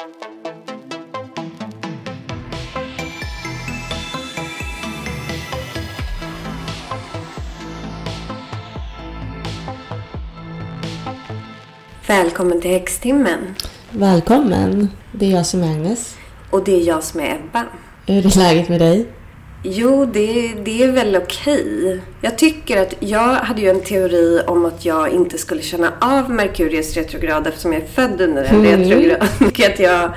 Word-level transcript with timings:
Välkommen 0.00 0.12
till 12.60 12.70
Häxtimmen. 12.70 13.54
Välkommen! 13.90 14.88
Det 15.12 15.26
är 15.26 15.30
jag 15.30 15.46
som 15.46 15.62
är 15.62 15.70
Agnes. 15.70 16.16
Och 16.50 16.64
det 16.64 16.72
är 16.72 16.86
jag 16.86 17.04
som 17.04 17.20
är 17.20 17.34
Ebba. 17.34 17.66
Hur 18.06 18.26
är 18.26 18.38
läget 18.38 18.68
med 18.68 18.80
dig? 18.80 19.06
Jo, 19.62 20.04
det, 20.12 20.52
det 20.64 20.82
är 20.82 20.92
väl 20.92 21.16
okej. 21.16 22.00
Jag 22.20 22.38
tycker 22.38 22.82
att 22.82 22.94
jag 23.00 23.34
hade 23.34 23.60
ju 23.60 23.68
en 23.70 23.80
teori 23.80 24.40
om 24.46 24.64
att 24.64 24.84
jag 24.84 25.08
inte 25.10 25.38
skulle 25.38 25.62
känna 25.62 25.92
av 26.00 26.30
Merkurius 26.30 26.94
retrograd 26.96 27.46
eftersom 27.46 27.72
jag 27.72 27.82
är 27.82 27.86
född 27.86 28.20
under 28.20 28.44
en 28.44 28.56
Mm. 28.66 28.80
retrograd. 28.80 29.28
Och 29.40 29.60
att 29.60 29.78
jag 29.78 30.10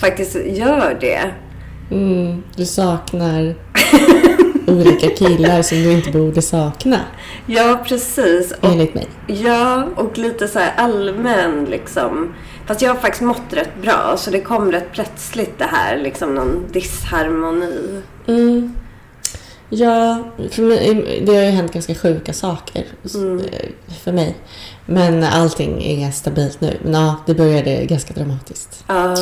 faktiskt 0.00 0.34
gör 0.46 0.96
det. 1.00 1.20
Mm, 1.90 2.42
du 2.56 2.66
saknar 2.66 3.54
olika 4.66 5.08
killar 5.08 5.62
som 5.62 5.78
du 5.82 5.92
inte 5.92 6.10
borde 6.10 6.42
sakna, 6.42 7.00
Ja, 7.46 7.80
precis. 7.88 8.52
Och, 8.60 8.64
enligt 8.72 8.94
mig. 8.94 9.06
ja, 9.26 9.84
och 9.96 10.18
lite 10.18 10.48
så 10.48 10.58
här 10.58 10.72
allmän 10.76 11.64
liksom. 11.70 12.34
Fast 12.66 12.82
jag 12.82 12.90
har 12.94 13.00
faktiskt 13.00 13.22
mått 13.22 13.42
rätt 13.50 13.82
bra, 13.82 14.14
så 14.16 14.30
det 14.30 14.40
kom 14.40 14.72
rätt 14.72 14.92
plötsligt 14.92 15.58
det 15.58 15.64
här, 15.64 15.96
liksom 15.98 16.34
någon 16.34 16.64
disharmoni. 16.72 18.00
Mm. 18.26 18.72
Ja, 19.72 20.22
för 20.50 20.62
mig, 20.62 21.22
det 21.26 21.34
har 21.34 21.42
ju 21.42 21.50
hänt 21.50 21.72
ganska 21.72 21.94
sjuka 21.94 22.32
saker 22.32 22.84
Mm. 23.14 23.38
eh, 23.52 23.68
för 24.02 24.12
mig. 24.12 24.36
Men 24.86 25.24
allting 25.24 25.82
är 25.84 26.10
stabilt 26.10 26.60
nu. 26.60 26.76
Men 26.82 26.92
ja, 26.94 27.16
det 27.26 27.34
började 27.34 27.84
ganska 27.86 28.14
dramatiskt. 28.14 28.84
Ja, 28.86 29.16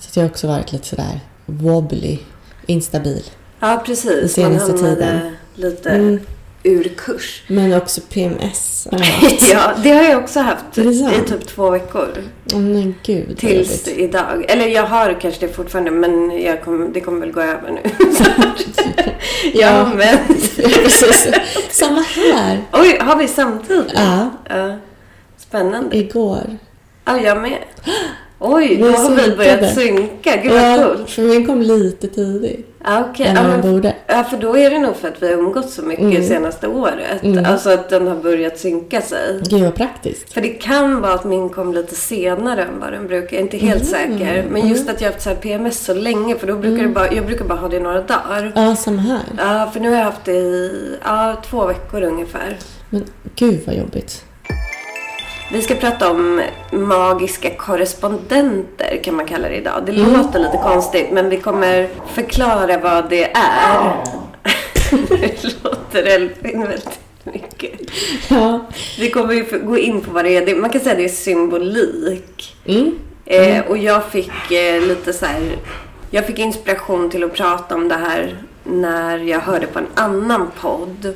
Så 0.00 0.20
jag 0.20 0.22
har 0.24 0.30
också 0.30 0.46
varit 0.46 0.72
lite 0.72 0.86
sådär 0.86 1.20
wobbly, 1.46 2.18
instabil. 2.66 3.24
ja 3.60 3.82
precis. 3.86 4.20
Den 4.20 4.28
senaste 4.28 4.72
tiden. 4.78 5.36
lite 5.54 5.90
Mm. 5.90 6.20
Ur 6.64 6.84
kurs. 6.96 7.42
Men 7.46 7.72
också 7.72 8.00
PMS 8.00 8.88
haft. 8.92 9.02
Ja, 9.52 9.72
det 9.82 9.90
har 9.90 10.02
jag 10.02 10.18
också 10.22 10.40
haft 10.40 10.78
i 10.78 11.04
typ 11.28 11.46
två 11.46 11.70
veckor. 11.70 12.08
Åh 12.54 12.60
men 12.60 12.94
gud 13.02 13.38
Tills 13.38 13.88
idag. 13.88 14.44
Eller 14.48 14.66
jag 14.66 14.82
har 14.86 15.20
kanske 15.20 15.46
det 15.46 15.52
fortfarande 15.52 15.90
men 15.90 16.30
kom, 16.64 16.92
det 16.92 17.00
kommer 17.00 17.20
väl 17.20 17.32
gå 17.32 17.40
över 17.40 17.70
nu. 17.70 17.80
ja 19.54 19.90
men. 19.96 20.18
Precis. 20.56 21.28
Samma 21.70 22.00
här. 22.00 22.62
Oj, 22.72 22.98
har 23.00 23.16
vi 23.16 23.28
samtidigt? 23.28 23.92
Ja, 23.94 24.30
Ja. 24.48 24.76
Spännande. 25.36 25.96
igår. 25.96 26.58
Ja, 27.04 27.18
jag 27.20 27.42
med. 27.42 27.58
Oj, 28.38 28.76
då 28.76 28.86
har 28.90 29.10
vi 29.30 29.36
börjat 29.36 29.74
synka. 29.74 30.36
Gud 30.42 30.52
vad 30.52 30.62
Ja, 30.62 30.84
coolt. 30.88 31.10
för 31.10 31.22
min 31.22 31.46
kom 31.46 31.62
lite 31.62 32.08
tidigt. 32.08 32.66
Ja, 32.84 33.04
okej. 33.10 33.26
Än 33.26 33.36
Ja, 33.36 33.42
men- 33.42 33.60
borde. 33.60 33.94
ja, 34.06 34.24
för 34.24 34.36
då 34.36 34.56
är 34.58 34.70
det 34.70 34.78
nog 34.78 34.96
för 34.96 35.08
att 35.08 35.22
vi 35.22 35.26
har 35.26 35.34
umgåtts 35.38 35.74
så 35.74 35.82
mycket 35.82 36.04
Mm. 36.04 36.24
senaste 36.28 36.68
året. 36.68 37.22
Mm. 37.22 37.44
Alltså 37.44 37.70
att 37.70 37.88
den 37.90 38.06
har 38.08 38.16
börjat 38.16 38.58
synka 38.58 39.00
sig. 39.00 39.40
Gud 39.50 39.62
vad 39.62 39.74
praktiskt. 39.74 40.32
För 40.32 40.40
det 40.40 40.48
kan 40.48 41.00
vara 41.00 41.12
att 41.12 41.24
min 41.24 41.48
kom 41.48 41.72
lite 41.74 41.94
senare 41.94 42.62
än 42.62 42.80
vad 42.80 42.92
den 42.92 43.06
brukar. 43.06 43.36
Jag 43.36 43.38
är 43.40 43.42
inte 43.44 43.56
helt 43.56 43.94
Mm. 43.94 44.18
säker. 44.18 44.44
Men 44.50 44.68
just 44.68 44.88
att 44.90 45.00
jag 45.00 45.08
har 45.08 45.12
haft 45.12 45.22
så 45.24 45.28
här 45.30 45.36
PMS 45.36 45.84
så 45.84 45.94
länge. 45.94 46.34
För 46.38 46.46
då 46.46 46.56
brukar 46.56 46.82
det 46.82 46.88
bara, 46.88 47.12
jag 47.12 47.26
brukar 47.26 47.44
bara 47.44 47.58
ha 47.58 47.68
det 47.68 47.76
i 47.76 47.80
några 47.80 48.00
dagar. 48.02 48.52
Ja, 48.54 48.76
samma 48.76 49.00
här. 49.02 49.20
Ja, 49.38 49.70
för 49.72 49.80
nu 49.80 49.88
har 49.90 49.96
jag 49.96 50.04
haft 50.04 50.24
det 50.24 50.32
i 50.32 50.96
ja, 51.04 51.36
två 51.50 51.66
veckor 51.66 52.02
ungefär. 52.02 52.56
Men 52.90 53.04
gud 53.36 53.60
vad 53.66 53.76
jobbigt. 53.76 54.24
Vi 55.52 55.62
ska 55.62 55.74
prata 55.74 56.10
om 56.10 56.40
magiska 56.70 57.50
korrespondenter 57.50 59.00
kan 59.04 59.16
man 59.16 59.26
kalla 59.26 59.48
det 59.48 59.54
idag. 59.56 59.82
Det 59.86 59.92
Mm. 59.92 60.12
låter 60.12 60.38
lite 60.38 60.56
konstigt 60.62 61.06
men 61.12 61.28
vi 61.30 61.36
kommer 61.40 61.88
förklara 62.14 62.78
vad 62.78 63.10
det 63.10 63.30
är. 63.36 63.94
det 65.08 65.64
låter 65.64 66.02
Elfin 66.02 66.60
väldigt 66.62 66.98
mycket. 67.24 67.72
Ja. 68.28 68.66
Vi 68.98 69.10
kommer 69.10 69.34
ju 69.34 69.44
gå 69.64 69.78
in 69.78 70.00
på 70.00 70.10
vad 70.10 70.24
det 70.24 70.36
är. 70.36 70.56
Man 70.56 70.70
kan 70.70 70.80
säga 70.80 70.92
att 70.92 70.98
det 70.98 71.04
är 71.04 71.08
symbolik. 71.08 72.56
Mm. 72.66 72.98
Eh, 73.26 73.64
och 73.66 73.78
jag 73.78 74.04
fick 74.04 74.50
eh, 74.52 74.80
lite 74.82 75.12
så 75.12 75.26
här, 75.26 75.40
jag 76.10 76.26
fick 76.26 76.38
inspiration 76.38 77.10
till 77.10 77.24
att 77.24 77.32
prata 77.34 77.74
om 77.74 77.88
det 77.88 77.94
här 77.94 78.36
när 78.64 79.18
jag 79.18 79.40
hörde 79.40 79.66
på 79.66 79.78
en 79.78 79.86
annan 79.94 80.50
podd 80.60 81.14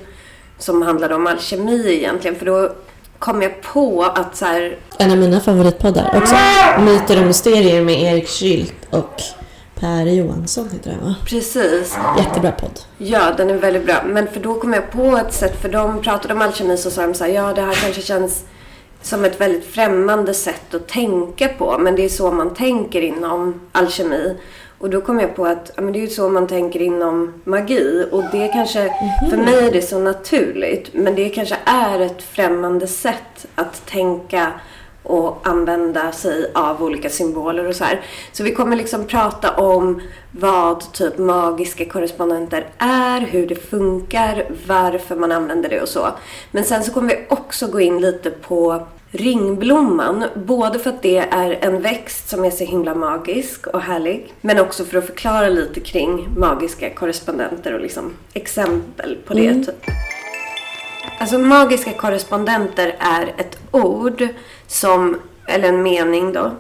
som 0.59 0.83
handlade 0.83 1.15
om 1.15 1.27
alkemi 1.27 1.95
egentligen. 1.95 2.37
För 2.37 2.47
då 2.47 2.73
kom 3.19 3.43
jag 3.43 3.63
på 3.63 4.03
att 4.05 4.37
så 4.37 4.45
här, 4.45 4.77
En 4.99 5.11
av 5.11 5.17
mina 5.19 5.41
favoritpoddar 5.41 6.11
också. 6.17 6.35
Myter 6.81 7.21
och 7.21 7.27
mysterier 7.27 7.83
med 7.83 8.01
Erik 8.03 8.29
Kylt 8.29 8.75
och 8.91 9.23
Per 9.75 10.07
Johansson 10.07 10.69
heter 10.73 10.91
den 10.91 11.01
va? 11.05 11.15
precis, 11.27 11.97
Jättebra 12.19 12.51
podd. 12.53 12.81
ja 12.99 13.33
den 13.37 13.51
är 13.51 13.55
väldigt 13.55 13.87
bra. 13.87 13.95
Men 14.07 14.29
för 14.29 14.41
då 14.41 14.55
kom 14.55 14.73
jag 14.73 14.91
på 14.91 15.17
ett 15.17 15.33
sätt, 15.35 15.63
för 15.63 15.69
de 15.69 16.03
pratade 16.03 16.35
om 16.35 16.43
alkemi 16.43 16.77
så 16.77 16.91
sa 16.91 17.03
de 17.03 17.15
så 17.15 17.25
här, 17.25 17.31
ja 17.31 17.53
det 17.55 17.63
här 17.63 17.75
kanske 17.75 18.03
känns 18.03 18.45
som 19.03 19.25
ett 19.25 19.41
väldigt 19.41 19.65
främmande 19.75 20.35
sätt 20.35 20.75
att 20.75 20.89
tänka 20.89 21.49
på. 21.49 21.79
Men 21.79 21.97
det 21.97 22.05
är 22.05 22.09
så 22.09 22.31
man 22.31 22.55
tänker 22.55 23.01
inom 23.03 23.61
alkemi. 23.73 24.37
Och 24.79 24.91
då 24.91 25.01
kom 25.01 25.21
jag 25.21 25.37
på 25.37 25.47
att 25.47 25.73
ja, 25.77 25.83
men 25.83 25.93
det 25.93 25.99
är 25.99 26.01
ju 26.01 26.09
så 26.09 26.29
man 26.29 26.47
tänker 26.47 26.83
inom 26.83 27.33
magi. 27.45 28.09
Och 28.13 28.25
det 28.33 28.49
kanske, 28.49 28.95
för 29.31 29.37
mig 29.37 29.67
är 29.67 29.73
det 29.73 29.83
så 29.83 29.99
naturligt. 29.99 30.91
Men 30.95 31.15
det 31.15 31.29
kanske 31.29 31.57
är 31.65 32.01
ett 32.01 32.23
främmande 32.23 32.87
sätt 32.87 33.47
att 33.55 33.87
tänka 33.87 34.53
och 35.03 35.49
använda 35.49 36.13
sig 36.13 36.51
av 36.55 36.83
olika 36.83 37.11
symboler 37.11 37.69
och 37.69 37.75
så 37.75 37.85
här. 37.85 38.01
Så 38.33 38.43
vi 38.43 38.55
kommer 38.55 38.77
liksom 38.77 39.05
prata 39.05 39.57
om 39.57 40.01
vad 40.31 40.93
typ 40.93 41.19
magiska 41.19 41.85
korrespondenter 41.85 42.67
är, 42.79 43.21
hur 43.21 43.47
det 43.47 43.55
funkar, 43.55 44.47
varför 44.67 45.17
man 45.17 45.33
använder 45.33 45.69
det 45.69 45.81
och 45.81 45.89
så. 45.89 46.09
Men 46.51 46.65
sen 46.65 46.85
så 46.85 46.93
kommer 46.93 47.09
vi 47.09 47.27
också 47.29 47.67
gå 47.67 47.81
in 47.81 48.01
lite 48.01 48.31
på 48.31 48.87
ringblomman. 49.11 50.25
Både 50.35 50.79
för 50.79 50.91
att 50.91 51.03
det 51.03 51.19
är 51.19 51.59
en 51.61 51.81
växt 51.83 52.29
som 52.29 52.45
är 52.45 52.51
så 52.51 52.65
himla 52.65 52.95
magisk 52.95 53.67
och 53.67 53.81
härlig. 53.81 54.35
Men 54.41 54.61
också 54.61 54.85
för 54.85 54.99
att 54.99 55.07
förklara 55.07 55.49
lite 55.49 55.81
kring 55.81 56.29
magiska 56.37 56.91
korrespondenter 56.91 57.75
och 57.75 57.81
liksom 57.81 58.13
exempel 58.33 59.17
på 59.27 59.35
det. 59.35 59.55
Typ. 59.55 59.91
Alltså 61.21 61.39
magiska 61.39 61.93
korrespondenter 61.93 62.97
är 62.99 63.35
ett 63.39 63.59
ord 63.71 64.29
som, 64.67 65.21
eller 65.47 65.69
en 65.69 65.83
mening 65.83 66.33
då, 66.33 66.51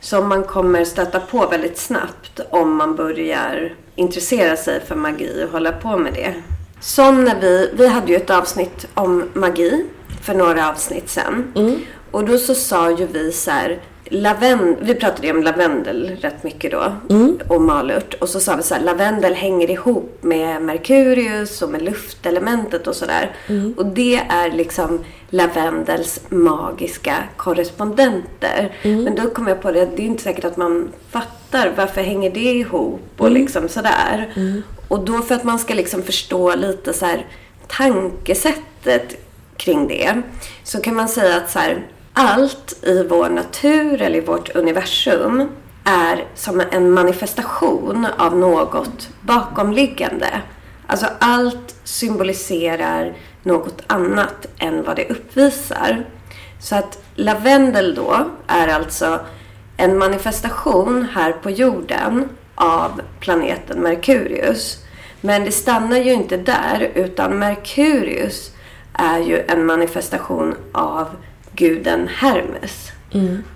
som 0.00 0.28
man 0.28 0.44
kommer 0.44 0.84
stöta 0.84 1.20
på 1.20 1.46
väldigt 1.46 1.78
snabbt 1.78 2.40
om 2.50 2.76
man 2.76 2.96
börjar 2.96 3.74
intressera 3.94 4.56
sig 4.56 4.80
för 4.80 4.94
magi 4.94 5.44
och 5.44 5.52
hålla 5.52 5.72
på 5.72 5.96
med 5.96 6.14
det. 6.14 6.34
Som 6.80 7.24
när 7.24 7.40
vi, 7.40 7.70
vi 7.74 7.86
hade 7.86 8.12
ju 8.12 8.16
ett 8.16 8.30
avsnitt 8.30 8.86
om 8.94 9.24
magi 9.32 9.86
för 10.22 10.34
några 10.34 10.70
avsnitt 10.70 11.10
sen. 11.10 11.52
Och 12.16 12.24
då 12.24 12.38
så 12.38 12.54
sa 12.54 12.90
ju 12.90 13.06
vi 13.06 13.32
så 13.32 13.50
här, 13.50 13.80
lavend, 14.04 14.76
vi 14.80 14.94
pratade 14.94 15.26
ju 15.26 15.32
om 15.32 15.42
lavendel 15.42 16.16
rätt 16.20 16.42
mycket 16.42 16.70
då. 16.70 16.92
Och 17.48 17.62
malört. 17.62 18.14
Och 18.14 18.28
så 18.28 18.40
sa 18.40 18.56
vi 18.56 18.62
så 18.62 18.74
här, 18.74 18.82
lavendel 18.82 19.34
hänger 19.34 19.70
ihop 19.70 20.18
med 20.20 20.62
Merkurius 20.62 21.62
och 21.62 21.70
med 21.70 21.82
luftelementet 21.82 22.86
och 22.86 22.96
sådär. 22.96 23.36
Och 23.76 23.86
det 23.86 24.16
är 24.16 24.50
liksom 24.50 25.04
lavendels 25.30 26.20
magiska 26.28 27.14
korrespondenter. 27.36 28.72
Men 29.04 29.14
då 29.14 29.30
kom 29.30 29.46
jag 29.46 29.62
på 29.62 29.72
det, 29.72 29.88
det 29.96 30.02
är 30.02 30.06
inte 30.06 30.22
säkert 30.22 30.44
att 30.44 30.56
man 30.56 30.92
fattar 31.10 31.72
varför 31.76 32.00
hänger 32.00 32.30
det 32.30 32.52
ihop 32.52 33.00
och 33.16 33.30
liksom 33.30 33.68
sådär. 33.68 34.32
Och 34.88 35.04
då 35.04 35.18
för 35.18 35.34
att 35.34 35.44
man 35.44 35.58
ska 35.58 35.74
liksom 35.74 36.02
förstå 36.02 36.54
lite 36.54 36.92
så 36.92 37.06
här 37.06 37.26
tankesättet 37.68 39.22
kring 39.56 39.88
det 39.88 40.22
så 40.64 40.80
kan 40.80 40.94
man 40.94 41.08
säga 41.08 41.36
att 41.36 41.50
så 41.50 41.58
här, 41.58 41.86
allt 42.18 42.84
i 42.84 43.02
vår 43.02 43.28
natur 43.28 44.02
eller 44.02 44.18
i 44.18 44.20
vårt 44.20 44.56
universum 44.56 45.48
är 45.84 46.24
som 46.34 46.62
en 46.70 46.90
manifestation 46.90 48.06
av 48.18 48.36
något 48.36 49.08
bakomliggande. 49.20 50.42
Alltså 50.86 51.06
allt 51.18 51.74
symboliserar 51.84 53.16
något 53.42 53.82
annat 53.86 54.46
än 54.58 54.84
vad 54.84 54.96
det 54.96 55.08
uppvisar. 55.10 56.04
Så 56.60 56.76
att 56.76 57.02
lavendel 57.14 57.94
då 57.94 58.26
är 58.46 58.68
alltså 58.68 59.20
en 59.76 59.98
manifestation 59.98 61.06
här 61.12 61.32
på 61.32 61.50
jorden 61.50 62.28
av 62.54 63.00
planeten 63.20 63.82
Merkurius. 63.82 64.84
Men 65.20 65.44
det 65.44 65.52
stannar 65.52 65.98
ju 65.98 66.12
inte 66.12 66.36
där 66.36 66.90
utan 66.94 67.38
Merkurius 67.38 68.50
är 68.92 69.18
ju 69.18 69.40
en 69.48 69.66
manifestation 69.66 70.54
av 70.72 71.08
guden 71.56 72.08
Hermes. 72.08 72.92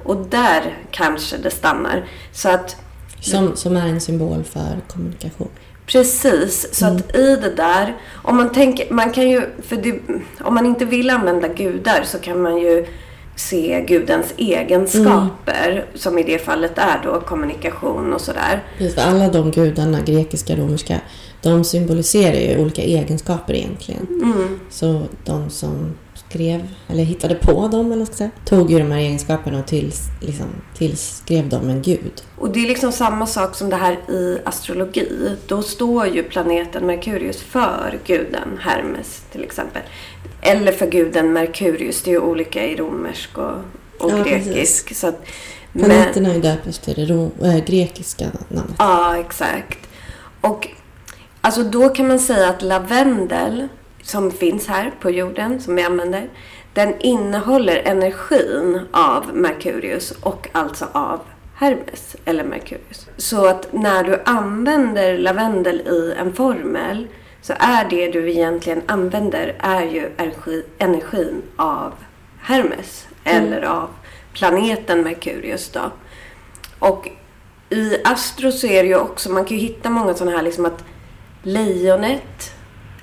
Och 0.04 0.16
där 0.16 0.78
kanske 0.90 1.36
det 1.36 1.50
stannar. 1.50 2.04
Så 2.32 2.48
att 2.48 2.76
Som, 3.20 3.56
som 3.56 3.76
är 3.76 3.88
en 3.88 4.00
symbol 4.00 4.44
för 4.44 4.80
kommunikation. 4.88 5.48
Precis, 5.86 6.74
så 6.74 6.86
att 6.86 7.16
i 7.16 7.36
det 7.36 7.54
där, 7.56 7.96
om 8.12 8.36
man 8.36 8.52
tänker, 8.52 8.94
man 8.94 9.12
kan 9.12 9.30
ju, 9.30 9.42
för 9.62 9.76
det, 9.76 10.00
om 10.40 10.54
man 10.54 10.66
inte 10.66 10.84
vill 10.84 11.10
använda 11.10 11.48
gudar 11.48 12.02
så 12.04 12.18
kan 12.18 12.42
man 12.42 12.58
ju 12.58 12.86
se 13.36 13.84
gudens 13.88 14.34
egenskaper. 14.36 15.86
Som 15.94 16.18
i 16.18 16.22
det 16.22 16.38
fallet 16.38 16.78
är 16.78 17.00
då 17.04 17.20
kommunikation 17.20 18.12
och 18.12 18.20
sådär. 18.20 18.62
Precis, 18.78 18.94
för 18.94 19.02
alla 19.02 19.28
de 19.28 19.50
gudarna, 19.50 20.00
grekiska, 20.00 20.56
romerska, 20.56 21.00
de 21.42 21.64
symboliserar 21.64 22.36
ju 22.36 22.62
olika 22.62 22.82
egenskaper 22.82 23.54
egentligen. 23.54 24.06
Mm. 24.22 24.60
Så 24.70 25.02
de 25.24 25.50
som 25.50 25.94
skrev, 26.30 26.68
eller 26.88 27.04
hittade 27.04 27.34
på 27.34 27.68
dem, 27.68 27.86
eller 27.86 27.98
vad 27.98 28.06
ska 28.06 28.16
säga, 28.16 28.30
tog 28.44 28.70
ju 28.70 28.78
de 28.78 28.90
här 28.90 28.98
egenskaperna 28.98 29.58
och 29.58 29.66
tills, 29.66 30.02
liksom, 30.20 30.46
tillskrev 30.74 31.48
dem 31.48 31.68
en 31.68 31.82
gud. 31.82 32.22
Och 32.38 32.50
det 32.50 32.64
är 32.64 32.68
liksom 32.68 32.92
samma 32.92 33.26
sak 33.26 33.54
som 33.54 33.70
det 33.70 33.76
här 33.76 33.92
i 33.92 34.38
astrologi. 34.44 35.36
Då 35.46 35.62
står 35.62 36.06
ju 36.06 36.22
planeten 36.22 36.86
Merkurius 36.86 37.42
för 37.42 37.98
guden 38.06 38.58
Hermes 38.60 39.22
till 39.32 39.44
exempel. 39.44 39.82
Eller 40.42 40.72
för 40.72 40.90
guden 40.90 41.32
Merkurius. 41.32 42.02
Det 42.02 42.10
är 42.10 42.12
ju 42.12 42.20
olika 42.20 42.66
i 42.66 42.76
romersk 42.76 43.38
och, 43.38 43.54
och 43.98 44.10
Ja, 44.10 44.24
grekisk. 44.24 44.96
Så 44.96 45.06
att, 45.06 45.26
men, 45.72 45.84
Planeten 45.84 46.26
är 46.26 46.34
ju 46.34 46.40
döpt 46.40 46.66
efter 46.66 46.94
det 46.94 47.48
äh, 47.48 47.64
grekiska 47.64 48.24
namnet. 48.48 48.74
ja, 48.78 49.16
exakt. 49.16 49.78
Och 50.40 50.68
alltså 51.40 51.62
då 51.62 51.88
kan 51.88 52.08
man 52.08 52.18
säga 52.18 52.48
att 52.48 52.62
lavendel 52.62 53.68
som 54.02 54.30
finns 54.30 54.66
här 54.66 54.92
på 55.00 55.10
jorden, 55.10 55.60
som 55.60 55.76
vi 55.76 55.82
använder, 55.82 56.28
den 56.74 57.00
innehåller 57.00 57.76
energin 57.76 58.80
av 58.92 59.34
Merkurius 59.34 60.10
och 60.10 60.48
alltså 60.52 60.86
av 60.92 61.20
Hermes 61.54 62.16
eller 62.24 62.44
Merkurius. 62.44 63.08
Så 63.16 63.46
att 63.46 63.72
när 63.72 64.04
du 64.04 64.22
använder 64.24 65.18
lavendel 65.18 65.80
i 65.80 66.14
en 66.18 66.32
formel 66.32 67.06
så 67.42 67.54
är 67.58 67.84
det 67.90 68.08
du 68.08 68.30
egentligen 68.30 68.82
använder 68.86 69.56
är 69.58 69.82
ju 69.82 70.10
energi, 70.16 70.64
energin 70.78 71.42
av 71.56 71.92
Hermes 72.40 73.08
eller 73.24 73.62
av 73.62 73.88
planeten 74.32 75.02
Merkurius 75.02 75.68
då. 75.68 75.90
Och 76.78 77.08
i 77.70 77.96
Astro 78.04 78.52
så 78.52 78.66
är 78.66 78.82
det 78.82 78.88
ju 78.88 78.96
också, 78.96 79.30
man 79.30 79.44
kan 79.44 79.56
ju 79.56 79.62
hitta 79.62 79.90
många 79.90 80.14
sådana 80.14 80.36
här 80.36 80.44
liksom 80.44 80.66
att 80.66 80.84
lejonet 81.42 82.54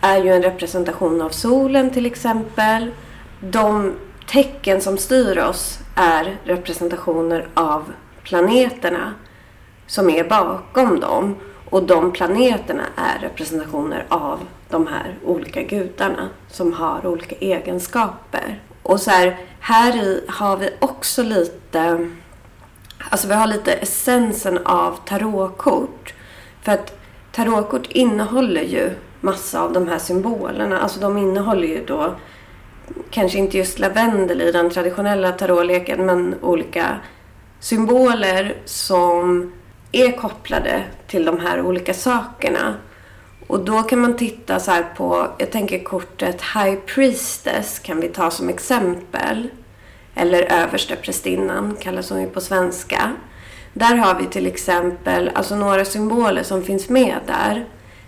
är 0.01 0.23
ju 0.23 0.33
en 0.33 0.41
representation 0.41 1.21
av 1.21 1.29
solen 1.29 1.89
till 1.89 2.05
exempel. 2.05 2.91
De 3.39 3.93
tecken 4.27 4.81
som 4.81 4.97
styr 4.97 5.37
oss 5.37 5.79
är 5.95 6.37
representationer 6.43 7.47
av 7.53 7.93
planeterna 8.23 9.13
som 9.87 10.09
är 10.09 10.23
bakom 10.23 10.99
dem. 10.99 11.35
Och 11.69 11.83
de 11.83 12.11
planeterna 12.11 12.83
är 12.95 13.19
representationer 13.19 14.05
av 14.09 14.39
de 14.69 14.87
här 14.87 15.15
olika 15.25 15.61
gudarna 15.61 16.29
som 16.49 16.73
har 16.73 17.07
olika 17.07 17.35
egenskaper. 17.35 18.61
Och 18.83 19.01
så 19.01 19.11
här, 19.11 19.37
här 19.59 19.95
i 19.95 20.21
har 20.27 20.57
vi 20.57 20.69
också 20.79 21.23
lite, 21.23 22.09
alltså 23.09 23.27
vi 23.27 23.33
har 23.33 23.47
lite 23.47 23.73
essensen 23.73 24.57
av 24.57 24.99
tarotkort. 25.05 26.13
För 26.61 26.71
att 26.71 26.99
tarotkort 27.31 27.85
innehåller 27.89 28.61
ju 28.61 28.91
massa 29.21 29.61
av 29.61 29.73
de 29.73 29.87
här 29.87 29.99
symbolerna. 29.99 30.79
Alltså 30.79 30.99
de 30.99 31.17
innehåller 31.17 31.67
ju 31.67 31.85
då 31.85 32.15
kanske 33.09 33.37
inte 33.37 33.57
just 33.57 33.79
lavendel 33.79 34.41
i 34.41 34.51
den 34.51 34.69
traditionella 34.69 35.31
tarotleken 35.31 36.05
men 36.05 36.35
olika 36.41 36.97
symboler 37.59 38.55
som 38.65 39.51
är 39.91 40.11
kopplade 40.11 40.83
till 41.07 41.25
de 41.25 41.39
här 41.39 41.61
olika 41.61 41.93
sakerna. 41.93 42.75
Och 43.47 43.59
då 43.59 43.83
kan 43.83 43.99
man 43.99 44.17
titta 44.17 44.59
så 44.59 44.71
här 44.71 44.85
på, 44.97 45.27
jag 45.37 45.51
tänker 45.51 45.83
kortet 45.83 46.41
High 46.41 46.75
Priestess 46.75 47.79
kan 47.79 47.99
vi 47.99 48.07
ta 48.07 48.31
som 48.31 48.49
exempel. 48.49 49.49
Eller 50.15 50.43
Översteprästinnan 50.43 51.77
kallas 51.79 52.09
hon 52.09 52.21
ju 52.21 52.27
på 52.27 52.41
svenska. 52.41 53.13
Där 53.73 53.95
har 53.95 54.15
vi 54.15 54.25
till 54.25 54.47
exempel, 54.47 55.31
alltså 55.33 55.55
några 55.55 55.85
symboler 55.85 56.43
som 56.43 56.63
finns 56.63 56.89
med 56.89 57.15
där. 57.27 57.65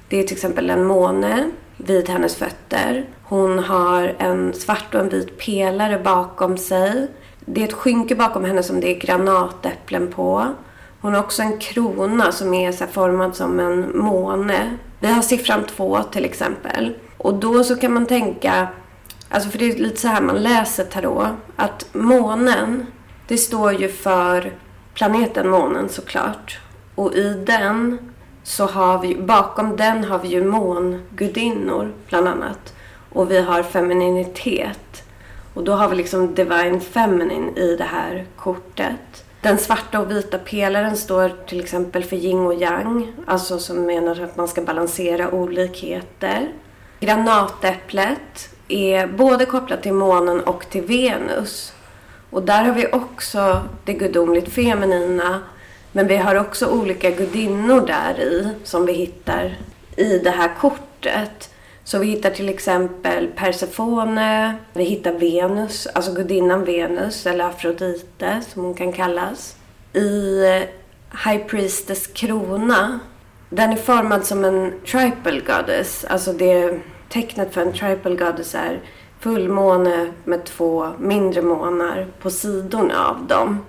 Det 0.10 0.20
är 0.20 0.24
till 0.24 0.36
exempel 0.36 0.70
en 0.70 0.86
måne 0.86 1.52
vid 1.78 2.10
hennes 2.10 2.36
fötter. 2.36 3.06
Hon 3.24 3.60
har 3.60 4.16
en 4.18 4.54
svart 4.54 4.96
och 4.96 5.02
en 5.02 5.10
vit 5.10 5.38
pelare 5.38 6.00
bakom 6.00 6.58
sig. 6.58 7.08
Det 7.40 7.62
är 7.62 7.66
ett 7.68 7.74
skynke 7.74 8.16
bakom 8.16 8.46
henne 8.46 8.64
som 8.64 8.80
det 8.80 8.96
är 8.96 9.00
granatäpplen 9.00 10.08
på. 10.08 10.46
Hon 11.02 11.14
har 11.14 11.22
också 11.22 11.42
en 11.42 11.58
krona 11.58 12.32
som 12.32 12.54
är 12.54 12.72
så 12.72 12.88
formad 12.88 13.36
som 13.36 13.60
en 13.60 13.98
måne. 13.98 14.78
Vi 15.00 15.08
har 15.08 15.22
siffran 15.22 15.64
två 15.64 16.04
till 16.04 16.26
exempel. 16.26 16.96
Och 17.18 17.34
då 17.34 17.64
så 17.64 17.76
kan 17.76 17.94
man 17.94 18.06
tänka, 18.06 18.68
alltså 19.30 19.50
för 19.50 19.60
det 19.60 19.66
är 19.66 19.78
lite 19.78 20.02
så 20.02 20.08
här 20.08 20.22
man 20.22 20.44
läser 20.44 20.86
tarot, 20.86 21.28
att 21.56 21.86
månen, 21.92 22.86
det 23.28 23.38
står 23.38 23.74
ju 23.74 23.90
för 23.90 24.54
planeten 24.94 25.50
månen 25.50 25.90
såklart. 25.90 26.60
Och 26.96 27.14
i 27.14 27.44
den 27.46 28.09
så 28.50 28.66
har 28.66 29.00
vi, 29.00 29.16
bakom 29.16 29.76
den 29.76 30.04
har 30.04 30.20
vi 30.20 30.28
ju 30.28 30.44
mångudinnor 30.44 31.94
bland 32.08 32.28
annat. 32.28 32.74
Och 33.10 33.32
vi 33.32 33.42
har 33.42 33.64
femininitet. 33.64 35.04
Och 35.54 35.64
då 35.64 35.74
har 35.74 35.90
vi 35.90 35.96
liksom 35.96 36.36
Divine 36.36 36.82
Feminine 36.82 37.52
i 37.56 37.76
det 37.76 37.84
här 37.84 38.26
kortet. 38.36 39.24
Den 39.42 39.58
svarta 39.58 40.00
och 40.00 40.12
vita 40.12 40.38
pelaren 40.38 40.98
står 40.98 41.32
till 41.48 41.60
exempel 41.60 42.04
för 42.04 42.16
yin 42.16 42.46
och 42.46 42.54
yang. 42.54 43.12
Alltså 43.26 43.60
som 43.60 43.86
menar 43.86 44.22
att 44.22 44.38
man 44.38 44.48
ska 44.48 44.62
balansera 44.62 45.32
olikheter. 45.32 46.52
Granatäpplet 47.00 48.50
är 48.68 49.08
både 49.08 49.46
kopplat 49.46 49.84
till 49.84 49.94
månen 49.94 50.40
och 50.40 50.70
till 50.70 50.84
Venus. 50.84 51.74
Och 52.30 52.44
där 52.44 52.64
har 52.64 52.74
vi 52.74 52.88
också 52.92 53.62
det 53.86 53.94
gudomligt 53.94 54.54
feminina. 54.54 55.40
Men 55.92 56.08
vi 56.08 56.18
har 56.18 56.36
också 56.36 56.68
olika 56.68 57.12
gudinnor 57.12 57.82
där 57.88 58.20
i 58.20 58.50
som 58.64 58.86
vi 58.86 58.94
hittar 58.94 59.58
i 59.96 60.18
det 60.18 60.30
här 60.30 60.52
kortet. 60.60 61.50
Så 61.84 62.00
vi 62.00 62.08
hittar 62.08 62.30
till 62.30 62.50
exempel 62.50 63.28
Persefone, 63.28 64.56
vi 64.74 64.84
hittar 64.84 65.12
Venus, 65.12 65.88
alltså 65.88 66.14
gudinnan 66.14 66.66
Venus 66.66 67.26
eller 67.26 67.46
Afrodite 67.46 68.42
som 68.54 68.64
hon 68.64 68.74
kan 68.74 68.94
kallas. 68.94 69.56
I 69.94 70.44
eh, 70.46 70.62
High 71.26 71.46
Priestess 71.48 72.08
krona, 72.08 73.00
den 73.50 73.72
är 73.72 73.76
formad 73.76 74.26
som 74.26 74.46
en 74.46 74.74
triple 74.86 75.40
goddess. 75.40 76.06
Alltså 76.10 76.34
det 76.34 76.80
tecknet 77.10 77.54
för 77.54 77.62
en 77.62 77.74
triple 77.74 78.16
goddess 78.16 78.56
är 78.56 78.80
fullmåne 79.20 80.12
med 80.24 80.46
två 80.46 80.90
mindre 81.00 81.42
månar 81.42 82.08
på 82.22 82.30
sidorna 82.30 83.08
av 83.08 83.28
dem. 83.28 83.60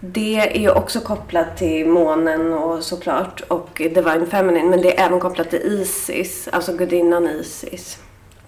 Det 0.00 0.64
är 0.64 0.76
också 0.76 1.00
kopplat 1.00 1.56
till 1.56 1.86
månen 1.86 2.52
och 2.52 2.84
såklart 2.84 3.40
och 3.48 3.70
Divine 3.74 4.26
Feminine 4.30 4.68
men 4.68 4.82
det 4.82 4.98
är 4.98 5.06
även 5.06 5.20
kopplat 5.20 5.50
till 5.50 5.62
Isis, 5.62 6.48
alltså 6.52 6.76
gudinnan 6.76 7.28
Isis. 7.28 7.98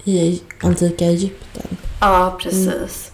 I 0.04 0.42
antika 0.62 1.04
Egypten. 1.04 1.76
Ja, 2.00 2.38
precis. 2.42 3.12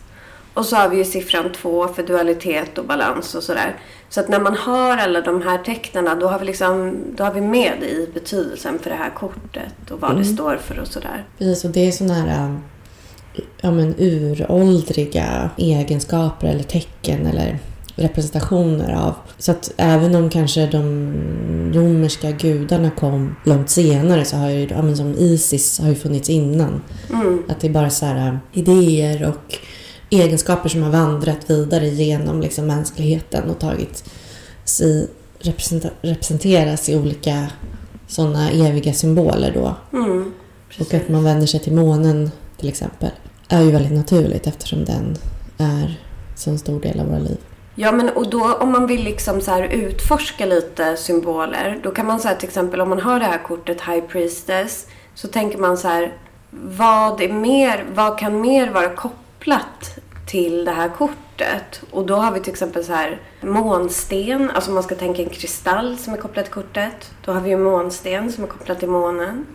Och 0.55 0.67
så 0.67 0.77
har 0.77 0.89
vi 0.89 0.97
ju 0.97 1.05
siffran 1.05 1.53
två 1.53 1.89
för 1.89 2.03
dualitet 2.03 2.79
och 2.79 2.85
balans 2.85 3.35
och 3.35 3.43
sådär. 3.43 3.77
Så 4.09 4.21
att 4.21 4.29
när 4.29 4.41
man 4.41 4.57
har 4.57 4.97
alla 4.97 5.21
de 5.21 5.43
här 5.43 5.59
tecknen 5.59 6.19
då 6.19 6.29
har 6.29 6.39
vi, 6.39 6.45
liksom, 6.45 6.97
då 7.17 7.25
har 7.25 7.33
vi 7.33 7.41
med 7.41 7.83
i 7.83 8.09
betydelsen 8.15 8.79
för 8.79 8.91
det 8.91 8.97
här 8.97 9.11
kortet 9.11 9.91
och 9.91 10.01
vad 10.01 10.17
det 10.17 10.25
står 10.25 10.57
för 10.57 10.79
och 10.79 10.87
sådär. 10.89 11.25
Precis, 11.39 11.65
och 11.65 11.71
det 11.71 11.89
är 11.89 11.93
sådana 11.93 12.15
här 12.15 12.49
äh, 12.49 12.55
ja, 13.61 13.71
men, 13.71 13.95
uråldriga 13.99 15.51
egenskaper 15.57 16.47
eller 16.47 16.63
tecken 16.63 17.27
eller 17.27 17.59
representationer 17.97 18.95
av. 18.95 19.15
Så 19.39 19.51
att 19.51 19.73
även 19.77 20.15
om 20.15 20.31
kanske 20.31 20.67
de 20.67 21.73
romerska 21.75 22.31
gudarna 22.31 22.91
kom 22.91 23.37
långt 23.45 23.71
senare 23.71 24.25
så 24.25 24.37
har 24.37 24.51
ju, 24.51 24.69
ja, 24.71 24.83
men 24.83 24.97
som 24.97 25.15
Isis 25.15 25.79
har 25.79 25.89
ju 25.89 25.95
funnits 25.95 26.31
innan. 26.31 26.83
Mm. 27.13 27.43
Att 27.49 27.61
det 27.61 27.67
är 27.67 27.73
bara 27.73 27.91
så 27.91 28.07
här 28.07 28.29
äh, 28.29 28.61
idéer 28.61 29.29
och 29.29 29.59
egenskaper 30.11 30.69
som 30.69 30.83
har 30.83 30.91
vandrat 30.91 31.51
vidare 31.51 31.89
genom 31.89 32.41
liksom 32.41 32.67
mänskligheten 32.67 33.51
och 33.51 33.59
tagit 33.59 34.05
sig, 34.65 35.09
representeras 36.03 36.89
i 36.89 36.97
olika 36.97 37.47
sådana 38.07 38.51
eviga 38.51 38.93
symboler 38.93 39.53
då. 39.55 39.77
Mm. 39.99 40.33
Och 40.81 40.95
att 40.95 41.09
man 41.09 41.25
vänder 41.25 41.47
sig 41.47 41.61
till 41.61 41.75
månen 41.75 42.31
till 42.59 42.69
exempel 42.69 43.11
är 43.49 43.63
ju 43.63 43.71
väldigt 43.71 43.93
naturligt 43.93 44.47
eftersom 44.47 44.85
den 44.85 45.17
är 45.59 46.01
så 46.37 46.51
en 46.51 46.59
stor 46.59 46.81
del 46.81 47.01
av 47.01 47.07
våra 47.07 47.19
liv. 47.19 47.37
Ja, 47.79 47.93
men 47.93 48.09
och 48.09 48.31
då 48.31 48.55
om 48.55 48.73
man 48.73 48.87
vill 48.87 49.05
liksom 49.05 49.41
så 49.41 49.51
här 49.51 49.63
utforska 49.63 50.47
lite 50.47 50.97
symboler, 50.97 51.81
då 51.83 51.91
kan 51.91 52.07
man 52.07 52.21
säga 52.21 52.35
till 52.35 52.49
exempel 52.49 52.81
om 52.81 52.89
man 52.89 53.01
har 53.01 53.21
det 53.21 53.27
här 53.27 53.39
kortet 53.39 53.81
High 53.81 54.07
Priestess, 54.07 54.87
så 55.15 55.29
tänker 55.29 55.59
man 55.59 55.79
så 55.79 55.89
här, 55.89 56.13
vad 56.51 57.21
är 57.21 57.33
mer, 57.33 57.85
vad 57.95 58.19
kan 58.19 58.41
mer 58.41 58.71
vara 58.71 58.89
kopplat 58.89 59.99
till 60.27 60.65
det 60.65 60.71
här 60.71 60.89
kortet? 60.89 61.83
Och 61.91 62.07
då 62.07 62.15
har 62.15 62.33
vi 62.33 62.41
till 62.41 62.53
exempel 62.53 62.85
så 62.85 62.93
här 62.93 63.21
månsten, 63.41 64.51
alltså 64.51 64.71
man 64.71 64.83
ska 64.83 64.95
tänka 64.95 65.23
en 65.23 65.29
kristall 65.29 65.99
som 65.99 66.13
är 66.13 66.19
kopplad 66.19 66.45
till 66.45 66.55
kortet. 66.55 67.11
Då 67.25 67.33
har 67.33 67.41
vi 67.41 67.51
ju 67.51 67.57
månsten 67.57 68.33
som 68.33 68.45
är 68.45 68.49
kopplad 68.49 68.79
till 68.79 68.89
månen. 68.89 69.47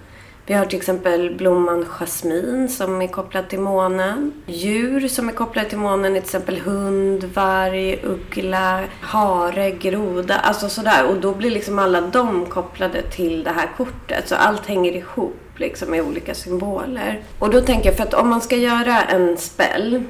Vi 0.45 0.53
har 0.53 0.65
till 0.65 0.77
exempel 0.77 1.36
blomman 1.36 1.86
jasmin 1.86 2.69
som 2.69 3.01
är 3.01 3.07
kopplad 3.07 3.50
till 3.50 3.60
månen. 3.60 4.33
Djur 4.45 5.07
som 5.07 5.29
är 5.29 5.33
kopplade 5.33 5.69
till 5.69 5.77
månen 5.77 6.15
är 6.15 6.19
till 6.19 6.27
exempel 6.27 6.60
hund, 6.60 7.24
varg, 7.24 8.00
uggla, 8.03 8.83
hare, 9.01 9.71
groda. 9.71 10.36
Alltså 10.36 10.69
sådär. 10.69 11.05
Och 11.10 11.15
då 11.15 11.33
blir 11.33 11.51
liksom 11.51 11.79
alla 11.79 12.01
de 12.01 12.45
kopplade 12.45 13.01
till 13.01 13.43
det 13.43 13.51
här 13.51 13.69
kortet. 13.77 14.27
Så 14.27 14.36
allt 14.36 14.65
hänger 14.65 14.91
ihop 14.91 15.38
liksom 15.55 15.91
med 15.91 16.01
olika 16.01 16.33
symboler. 16.33 17.21
Och 17.39 17.50
då 17.50 17.62
tänker 17.62 17.89
jag, 17.89 17.98
för 17.98 18.03
att 18.03 18.13
om 18.13 18.29
man 18.29 18.41
ska 18.41 18.55
göra 18.55 19.01
en 19.01 19.38
spell 19.38 20.03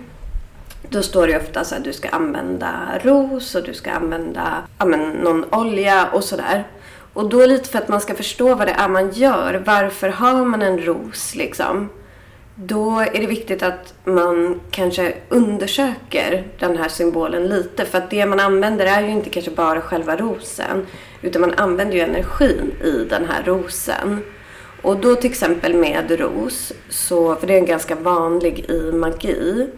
då 0.89 1.01
står 1.01 1.27
det 1.27 1.37
ofta 1.37 1.63
så 1.63 1.75
att 1.75 1.83
du 1.83 1.93
ska 1.93 2.09
använda 2.09 2.99
ros 3.03 3.55
och 3.55 3.63
du 3.63 3.73
ska 3.73 3.91
använda 3.91 4.63
ja, 4.77 4.85
men, 4.85 5.09
någon 5.09 5.45
olja 5.53 6.07
och 6.13 6.23
sådär. 6.23 6.67
Och 7.13 7.29
då 7.29 7.45
lite 7.45 7.69
för 7.69 7.79
att 7.79 7.87
man 7.87 8.01
ska 8.01 8.13
förstå 8.13 8.55
vad 8.55 8.67
det 8.67 8.75
är 8.77 8.89
man 8.89 9.11
gör. 9.11 9.63
Varför 9.65 10.09
har 10.09 10.45
man 10.45 10.61
en 10.61 10.79
ros 10.79 11.35
liksom? 11.35 11.89
Då 12.55 12.99
är 12.99 13.19
det 13.21 13.27
viktigt 13.27 13.63
att 13.63 13.93
man 14.03 14.61
kanske 14.71 15.13
undersöker 15.29 16.47
den 16.59 16.77
här 16.77 16.89
symbolen 16.89 17.47
lite. 17.47 17.85
För 17.85 17.97
att 17.97 18.09
det 18.09 18.25
man 18.25 18.39
använder 18.39 18.85
är 18.85 19.01
ju 19.01 19.09
inte 19.09 19.29
kanske 19.29 19.51
bara 19.51 19.81
själva 19.81 20.15
rosen. 20.15 20.87
Utan 21.21 21.41
man 21.41 21.53
använder 21.53 21.95
ju 21.95 22.01
energin 22.01 22.71
i 22.83 23.05
den 23.09 23.25
här 23.25 23.43
rosen. 23.43 24.23
Och 24.81 24.97
då 24.97 25.15
till 25.15 25.29
exempel 25.29 25.73
med 25.73 26.19
ros, 26.19 26.73
så, 26.89 27.35
för 27.35 27.47
det 27.47 27.53
är 27.53 27.57
en 27.57 27.65
ganska 27.65 27.95
vanlig 27.95 28.65
i 28.69 28.91
magi. 28.91 29.69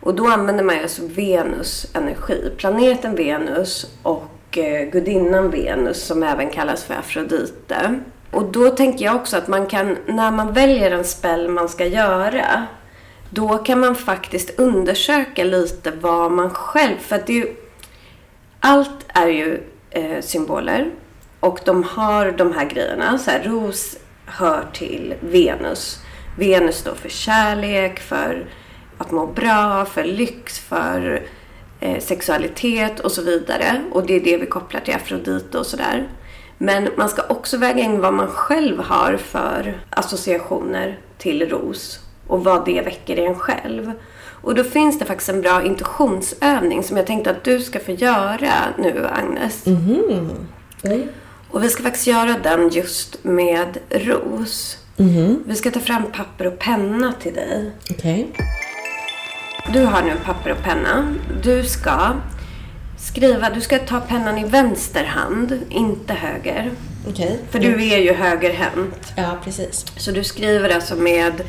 Och 0.00 0.14
då 0.14 0.28
använder 0.28 0.64
man 0.64 0.78
alltså 0.82 1.02
Venus 1.06 1.86
energi. 1.94 2.52
Planeten 2.56 3.14
Venus 3.14 3.86
och 4.02 4.35
Eh, 4.58 4.90
gudinnan 4.90 5.50
Venus 5.50 6.02
som 6.02 6.22
även 6.22 6.50
kallas 6.50 6.84
för 6.84 6.94
Afrodite. 6.94 8.00
Och 8.30 8.44
då 8.44 8.70
tänker 8.70 9.04
jag 9.04 9.16
också 9.16 9.36
att 9.36 9.48
man 9.48 9.66
kan, 9.66 9.96
när 10.06 10.30
man 10.30 10.52
väljer 10.52 10.90
en 10.90 11.04
spel 11.04 11.48
man 11.48 11.68
ska 11.68 11.86
göra, 11.86 12.66
då 13.30 13.58
kan 13.58 13.80
man 13.80 13.94
faktiskt 13.94 14.60
undersöka 14.60 15.44
lite 15.44 15.90
vad 15.90 16.32
man 16.32 16.50
själv, 16.50 16.96
för 16.98 17.16
att 17.16 17.26
det 17.26 17.32
är 17.32 17.36
ju, 17.36 17.54
allt 18.60 19.06
är 19.08 19.28
ju 19.28 19.60
eh, 19.90 20.20
symboler 20.20 20.90
och 21.40 21.60
de 21.64 21.82
har 21.82 22.30
de 22.30 22.52
här 22.52 22.64
grejerna. 22.64 23.18
Så 23.18 23.30
här, 23.30 23.42
ros 23.44 23.96
hör 24.26 24.64
till 24.72 25.14
Venus. 25.20 25.98
Venus 26.38 26.76
står 26.76 26.94
för 26.94 27.08
kärlek, 27.08 28.00
för 28.00 28.46
att 28.98 29.10
må 29.10 29.26
bra, 29.26 29.84
för 29.84 30.04
lyx, 30.04 30.58
för 30.58 31.14
eh, 31.14 31.20
sexualitet 31.98 33.00
och 33.00 33.12
så 33.12 33.22
vidare. 33.22 33.82
Och 33.92 34.06
det 34.06 34.16
är 34.16 34.20
det 34.20 34.36
vi 34.36 34.46
kopplar 34.46 34.80
till 34.80 34.94
Afrodite 34.94 35.58
och 35.58 35.66
sådär. 35.66 36.08
Men 36.58 36.88
man 36.96 37.08
ska 37.08 37.22
också 37.28 37.56
väga 37.56 37.82
in 37.82 38.00
vad 38.00 38.14
man 38.14 38.28
själv 38.28 38.78
har 38.80 39.16
för 39.16 39.80
associationer 39.90 40.98
till 41.18 41.48
ros 41.48 42.00
och 42.26 42.44
vad 42.44 42.64
det 42.64 42.82
väcker 42.82 43.18
i 43.18 43.26
en 43.26 43.38
själv. 43.38 43.92
Och 44.46 44.54
då 44.54 44.64
finns 44.64 44.98
det 44.98 45.04
faktiskt 45.04 45.28
en 45.28 45.40
bra 45.40 45.62
intuitionsövning 45.62 46.82
som 46.82 46.96
jag 46.96 47.06
tänkte 47.06 47.30
att 47.30 47.44
du 47.44 47.60
ska 47.60 47.78
få 47.80 47.92
göra 47.92 48.52
nu, 48.78 49.08
Agnes. 49.12 49.66
Mhm. 49.66 50.30
Mm. 50.82 51.08
Och 51.50 51.64
vi 51.64 51.68
ska 51.68 51.82
faktiskt 51.82 52.06
göra 52.06 52.36
den 52.42 52.68
just 52.68 53.24
med 53.24 53.78
ros. 53.90 54.78
Mhm. 54.96 55.42
Vi 55.46 55.54
ska 55.54 55.70
ta 55.70 55.80
fram 55.80 56.02
papper 56.12 56.46
och 56.46 56.58
penna 56.58 57.12
till 57.12 57.34
dig. 57.34 57.70
Okej. 57.90 58.32
Du 59.72 59.84
har 59.84 60.02
nu 60.02 60.12
papper 60.24 60.52
och 60.52 60.62
penna. 60.62 61.14
Du 61.42 61.64
ska 61.64 62.12
skriva, 62.98 63.50
du 63.50 63.60
ska 63.60 63.78
ta 63.78 64.00
pennan 64.00 64.38
i 64.38 64.44
vänster 64.44 65.04
hand, 65.04 65.60
inte 65.70 66.14
höger. 66.14 66.70
Okej. 67.08 67.38
För 67.50 67.58
du 67.58 67.92
är 67.92 67.98
ju 67.98 68.12
högerhänt. 68.12 69.12
Ja, 69.16 69.38
precis. 69.44 69.86
Så 69.96 70.10
du 70.10 70.24
skriver 70.24 70.70
alltså 70.70 70.96
med 70.96 71.40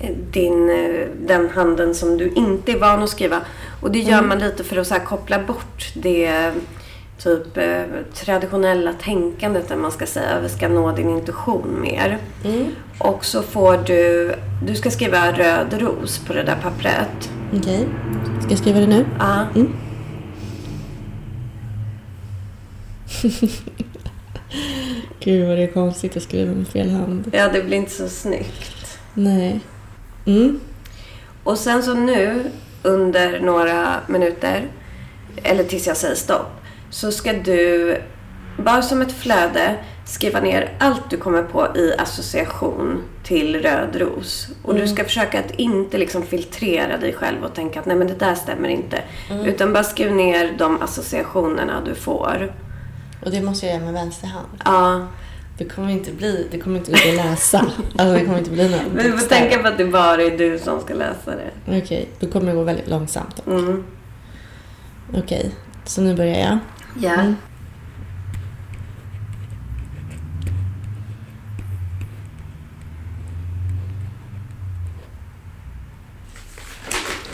eh, 0.00 0.10
din, 0.30 0.70
eh, 0.70 1.06
den 1.26 1.50
handen 1.50 1.94
som 1.94 2.16
du 2.18 2.28
inte 2.30 2.72
är 2.72 2.78
van 2.78 3.02
att 3.02 3.10
skriva. 3.10 3.40
Och 3.80 3.90
det 3.90 3.98
gör 3.98 4.22
man 4.22 4.38
lite 4.38 4.64
för 4.64 4.76
att 4.76 4.86
så 4.86 4.94
koppla 4.94 5.38
bort 5.38 5.92
det 5.94 6.52
typ 7.18 7.56
eh, 7.56 7.82
traditionella 8.14 8.92
tänkandet, 8.92 9.68
där 9.68 9.76
man 9.76 9.90
ska 9.90 10.06
säga. 10.06 10.40
Vi 10.40 10.48
ska 10.48 10.68
nå 10.68 10.92
din 10.92 11.10
intuition 11.10 11.80
mer. 11.80 12.18
Mm. 12.44 12.66
Och 12.98 13.24
så 13.24 13.42
får 13.42 13.76
du, 13.76 14.34
du 14.66 14.74
ska 14.74 14.90
skriva 14.90 15.32
röd 15.32 15.80
ros 15.80 16.18
på 16.18 16.32
det 16.32 16.42
där 16.42 16.56
pappret. 16.62 17.30
Okej. 17.56 17.86
Ska 18.40 18.50
jag 18.50 18.58
skriva 18.58 18.80
det 18.80 18.86
nu? 18.86 19.04
Ja. 19.18 19.46
Mm. 19.54 19.72
Gud 25.20 25.48
vad 25.48 25.56
det 25.56 25.62
är 25.62 25.72
konstigt 25.72 26.16
att 26.16 26.22
skriva 26.22 26.54
med 26.54 26.68
fel 26.68 26.90
hand. 26.90 27.30
ja, 27.32 27.48
det 27.48 27.62
blir 27.62 27.76
inte 27.76 27.90
så 27.90 28.08
snyggt. 28.08 28.98
Nej. 29.14 29.60
Mm. 30.26 30.60
Och 31.44 31.58
sen 31.58 31.82
så 31.82 31.94
nu 31.94 32.50
under 32.82 33.40
några 33.40 34.00
minuter, 34.06 34.68
eller 35.42 35.64
tills 35.64 35.86
jag 35.86 35.96
säger 35.96 36.14
stopp, 36.14 36.63
så 36.94 37.12
ska 37.12 37.32
du 37.32 37.96
bara 38.56 38.82
som 38.82 39.02
ett 39.02 39.12
flöde 39.12 39.76
skriva 40.04 40.40
ner 40.40 40.72
allt 40.78 41.10
du 41.10 41.16
kommer 41.16 41.42
på 41.42 41.76
i 41.76 41.94
association 41.98 43.02
till 43.24 43.62
röd 43.62 43.96
ros. 43.96 44.48
Och 44.62 44.74
du 44.74 44.88
ska 44.88 45.04
försöka 45.04 45.38
att 45.38 45.50
inte 45.50 45.98
liksom 45.98 46.22
filtrera 46.22 46.98
dig 46.98 47.12
själv 47.12 47.44
och 47.44 47.54
tänka 47.54 47.80
att 47.80 47.86
nej 47.86 47.96
men 47.96 48.06
det 48.06 48.14
där 48.14 48.34
stämmer 48.34 48.68
inte. 48.68 49.02
Utan 49.44 49.72
bara 49.72 49.84
skriv 49.84 50.12
ner 50.12 50.54
de 50.58 50.82
associationerna 50.82 51.82
du 51.84 51.94
får. 51.94 52.54
Och 53.24 53.30
det 53.30 53.42
måste 53.42 53.66
jag 53.66 53.74
göra 53.74 53.84
med 53.84 53.94
vänster 53.94 54.26
hand. 54.26 54.48
Ja, 54.64 55.06
Det 55.58 55.64
kommer 55.64 55.90
inte 55.90 56.12
bli, 56.12 56.48
det 56.50 56.58
kommer 56.58 56.78
inte 56.78 56.92
att 56.92 57.14
läsa. 57.16 57.58
Alltså 57.98 58.14
det 58.14 58.24
kommer 58.24 58.38
inte 58.38 58.50
bli 58.50 58.68
några 58.68 58.84
men 58.94 59.04
du 59.04 59.18
får 59.18 59.28
tänka 59.28 59.58
på 59.58 59.68
att 59.68 59.78
det 59.78 59.84
bara 59.84 60.22
är 60.22 60.38
du 60.38 60.58
som 60.58 60.80
ska 60.80 60.94
läsa 60.94 61.30
det. 61.30 61.78
Okej, 61.78 62.08
då 62.20 62.26
kommer 62.26 62.46
det 62.46 62.52
gå 62.52 62.62
väldigt 62.62 62.88
långsamt. 62.88 63.46
Mm. 63.46 63.84
Okej, 65.16 65.50
så 65.84 66.00
nu 66.00 66.16
börjar 66.16 66.38
jag. 66.38 66.58
Ja. 67.00 67.12
Mm. 67.12 67.36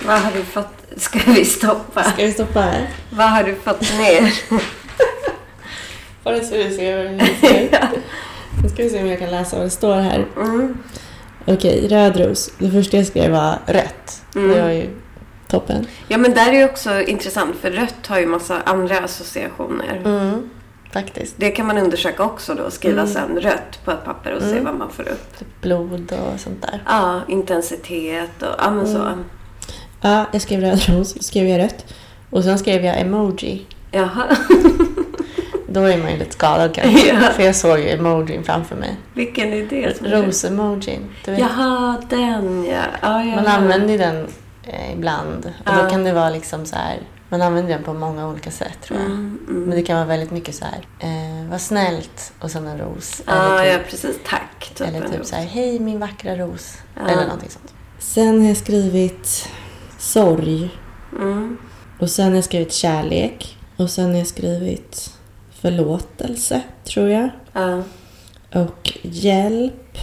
Vad 0.06 0.20
har 0.20 0.32
du 0.32 0.42
fått? 0.44 0.66
Ska 0.96 1.18
vi 1.26 1.44
stoppa? 1.44 2.02
Ska 2.04 2.26
vi 2.26 2.32
stoppa 2.32 2.60
här? 2.60 2.90
Vad 3.10 3.30
har 3.30 3.44
du 3.44 3.54
fått 3.54 3.80
ner? 3.80 4.32
Bara 6.24 6.40
så 6.40 6.54
du 6.54 6.70
ser 6.76 7.04
vad 7.04 7.18
det 7.18 7.26
står. 7.38 8.00
Nu 8.62 8.68
ska 8.68 8.82
vi 8.82 8.90
se 8.90 9.00
om 9.02 9.06
jag 9.06 9.18
kan 9.18 9.30
läsa 9.30 9.56
vad 9.56 9.66
det 9.66 9.70
står 9.70 9.96
här. 9.96 10.26
Mm. 10.36 10.78
Okej, 11.46 11.88
röd 11.88 12.16
ros. 12.16 12.50
Det 12.58 12.70
första 12.70 12.96
jag 12.96 13.06
skrev 13.06 13.30
var 13.30 13.58
rött. 13.66 14.22
Mm. 14.34 14.48
Det 14.48 14.62
var 14.62 14.70
ju 14.70 14.99
toppen. 15.50 15.86
Ja, 16.08 16.18
men 16.18 16.34
där 16.34 16.48
är 16.48 16.58
ju 16.58 16.64
också 16.64 17.00
intressant 17.02 17.56
för 17.56 17.70
rött 17.70 18.06
har 18.06 18.18
ju 18.18 18.26
massa 18.26 18.60
andra 18.64 18.98
associationer. 18.98 20.00
Mm. 20.04 20.50
Faktiskt. 20.92 21.34
Det 21.38 21.50
kan 21.50 21.66
man 21.66 21.78
undersöka 21.78 22.22
också 22.22 22.54
då. 22.54 22.70
Skriva 22.70 23.02
Mm. 23.02 23.14
sen 23.14 23.40
rött 23.40 23.84
på 23.84 23.90
ett 23.90 24.04
papper 24.04 24.32
och 24.32 24.42
se 24.42 24.50
Mm. 24.52 24.64
vad 24.64 24.74
man 24.74 24.90
får 24.90 25.02
upp. 25.02 25.38
Typ 25.38 25.60
blod 25.60 26.12
och 26.12 26.40
sånt 26.40 26.62
där. 26.62 26.82
Ja, 26.86 27.20
intensitet 27.28 28.42
och 28.42 28.54
ja 28.58 28.70
men 28.70 28.86
så. 28.86 28.98
Mm. 28.98 29.24
Ja, 30.00 30.24
jag 30.32 30.42
skrev 30.42 30.60
röd 30.60 30.88
ros. 30.88 31.22
Skrev 31.22 31.48
jag 31.48 31.58
rött. 31.58 31.94
Och 32.30 32.44
sen 32.44 32.58
skrev 32.58 32.84
jag 32.84 33.00
emoji. 33.00 33.66
Jaha. 33.90 34.26
Då 35.68 35.80
är 35.80 35.98
man 35.98 36.10
ju 36.12 36.18
lite 36.18 36.32
skadad 36.32 36.74
kanske. 36.74 37.08
Ja. 37.22 37.28
För 37.32 37.42
jag 37.42 37.56
såg 37.56 37.78
ju 37.78 37.88
emojin 37.90 38.44
framför 38.44 38.76
mig. 38.76 38.96
Vilken 39.14 39.52
är 39.52 39.66
det? 39.66 39.86
Ros-emojin. 40.02 41.00
Jaha, 41.26 42.02
den 42.08 42.64
ja. 42.64 42.82
ja 43.02 43.24
ja. 43.24 43.36
man 43.36 43.46
använder 43.46 43.88
ju 43.92 43.98
den 43.98 44.26
eh, 44.72 44.92
ibland. 44.92 45.44
Och 45.46 45.72
Ja. 45.72 45.82
då 45.82 45.90
kan 45.90 46.04
det 46.04 46.12
vara 46.12 46.30
liksom 46.30 46.66
så 46.66 46.76
här. 46.76 46.98
Man 47.28 47.42
använder 47.42 47.72
den 47.74 47.82
på 47.84 47.92
många 47.92 48.28
olika 48.28 48.50
sätt 48.50 48.78
tror 48.82 48.98
jag. 48.98 49.06
Mm, 49.10 49.38
Men 49.48 49.56
mm. 49.56 49.70
det 49.70 49.82
kan 49.82 49.96
vara 49.96 50.06
väldigt 50.06 50.30
mycket 50.30 50.54
så 50.54 50.64
här. 50.64 50.86
Eh, 51.00 51.50
vad 51.50 51.60
snällt 51.60 52.32
och 52.40 52.50
sen 52.50 52.66
en 52.66 52.78
ros. 52.78 53.22
Ja, 53.26 53.32
eller 53.60 53.72
ja, 53.72 53.78
typ, 53.78 53.90
precis. 53.90 54.16
Tack. 54.26 54.72
Typ 54.74 54.88
eller 54.88 55.08
typ 55.08 55.26
så 55.26 55.36
här. 55.36 55.44
Hej 55.44 55.78
min 55.80 56.00
vackra 56.00 56.36
ros. 56.36 56.78
Ja. 56.96 57.08
Eller 57.08 57.22
någonting 57.24 57.50
sånt. 57.50 57.74
Sen 57.98 58.40
har 58.40 58.48
jag 58.48 58.56
skrivit 58.56 59.48
sorg. 59.98 60.70
Mm. 61.18 61.58
Och 61.98 62.10
sen 62.10 62.28
har 62.28 62.34
jag 62.34 62.44
skrivit 62.44 62.72
kärlek. 62.72 63.58
Och 63.76 63.90
sen 63.90 64.10
har 64.10 64.16
jag 64.18 64.26
skrivit 64.26 65.14
förlåtelse, 65.60 66.62
tror 66.84 67.08
jag. 67.08 67.30
Ja. 67.52 67.82
Och 68.54 68.98
hjälp. 69.02 69.96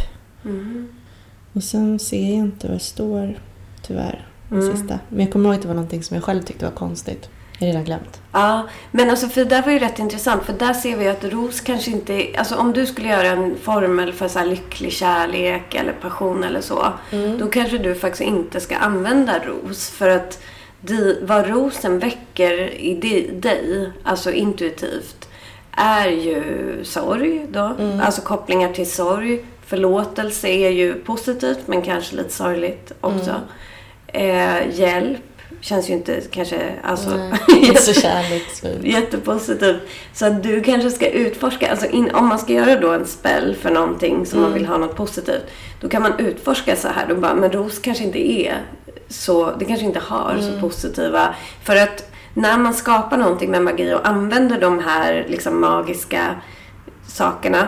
Mm. 0.45 0.87
Och 1.53 1.63
sen 1.63 1.99
ser 1.99 2.21
jag 2.21 2.33
inte 2.37 2.67
vad 2.67 2.75
det 2.75 2.79
står, 2.83 3.39
tyvärr. 3.81 4.27
Mm. 4.51 4.77
sista. 4.77 4.99
Men 5.09 5.19
jag 5.19 5.31
kommer 5.31 5.45
ihåg 5.45 5.55
att 5.55 5.61
det 5.61 5.67
var 5.67 5.75
någonting 5.75 6.03
som 6.03 6.15
jag 6.15 6.23
själv 6.23 6.41
tyckte 6.41 6.65
var 6.65 6.71
konstigt. 6.71 7.29
Jag 7.59 7.67
har 7.67 7.71
redan 7.71 7.83
glömt. 7.83 8.21
Ja, 8.31 8.67
men 8.91 9.09
alltså 9.09 9.27
för 9.27 9.43
det 9.43 9.49
där 9.49 9.61
var 9.61 9.71
ju 9.71 9.79
rätt 9.79 9.99
intressant 9.99 10.43
för 10.43 10.53
där 10.53 10.73
ser 10.73 10.97
vi 10.97 11.07
att 11.07 11.23
ros 11.23 11.61
kanske 11.61 11.91
inte 11.91 12.27
alltså 12.37 12.55
om 12.55 12.73
du 12.73 12.85
skulle 12.85 13.09
göra 13.09 13.27
en 13.27 13.55
formel 13.61 14.13
för 14.13 14.27
så 14.27 14.43
lycklig 14.43 14.91
kärlek 14.91 15.75
eller 15.75 15.93
passion 15.93 16.43
eller 16.43 16.61
så. 16.61 16.93
Då 17.39 17.47
kanske 17.47 17.77
du 17.77 17.95
faktiskt 17.95 18.21
inte 18.21 18.59
ska 18.59 18.77
använda 18.77 19.39
ros 19.39 19.89
för 19.89 20.09
att 20.09 20.43
di, 20.81 21.19
vad 21.21 21.47
rosen 21.47 21.99
väcker 21.99 22.73
i 22.73 22.93
di, 22.93 23.31
dig, 23.31 23.91
alltså 24.03 24.31
intuitivt, 24.31 25.29
är 25.71 26.07
ju 26.07 26.43
sorg 26.83 27.45
då. 27.49 27.75
Alltså 28.01 28.21
kopplingar 28.21 28.73
till 28.73 28.91
sorg, 28.91 29.43
Förlåtelse 29.67 30.47
är 30.47 30.69
ju 30.69 30.93
positivt 30.93 31.59
men 31.65 31.81
kanske 31.81 32.15
lite 32.15 32.33
sorgligt 32.33 32.91
också. 33.01 33.35
Eh, 34.17 34.79
hjälp 34.79 35.21
känns 35.61 35.89
ju 35.89 35.93
inte 35.93 36.21
kanske 36.31 36.73
alltså, 36.83 37.09
Nej, 37.09 37.39
inte 37.67 37.81
så 37.81 38.01
kärleksfullt. 38.01 38.83
jättepositivt. 38.83 39.81
Så 40.13 40.25
att 40.25 40.43
du 40.43 40.61
kanske 40.61 40.91
ska 40.91 41.09
utforska, 41.09 41.71
alltså 41.71 41.85
in, 41.87 42.11
om 42.11 42.27
man 42.27 42.39
ska 42.39 42.53
göra 42.53 42.79
då 42.79 42.91
en 42.91 43.05
spell 43.05 43.55
för 43.61 43.69
någonting 43.69 44.25
som 44.25 44.41
man 44.41 44.53
vill 44.53 44.65
ha 44.65 44.77
något 44.77 44.95
positivt. 44.95 45.43
Då 45.81 45.89
kan 45.89 46.01
man 46.01 46.19
utforska 46.19 46.75
så 46.75 46.87
här. 46.87 47.05
Då 47.09 47.15
bara, 47.15 47.33
men 47.35 47.51
ros 47.51 47.79
kanske 47.79 48.03
inte 48.03 48.31
är 48.31 48.61
så, 49.09 49.51
det 49.59 49.65
kanske 49.65 49.85
inte 49.85 49.99
har 49.99 50.37
så 50.41 50.59
positiva. 50.61 51.35
För 51.63 51.75
att 51.75 52.11
när 52.33 52.57
man 52.57 52.73
skapar 52.73 53.17
någonting 53.17 53.51
med 53.51 53.61
magi 53.61 53.93
och 53.93 54.07
använder 54.07 54.61
de 54.61 54.79
här 54.79 55.25
liksom 55.29 55.61
magiska 55.61 56.35
sakerna. 57.07 57.67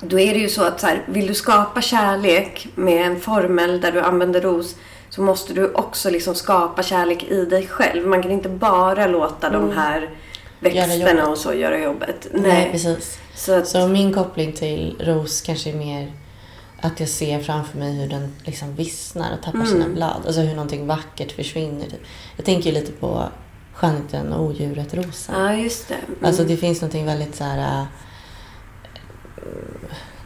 Då 0.00 0.20
är 0.20 0.34
det 0.34 0.40
ju 0.40 0.48
så 0.48 0.64
att 0.64 0.80
så 0.80 0.86
här, 0.86 1.02
vill 1.06 1.26
du 1.26 1.34
skapa 1.34 1.80
kärlek 1.80 2.68
med 2.74 3.06
en 3.06 3.20
formel 3.20 3.80
där 3.80 3.92
du 3.92 4.00
använder 4.00 4.40
ros 4.40 4.76
så 5.14 5.22
måste 5.22 5.52
du 5.54 5.72
också 5.72 6.10
liksom 6.10 6.34
skapa 6.34 6.82
kärlek 6.82 7.22
i 7.22 7.44
dig 7.44 7.66
själv. 7.66 8.06
Man 8.06 8.22
kan 8.22 8.30
inte 8.30 8.48
bara 8.48 9.06
låta 9.06 9.50
de 9.50 9.70
här 9.70 10.10
växterna 10.60 11.28
och 11.28 11.38
så 11.38 11.54
göra 11.54 11.78
jobbet. 11.78 12.26
Nej, 12.32 12.68
precis. 12.72 13.18
Så 13.34 13.54
att, 13.54 13.68
Så 13.68 13.88
min 13.88 14.14
koppling 14.14 14.52
till 14.52 14.96
ros 15.00 15.40
kanske 15.40 15.70
är 15.70 15.74
mer 15.74 16.12
att 16.80 17.00
jag 17.00 17.08
ser 17.08 17.40
framför 17.40 17.78
mig 17.78 17.92
hur 17.92 18.08
den 18.08 18.32
liksom 18.44 18.74
vissnar 18.74 19.34
och 19.38 19.42
tappar 19.44 19.64
sina 19.64 19.88
blad. 19.88 20.22
Alltså 20.26 20.40
hur 20.40 20.54
någonting 20.54 20.86
vackert 20.86 21.32
försvinner. 21.32 21.86
Jag 22.36 22.44
tänker 22.46 22.70
ju 22.70 22.74
lite 22.80 22.92
på 22.92 23.24
skönheten 23.74 24.32
och 24.32 24.44
odjuret 24.44 24.94
rosa. 24.94 25.32
ja, 25.36 25.54
just 25.54 25.88
det. 25.88 25.94
Mm. 25.94 26.24
Alltså 26.24 26.44
det 26.44 26.56
finns 26.56 26.80
någonting 26.80 27.06
väldigt 27.06 27.34
så 27.36 27.44
här 27.44 27.80
äh, 27.80 27.84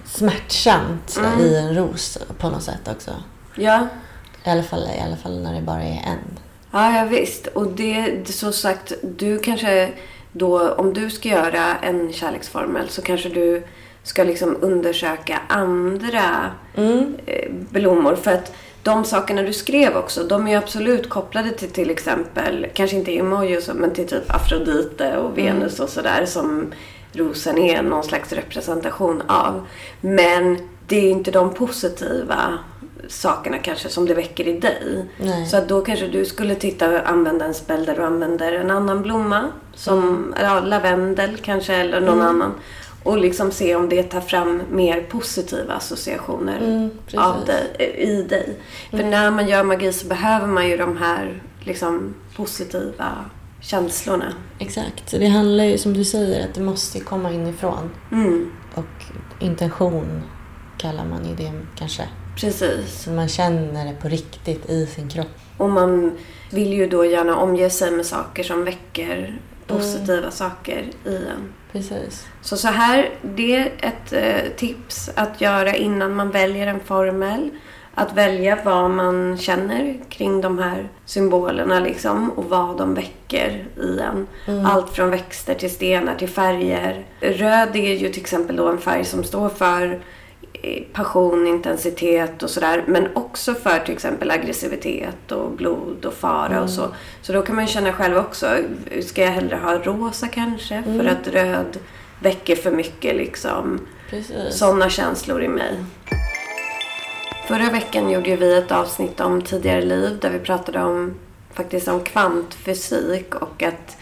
smärtsamt 0.05 1.17
Mm. 1.19 1.41
i 1.41 1.57
en 1.57 1.75
ros 1.75 2.19
på 2.39 2.51
något 2.51 2.63
sätt 2.63 2.89
också. 2.97 3.11
Ja. 3.57 3.87
I 4.47 4.51
alla 4.51 4.63
fall, 4.63 4.89
i 4.99 5.01
alla 5.01 5.17
fall 5.17 5.43
när 5.43 5.55
det 5.55 5.63
bara 5.63 5.83
är 5.83 6.03
en. 6.07 6.39
Ja, 6.71 6.99
ja 6.99 7.05
visst. 7.05 7.47
Och 7.47 7.67
det, 7.67 8.29
så 8.29 8.53
sagt, 8.53 8.93
du 9.03 9.39
kanske 9.39 9.93
då, 10.33 10.71
om 10.71 10.95
du 10.95 11.11
ska 11.11 11.29
göra 11.29 11.77
en 11.77 12.13
kärleksformel 12.13 12.89
så 12.89 13.03
kanske 13.03 13.29
du 13.29 13.63
ska 14.03 14.25
liksom 14.25 14.57
undersöka 14.61 15.41
andra 15.49 16.51
eh, 17.27 17.51
blommor. 17.51 18.17
För 18.17 18.33
att 18.33 18.53
de 18.83 19.05
sakerna 19.05 19.43
du 19.43 19.53
skrev 19.53 19.97
också, 19.97 20.25
de 20.25 20.49
är 20.49 20.59
absolut 20.59 21.09
kopplade 21.09 21.51
till 21.51 21.71
till 21.71 21.91
exempel, 21.91 22.67
kanske 22.75 22.97
inte 22.97 23.17
emoji 23.17 23.59
och 23.59 23.63
så, 23.63 23.75
men 23.75 23.95
till 23.95 24.09
typ 24.09 24.35
Afrodite 24.35 25.17
och 25.17 25.39
Venus 25.39 25.81
och 25.81 25.89
sådär 25.89 26.27
som 26.27 26.73
rosen 27.13 27.59
är 27.59 27.83
någon 27.83 28.05
slags 28.05 28.33
representation 28.33 29.23
av. 29.27 29.67
Men 30.01 30.59
det 30.87 30.97
är 30.97 31.03
ju 31.03 31.11
inte 31.11 31.31
de 31.31 31.55
positiva 31.55 32.59
sakerna 33.09 33.59
kanske 33.59 33.89
som 33.89 34.07
det 34.07 34.15
väcker 34.15 34.49
i 34.49 34.61
dig. 34.61 35.05
Nej. 35.21 35.47
Så 35.47 35.57
att 35.57 35.69
då 35.69 35.81
kanske 35.81 36.07
du 36.07 36.25
skulle 36.25 36.55
titta 36.55 37.03
använda 37.03 37.45
en 37.45 37.55
spel 37.55 37.85
där 37.87 37.97
du 37.97 38.03
använder 38.03 38.53
en 38.53 38.71
annan 38.71 39.03
blomma. 39.03 39.45
Som 39.75 40.35
ja, 40.43 40.61
lavendel 40.61 41.37
kanske 41.37 41.75
eller 41.75 42.01
någon 42.01 42.21
annan. 42.23 42.53
Och 43.03 43.19
liksom 43.19 43.51
se 43.53 43.75
om 43.75 43.89
det 43.89 44.03
tar 44.03 44.21
fram 44.21 44.63
mer 44.71 45.01
positiva 45.03 45.75
associationer 45.75 46.59
Mm, 46.59 46.91
av 47.17 47.45
dig, 47.45 47.77
eh, 47.79 48.09
i 48.09 48.23
dig. 48.23 48.57
För 48.91 49.05
när 49.05 49.31
man 49.31 49.49
gör 49.49 49.63
magi 49.65 49.93
så 49.93 50.07
behöver 50.07 50.47
man 50.47 50.69
ju 50.69 50.77
de 50.77 50.97
här 50.97 51.43
liksom, 51.61 52.15
positiva 52.37 53.25
känslorna. 53.61 54.33
Exakt. 54.59 55.11
Så 55.11 55.19
det 55.19 55.27
handlar 55.27 55.65
ju 55.65 55.79
som 55.79 55.93
du 55.95 56.05
säger 56.05 56.45
att 56.49 56.55
det 56.55 56.61
måste 56.61 57.01
komma 57.01 57.33
inifrån. 57.33 57.91
Mm, 58.13 58.51
Och 58.75 58.85
intention 59.39 60.23
kallar 60.79 61.05
man 61.05 61.25
ju 61.29 61.35
det 61.35 61.53
kanske. 61.79 62.03
precis. 62.41 63.03
Så 63.03 63.11
man 63.11 63.29
känner 63.29 63.85
det 63.85 63.93
på 64.03 64.09
riktigt 64.09 64.71
i 64.71 64.87
sin 64.87 65.09
kropp. 65.09 65.39
Och 65.57 65.71
man 65.71 66.19
vill 66.51 66.73
ju 66.73 66.87
då 66.87 67.05
gärna 67.05 67.37
omge 67.37 67.71
sig 67.71 67.91
med 67.91 68.07
saker 68.07 68.43
som 68.43 68.65
väcker 68.65 69.39
positiva 69.67 70.31
saker 70.31 70.85
i 71.05 71.17
en. 71.17 71.53
Precis. 71.73 72.27
Så 72.43 72.57
så 72.57 72.69
här, 72.69 73.11
det 73.23 73.57
är 73.57 73.73
ett 73.81 74.13
eh, 74.13 74.53
tips 74.57 75.11
att 75.15 75.41
göra 75.41 75.75
innan 75.75 76.15
man 76.15 76.31
väljer 76.31 76.67
en 76.67 76.81
formel. 76.81 77.51
Att 77.99 78.17
välja 78.17 78.59
vad 78.65 78.91
man 78.91 79.39
känner 79.39 80.01
kring 80.09 80.41
de 80.41 80.59
här 80.59 80.89
symbolerna 81.05 81.81
liksom 81.81 82.31
och 82.31 82.45
vad 82.45 82.79
de 82.79 82.95
väcker 82.95 83.65
i 83.77 83.99
en. 84.01 84.27
Allt 84.67 84.91
från 84.91 85.11
växter 85.11 85.55
till 85.55 85.71
stenar 85.71 86.15
till 86.15 86.29
färger. 86.29 87.07
Röd 87.21 87.77
är 87.77 87.95
ju 87.95 88.09
till 88.09 88.21
exempel 88.23 88.57
då 88.57 88.69
en 88.69 88.79
färg 88.79 89.05
som 89.05 89.25
står 89.25 89.49
för 89.49 90.01
passion, 90.93 91.47
intensitet 91.47 92.43
och 92.43 92.51
sådär. 92.51 92.85
Men 92.87 93.09
också 93.15 93.55
för 93.55 93.79
till 93.79 93.95
exempel 93.95 94.31
aggressivitet 94.31 95.33
och 95.33 95.51
blod 95.51 96.05
och 96.05 96.15
fara 96.15 96.63
och 96.63 96.71
så. 96.71 96.89
Så 97.23 97.33
då 97.33 97.43
kan 97.43 97.57
man 97.57 97.65
ju 97.67 97.73
känna 97.73 97.93
själv 97.93 98.17
också. 98.17 98.57
Ska 99.03 99.23
jag 99.23 99.31
hellre 99.31 99.57
ha 99.57 99.79
rosa 99.79 100.29
kanske? 100.29 100.83
För 100.83 101.05
att 101.05 101.29
röd 101.29 101.79
väcker 102.21 102.57
för 102.57 102.71
mycket 102.71 103.17
liksom 103.17 103.81
sådana 104.51 104.91
känslor 104.91 105.43
i 105.43 105.49
mig. 105.49 105.85
Förra 107.49 107.71
veckan 107.71 108.11
gjorde 108.11 108.37
vi 108.37 108.59
ett 108.59 108.73
avsnitt 108.73 109.21
om 109.21 109.43
tidigare 109.43 109.83
liv 109.83 110.19
där 110.21 110.31
vi 110.31 110.39
pratade 110.39 110.83
om 110.83 111.15
faktiskt 111.53 111.89
om 111.89 112.01
kvantfysik 112.01 113.35
och 113.35 113.63
att 113.63 113.97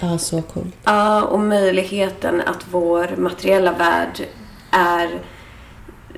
Ja, 0.00 0.18
så 0.18 0.42
coolt. 0.42 0.76
Ja, 0.84 1.22
och 1.22 1.40
möjligheten 1.40 2.40
att 2.40 2.66
vår 2.70 3.16
materiella 3.16 3.72
värld 3.72 4.26
är 4.70 5.20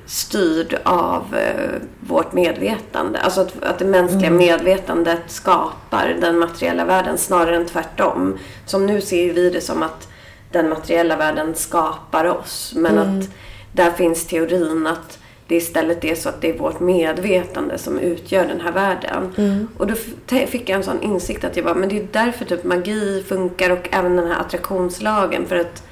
styrd 0.09 0.77
av 0.83 1.35
eh, 1.35 1.81
vårt 1.99 2.33
medvetande. 2.33 3.19
Alltså 3.19 3.41
att, 3.41 3.63
att 3.63 3.79
det 3.79 3.85
mänskliga 3.85 4.31
medvetandet 4.31 5.21
skapar 5.27 6.17
den 6.21 6.39
materiella 6.39 6.85
världen 6.85 7.17
snarare 7.17 7.55
än 7.55 7.65
tvärtom. 7.65 8.37
Som 8.65 8.85
nu 8.85 9.01
ser 9.01 9.33
vi 9.33 9.49
det 9.49 9.61
som 9.61 9.83
att 9.83 10.07
den 10.51 10.69
materiella 10.69 11.15
världen 11.15 11.55
skapar 11.55 12.25
oss. 12.25 12.73
Men 12.75 12.97
att 12.97 13.29
där 13.71 13.91
finns 13.91 14.27
teorin 14.27 14.87
att 14.87 15.19
det 15.47 15.55
istället 15.55 16.03
är 16.05 16.15
så 16.15 16.29
att 16.29 16.41
det 16.41 16.49
är 16.49 16.57
vårt 16.57 16.79
medvetande 16.79 17.77
som 17.77 17.99
utgör 17.99 18.47
den 18.47 18.61
här 18.61 18.71
världen. 18.71 19.33
Och 19.77 19.87
då 19.87 19.95
fick 20.47 20.69
jag 20.69 20.77
en 20.77 20.83
sån 20.83 21.01
insikt 21.01 21.43
att 21.43 21.55
jag 21.55 21.65
bara, 21.65 21.75
men 21.75 21.89
det 21.89 21.97
är 21.97 22.07
därför 22.11 22.45
typ 22.45 22.63
magi 22.63 23.23
funkar 23.27 23.69
och 23.69 23.89
även 23.91 24.15
den 24.15 24.27
här 24.27 24.39
attraktionslagen. 24.39 25.45
För 25.45 25.55
att 25.55 25.83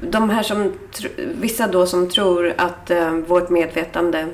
de 0.00 0.30
här 0.30 0.42
som, 0.42 0.72
vissa 1.16 1.66
då 1.66 1.86
som 1.86 2.08
tror 2.08 2.54
att 2.56 2.90
eh, 2.90 3.12
vårt 3.12 3.48
medvetande 3.48 4.26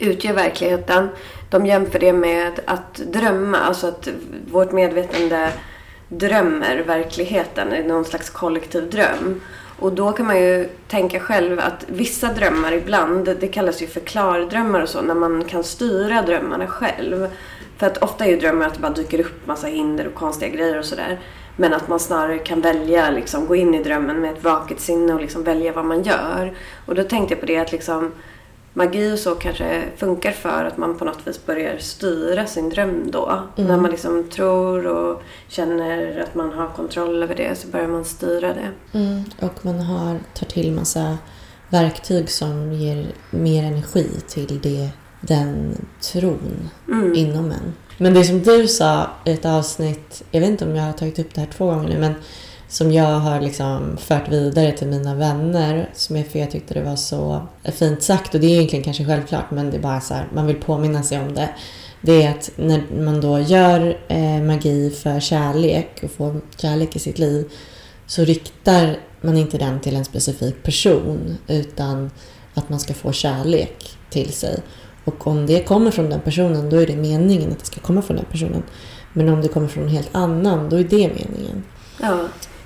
utgör 0.00 0.32
verkligheten. 0.32 1.08
De 1.50 1.66
jämför 1.66 1.98
det 1.98 2.12
med 2.12 2.60
att 2.64 2.94
drömma, 2.94 3.58
alltså 3.58 3.86
att 3.86 4.08
vårt 4.50 4.72
medvetande 4.72 5.52
drömmer 6.08 6.82
verkligheten, 6.86 7.74
i 7.74 7.82
någon 7.82 8.04
slags 8.04 8.30
kollektiv 8.30 8.90
dröm. 8.90 9.40
Och 9.78 9.92
då 9.92 10.12
kan 10.12 10.26
man 10.26 10.40
ju 10.40 10.68
tänka 10.88 11.20
själv 11.20 11.60
att 11.60 11.84
vissa 11.86 12.32
drömmar 12.32 12.72
ibland, 12.72 13.36
det 13.40 13.48
kallas 13.48 13.82
ju 13.82 13.86
för 13.86 14.00
klardrömmar 14.00 14.80
och 14.80 14.88
så, 14.88 15.02
när 15.02 15.14
man 15.14 15.44
kan 15.44 15.64
styra 15.64 16.22
drömmarna 16.22 16.66
själv. 16.66 17.28
För 17.76 17.86
att 17.86 17.98
ofta 17.98 18.24
är 18.24 18.30
ju 18.30 18.36
drömmar 18.36 18.66
att 18.66 18.74
det 18.74 18.80
bara 18.80 18.92
dyker 18.92 19.20
upp 19.20 19.46
massa 19.46 19.66
hinder 19.66 20.06
och 20.06 20.14
konstiga 20.14 20.50
grejer 20.50 20.78
och 20.78 20.84
sådär. 20.84 21.18
Men 21.56 21.74
att 21.74 21.88
man 21.88 22.00
snarare 22.00 22.38
kan 22.38 22.60
välja, 22.60 23.10
liksom 23.10 23.46
gå 23.46 23.56
in 23.56 23.74
i 23.74 23.82
drömmen 23.82 24.20
med 24.20 24.32
ett 24.32 24.44
vaket 24.44 24.80
sinne 24.80 25.14
och 25.14 25.20
liksom 25.20 25.44
välja 25.44 25.72
vad 25.72 25.84
man 25.84 26.02
gör. 26.02 26.54
Och 26.86 26.94
då 26.94 27.02
tänkte 27.02 27.34
jag 27.34 27.40
på 27.40 27.46
det 27.46 27.58
att 27.58 27.72
liksom 27.72 28.12
magi 28.76 29.12
och 29.14 29.18
så 29.18 29.34
kanske 29.34 29.82
funkar 29.96 30.32
för 30.32 30.64
att 30.64 30.76
man 30.76 30.98
på 30.98 31.04
något 31.04 31.26
vis 31.26 31.46
börjar 31.46 31.78
styra 31.78 32.46
sin 32.46 32.70
dröm 32.70 33.10
då. 33.10 33.42
När 33.56 33.76
man 33.76 33.90
liksom 33.90 34.24
tror 34.30 34.86
och 34.86 35.22
känner 35.48 36.20
att 36.20 36.34
man 36.34 36.52
har 36.52 36.68
kontroll 36.68 37.22
över 37.22 37.34
det 37.34 37.58
så 37.58 37.68
börjar 37.68 37.88
man 37.88 38.04
styra 38.04 38.54
det. 38.54 38.98
Mm. 38.98 39.24
Och 39.40 39.64
man 39.64 39.80
har, 39.80 40.18
tar 40.34 40.46
till 40.46 40.72
massa 40.72 41.18
verktyg 41.68 42.30
som 42.30 42.72
ger 42.72 43.06
mer 43.30 43.64
energi 43.64 44.06
till 44.28 44.60
det, 44.60 44.88
den 45.20 45.74
tron 46.00 46.70
inom 47.14 47.50
en. 47.50 47.72
Men 47.98 48.14
det 48.14 48.24
som 48.24 48.42
du 48.42 48.68
sa 48.68 49.10
i 49.24 49.30
ett 49.30 49.44
avsnitt, 49.44 50.22
jag 50.30 50.40
vet 50.40 50.50
inte 50.50 50.64
om 50.64 50.76
jag 50.76 50.84
har 50.84 50.92
tagit 50.92 51.18
upp 51.18 51.34
det 51.34 51.40
här 51.40 51.48
två 51.56 51.66
gånger 51.66 51.88
nu, 51.88 51.98
men 51.98 52.14
som 52.68 52.92
jag 52.92 53.20
har 53.20 53.40
liksom 53.40 53.96
fört 53.96 54.28
vidare 54.28 54.72
till 54.72 54.86
mina 54.86 55.14
vänner, 55.14 55.90
som 55.94 56.16
jag, 56.16 56.26
för 56.26 56.38
jag 56.38 56.50
tyckte 56.50 56.74
det 56.74 56.82
var 56.82 56.96
så 56.96 57.46
fint 57.64 58.02
sagt. 58.02 58.34
Och 58.34 58.40
det 58.40 58.46
är 58.46 58.50
egentligen 58.50 58.84
kanske 58.84 59.04
självklart, 59.04 59.50
men 59.50 59.70
det 59.70 59.76
är 59.76 59.80
bara 59.80 60.00
så 60.00 60.14
här, 60.14 60.28
man 60.34 60.46
vill 60.46 60.56
påminna 60.56 61.02
sig 61.02 61.18
om 61.18 61.34
det. 61.34 61.48
Det 62.00 62.22
är 62.22 62.30
att 62.30 62.50
när 62.56 62.82
man 63.04 63.20
då 63.20 63.40
gör 63.40 63.98
eh, 64.08 64.42
magi 64.42 64.90
för 64.90 65.20
kärlek 65.20 66.00
och 66.02 66.10
får 66.10 66.40
kärlek 66.56 66.96
i 66.96 66.98
sitt 66.98 67.18
liv 67.18 67.50
så 68.06 68.24
riktar 68.24 68.96
man 69.20 69.36
inte 69.36 69.58
den 69.58 69.80
till 69.80 69.96
en 69.96 70.04
specifik 70.04 70.62
person 70.62 71.38
utan 71.48 72.10
att 72.54 72.68
man 72.68 72.80
ska 72.80 72.94
få 72.94 73.12
kärlek 73.12 73.96
till 74.10 74.32
sig. 74.32 74.62
Och 75.06 75.26
om 75.26 75.46
det 75.46 75.64
kommer 75.64 75.90
från 75.90 76.10
den 76.10 76.20
personen 76.20 76.70
då 76.70 76.76
är 76.76 76.86
det 76.86 76.96
meningen 76.96 77.52
att 77.52 77.58
det 77.58 77.66
ska 77.66 77.80
komma 77.80 78.02
från 78.02 78.16
den 78.16 78.26
personen. 78.30 78.62
Men 79.12 79.28
om 79.28 79.42
det 79.42 79.48
kommer 79.48 79.68
från 79.68 79.82
en 79.84 79.90
helt 79.90 80.10
annan 80.14 80.68
då 80.68 80.76
är 80.76 80.84
det 80.84 80.96
meningen. 81.08 81.64
Ja, 82.00 82.18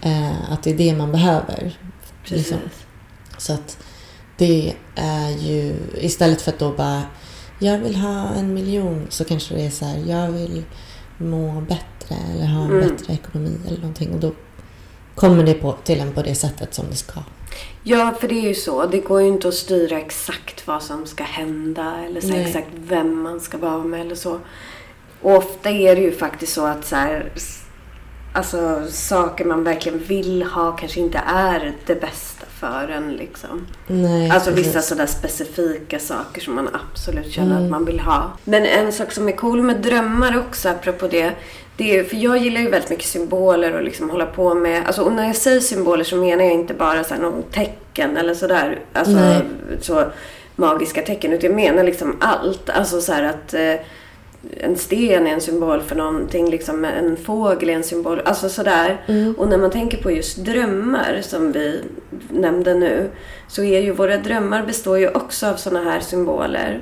Eh, 0.02 0.52
att 0.52 0.62
det 0.62 0.70
är 0.70 0.74
det 0.74 0.94
man 0.96 1.12
behöver. 1.12 1.78
Liksom. 2.24 2.56
Så 3.38 3.52
att 3.52 3.78
det 4.36 4.74
är 4.94 5.30
ju 5.30 5.74
istället 5.94 6.42
för 6.42 6.52
att 6.52 6.58
då 6.58 6.72
bara 6.72 7.02
jag 7.58 7.78
vill 7.78 7.96
ha 7.96 8.28
en 8.28 8.54
miljon 8.54 9.06
så 9.08 9.24
kanske 9.24 9.54
det 9.54 9.66
är 9.66 9.70
så 9.70 9.84
här 9.84 9.98
jag 10.06 10.30
vill 10.30 10.62
må 11.18 11.60
bättre 11.60 12.14
eller 12.34 12.46
ha 12.46 12.64
en 12.64 12.70
Mm. 12.70 12.88
bättre 12.88 13.12
ekonomi 13.12 13.50
eller 13.66 13.78
någonting 13.78 14.10
och 14.14 14.20
då 14.20 14.32
kommer 15.14 15.44
det 15.44 15.54
på, 15.54 15.72
till 15.84 16.00
en 16.00 16.12
på 16.12 16.22
det 16.22 16.34
sättet 16.34 16.74
som 16.74 16.86
det 16.90 16.96
ska. 16.96 17.20
Ja, 17.82 18.14
för 18.20 18.28
det 18.28 18.34
är 18.34 18.48
ju 18.48 18.54
så. 18.54 18.86
Det 18.86 18.98
går 18.98 19.20
ju 19.22 19.28
inte 19.28 19.48
att 19.48 19.54
styra 19.54 19.98
exakt 19.98 20.66
vad 20.66 20.82
som 20.82 21.06
ska 21.06 21.24
hända 21.24 21.94
eller 22.06 22.20
så 22.20 22.34
exakt 22.34 22.68
vem 22.74 23.22
man 23.22 23.40
ska 23.40 23.58
vara 23.58 23.78
med 23.84 24.00
eller 24.00 24.14
så. 24.14 24.38
Och 25.22 25.36
ofta 25.36 25.70
är 25.70 25.96
det 25.96 26.02
ju 26.02 26.12
faktiskt 26.12 26.52
så 26.52 26.66
att 26.66 26.86
så 26.86 26.96
här, 26.96 27.32
alltså, 28.32 28.82
saker 28.90 29.44
man 29.44 29.64
verkligen 29.64 29.98
vill 29.98 30.42
ha 30.42 30.72
kanske 30.76 31.00
inte 31.00 31.18
är 31.26 31.72
det 31.86 32.00
bästa 32.00 32.46
för 32.60 32.88
en. 32.88 33.12
Liksom. 33.12 33.66
Nej, 33.86 34.30
Alltså 34.30 34.50
precis. 34.50 34.66
vissa 34.66 34.82
sådär 34.82 35.06
specifika 35.06 35.98
saker 35.98 36.40
som 36.40 36.54
man 36.54 36.68
absolut 36.92 37.32
känner 37.32 37.50
Mm. 37.52 37.64
att 37.64 37.70
man 37.70 37.84
vill 37.84 38.00
ha. 38.00 38.30
Men 38.44 38.66
en 38.66 38.92
sak 38.92 39.12
som 39.12 39.28
är 39.28 39.32
cool 39.32 39.62
med 39.62 39.76
drömmar 39.82 40.38
också, 40.38 40.68
apropå 40.68 41.08
det. 41.08 41.32
Det 41.80 41.98
är, 41.98 42.04
för 42.04 42.16
jag 42.16 42.38
gillar 42.38 42.60
ju 42.60 42.70
väldigt 42.70 42.90
mycket 42.90 43.06
symboler 43.06 43.76
och 43.76 43.82
liksom 43.82 44.10
hålla 44.10 44.26
på 44.26 44.54
med. 44.54 44.86
Alltså, 44.86 45.02
och 45.02 45.12
när 45.12 45.26
jag 45.26 45.36
säger 45.36 45.60
symboler 45.60 46.04
så 46.04 46.16
menar 46.16 46.44
jag 46.44 46.52
inte 46.52 46.74
bara 46.74 47.04
så 47.04 47.14
här 47.14 47.22
någon 47.22 47.42
tecken 47.42 48.16
eller 48.16 48.34
sådär. 48.34 48.80
Alltså 48.92 49.12
Nej. 49.12 49.42
så 49.80 50.04
magiska 50.56 51.02
tecken. 51.02 51.32
Utan 51.32 51.50
jag 51.50 51.56
menar 51.56 51.84
liksom 51.84 52.16
allt. 52.20 52.70
Alltså 52.70 53.00
så 53.00 53.12
att 53.12 53.54
eh, 53.54 53.74
en 54.60 54.76
sten 54.76 55.26
är 55.26 55.30
en 55.30 55.40
symbol 55.40 55.80
för 55.80 55.96
någonting. 55.96 56.50
Liksom 56.50 56.84
en 56.84 57.16
fågel 57.16 57.70
är 57.70 57.74
en 57.74 57.84
symbol. 57.84 58.20
Alltså 58.24 58.48
sådär. 58.48 59.00
Mm. 59.06 59.34
Och 59.38 59.48
när 59.48 59.58
man 59.58 59.70
tänker 59.70 59.98
på 59.98 60.10
just 60.10 60.36
drömmar 60.36 61.20
som 61.22 61.52
vi 61.52 61.82
nämnde 62.30 62.74
nu. 62.74 63.10
Så 63.48 63.62
är 63.62 63.80
ju 63.80 63.92
våra 63.92 64.16
drömmar 64.16 64.66
består 64.66 64.98
ju 64.98 65.08
också 65.08 65.46
av 65.46 65.56
sådana 65.56 65.90
här 65.90 66.00
symboler. 66.00 66.80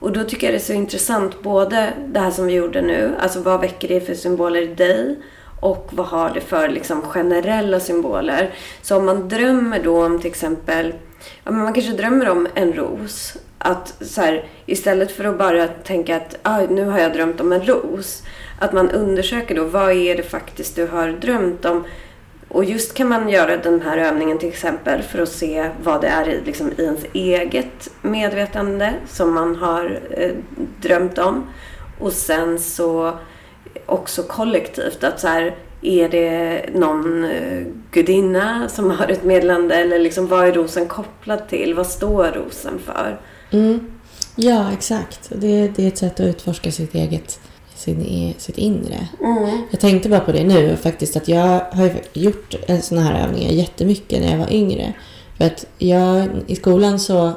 Och 0.00 0.12
då 0.12 0.24
tycker 0.24 0.46
jag 0.46 0.54
det 0.54 0.58
är 0.58 0.66
så 0.66 0.72
intressant 0.72 1.42
både 1.42 1.92
det 2.06 2.20
här 2.20 2.30
som 2.30 2.46
vi 2.46 2.52
gjorde 2.52 2.82
nu. 2.82 3.14
Alltså 3.20 3.40
vad 3.40 3.60
väcker 3.60 3.88
det 3.88 4.00
för 4.00 4.14
symboler 4.14 4.62
i 4.62 4.74
dig? 4.74 5.18
Och 5.60 5.88
vad 5.92 6.06
har 6.06 6.30
det 6.30 6.40
för 6.40 6.68
liksom 6.68 7.02
generella 7.02 7.80
symboler? 7.80 8.54
Så 8.82 8.96
om 8.96 9.06
man 9.06 9.28
drömmer 9.28 9.82
då 9.82 10.04
om 10.04 10.18
till 10.18 10.30
exempel 10.30 10.94
Ja, 11.44 11.50
men 11.50 11.64
man 11.64 11.72
kanske 11.72 11.92
drömmer 11.92 12.28
om 12.28 12.48
en 12.54 12.72
ros. 12.72 13.36
Att 13.58 13.94
så 14.00 14.20
här, 14.20 14.44
istället 14.66 15.12
för 15.12 15.24
att 15.24 15.38
bara 15.38 15.68
tänka 15.68 16.16
att 16.16 16.38
ah, 16.42 16.60
nu 16.60 16.84
har 16.84 16.98
jag 16.98 17.12
drömt 17.12 17.40
om 17.40 17.52
en 17.52 17.66
ros. 17.66 18.22
Att 18.58 18.72
man 18.72 18.90
undersöker 18.90 19.54
då 19.54 19.64
vad 19.64 19.92
är 19.92 20.16
det 20.16 20.22
faktiskt 20.22 20.76
du 20.76 20.86
har 20.86 21.08
drömt 21.08 21.64
om. 21.64 21.84
Och 22.50 22.64
just 22.64 22.94
kan 22.94 23.08
man 23.08 23.28
göra 23.28 23.56
den 23.56 23.82
här 23.82 23.98
övningen 23.98 24.38
till 24.38 24.48
exempel 24.48 25.02
för 25.02 25.22
att 25.22 25.28
se 25.28 25.70
vad 25.82 26.00
det 26.00 26.08
är 26.08 26.28
i, 26.28 26.40
liksom, 26.44 26.72
i 26.78 26.82
ens 26.82 27.04
eget 27.12 27.90
medvetande 28.02 28.94
som 29.08 29.34
man 29.34 29.56
har 29.56 30.00
eh, 30.10 30.30
drömt 30.80 31.18
om. 31.18 31.46
Och 31.98 32.12
sen 32.12 32.58
så 32.58 33.18
också 33.86 34.22
kollektivt. 34.22 35.04
Att 35.04 35.20
så 35.20 35.28
här, 35.28 35.56
är 35.82 36.08
det 36.08 36.64
någon 36.74 37.24
eh, 37.24 37.66
gudinna 37.90 38.68
som 38.68 38.90
har 38.90 39.08
ett 39.08 39.24
meddelande? 39.24 39.74
Eller 39.74 39.98
liksom, 39.98 40.26
vad 40.26 40.48
är 40.48 40.52
rosen 40.52 40.86
kopplad 40.86 41.48
till? 41.48 41.74
Vad 41.74 41.86
står 41.86 42.24
rosen 42.24 42.78
för? 42.78 43.20
Mm. 43.50 43.90
Ja, 44.36 44.72
exakt. 44.72 45.30
Det, 45.34 45.68
det 45.68 45.84
är 45.84 45.88
ett 45.88 45.98
sätt 45.98 46.20
att 46.20 46.26
utforska 46.26 46.72
sitt 46.72 46.94
eget 46.94 47.40
sin, 47.80 48.34
sitt 48.38 48.58
inre. 48.58 49.08
Jag 49.70 49.80
tänkte 49.80 50.08
bara 50.08 50.20
på 50.20 50.32
det 50.32 50.44
nu 50.44 50.76
faktiskt 50.76 51.16
att 51.16 51.28
jag 51.28 51.60
har 51.72 51.92
gjort 52.12 52.54
sån 52.82 52.98
här 52.98 53.26
övningar 53.26 53.50
jättemycket 53.50 54.20
när 54.20 54.30
jag 54.30 54.38
var 54.38 54.52
yngre. 54.52 54.92
För 55.38 55.44
att 55.44 55.66
jag, 55.78 56.28
i 56.46 56.56
skolan 56.56 57.00
så 57.00 57.32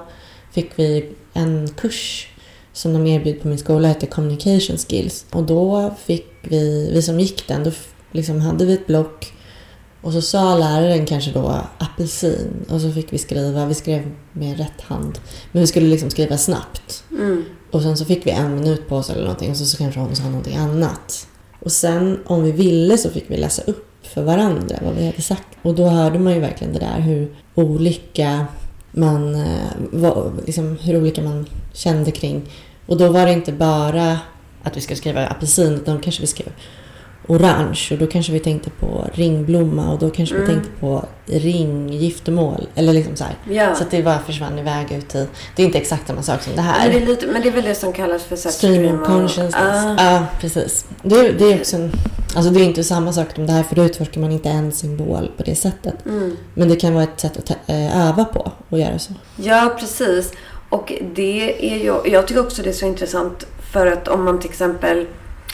fick 0.52 0.72
vi 0.76 1.10
en 1.34 1.70
kurs 1.78 2.28
som 2.74 2.94
de 2.94 3.08
erbjöd 3.08 3.42
på 3.42 3.48
min 3.48 3.58
skola 3.58 3.88
hette 3.88 4.06
Communication 4.06 4.78
Skills. 4.78 5.26
Och 5.32 5.44
då 5.44 5.94
fick 6.06 6.28
vi, 6.42 6.92
vi 6.94 7.02
som 7.02 7.20
gick 7.20 7.48
den, 7.48 7.64
då 7.64 7.72
liksom 8.12 8.42
hade 8.42 8.66
vi 8.66 8.74
ett 8.74 8.88
block 8.88 9.34
och 10.02 10.14
så 10.14 10.22
sa 10.22 10.58
läraren 10.58 11.06
kanske 11.06 11.32
då 11.32 11.62
apelsin 11.78 12.66
och 12.70 12.82
så 12.82 12.92
fick 12.92 13.14
vi 13.14 13.18
skriva, 13.18 13.66
vi 13.66 13.74
skrev 13.74 14.12
med 14.32 14.58
rätt 14.58 14.82
hand. 14.82 15.20
Men 15.52 15.62
vi 15.62 15.68
skulle 15.68 15.88
liksom 15.88 16.10
skriva 16.10 16.38
snabbt. 16.38 17.04
Mm. 17.24 17.44
Och 17.72 17.82
sen 17.82 17.98
så 17.98 18.06
fick 18.06 18.28
vi 18.28 18.32
en 18.32 18.56
minut 18.56 18.90
på 18.90 18.96
oss 18.96 19.10
eller 19.10 19.22
någonting 19.22 19.52
och 19.52 19.58
så, 19.58 19.66
så 19.66 19.78
kanske 19.78 20.00
hon 20.00 20.16
sa 20.16 20.24
någonting 20.24 20.58
annat. 20.58 21.28
Och 21.60 21.72
sen 21.72 22.20
om 22.26 22.44
vi 22.44 22.52
ville 22.52 22.98
så 22.98 23.10
fick 23.10 23.26
vi 23.28 23.38
läsa 23.38 23.62
upp 23.62 23.88
för 24.04 24.24
varandra 24.24 24.76
vad 24.82 24.96
vi 24.96 25.06
hade 25.06 25.22
sagt. 25.22 25.48
Och 25.62 25.76
då 25.76 25.88
hörde 25.88 26.20
man 26.20 26.34
ju 26.34 26.40
verkligen 26.40 26.74
det 26.74 26.80
där 26.80 27.00
hur 27.00 27.36
olika 27.56 28.46
man, 28.92 29.36
eh, 29.36 29.68
var, 29.92 30.32
liksom, 30.46 30.78
hur 30.82 30.98
olika 30.98 31.22
man 31.22 31.46
kände 31.74 32.12
kring. 32.12 32.42
Och 32.86 32.98
då 32.98 33.10
var 33.10 33.26
det 33.26 33.32
inte 33.32 33.52
bara 33.52 34.20
att 34.64 34.78
vi 34.78 34.82
ska 34.82 34.96
skriva 34.96 35.28
apelsin 35.28 35.74
utan 35.74 36.00
kanske 36.00 36.22
vi 36.22 36.28
skrev 36.28 36.48
orange 37.28 37.88
och 37.92 37.98
då 37.98 38.08
kanske 38.08 38.32
vi 38.32 38.40
tänkte 38.40 38.70
på 38.70 39.08
ringblomma 39.14 39.92
och 39.94 40.00
då 40.00 40.10
kanske 40.10 40.36
vi 40.36 40.42
Mm. 40.44 40.54
tänkte 40.54 40.70
på 40.80 41.06
ring, 41.26 41.94
giftermål 41.94 42.68
eller 42.76 42.94
liksom 42.94 43.16
så 43.16 43.24
här. 43.24 43.34
Ja. 43.56 43.76
Så 43.76 43.84
att 43.84 43.92
det 43.92 44.04
bara 44.04 44.20
försvann 44.20 44.60
iväg 44.60 44.92
ut 44.92 45.16
i... 45.16 45.28
Det 45.56 45.62
är 45.62 45.66
inte 45.66 45.78
exakt 45.78 46.08
samma 46.08 46.22
sak 46.24 46.42
som 46.42 46.56
det 46.56 46.62
här. 46.62 46.88
Men 46.90 46.98
det, 46.98 47.04
är 47.04 47.08
lite, 47.08 47.28
men 47.28 47.42
det 47.42 47.48
är 47.48 47.52
väl 47.52 47.64
det 47.64 47.76
som 47.76 47.94
kallas 47.94 48.24
för 48.24 48.36
Stream 48.36 49.02
of 49.02 49.08
consciousness. 49.08 49.56
Ah. 49.56 49.96
Ja, 50.14 50.26
precis. 50.42 50.86
Det, 51.04 51.16
är- 51.16 51.34
det 51.34 51.54
är 51.54 51.60
också 51.60 51.76
en, 51.76 51.92
alltså 52.36 52.52
det 52.52 52.62
är 52.62 52.64
inte 52.66 52.84
samma 52.84 53.14
sak 53.14 53.28
som 53.36 53.46
det 53.48 53.54
här 53.54 53.64
för 53.64 53.76
då 53.76 53.84
utforskar 53.84 54.22
man 54.22 54.32
inte 54.32 54.50
en 54.50 54.72
symbol 54.72 55.32
på 55.38 55.44
det 55.44 55.56
sättet. 55.56 56.06
Mm. 56.06 56.38
Men 56.54 56.70
det 56.70 56.76
kan 56.76 56.94
vara 56.94 57.04
ett 57.04 57.20
sätt 57.20 57.38
att 57.38 57.50
eh, 57.70 58.08
öva 58.10 58.26
på 58.26 58.52
och 58.70 58.80
göra 58.80 59.00
så. 59.00 59.14
Ja, 59.36 59.76
precis. 59.80 60.32
Och 60.70 60.94
det 61.16 61.66
är 61.74 61.78
ju, 61.78 62.12
jag 62.12 62.28
tycker 62.28 62.42
också 62.42 62.62
det 62.64 62.70
är 62.70 62.74
så 62.74 62.86
intressant 62.86 63.46
för 63.74 63.88
att 63.88 64.08
om 64.08 64.24
man 64.26 64.40
till 64.40 64.50
exempel, 64.50 65.06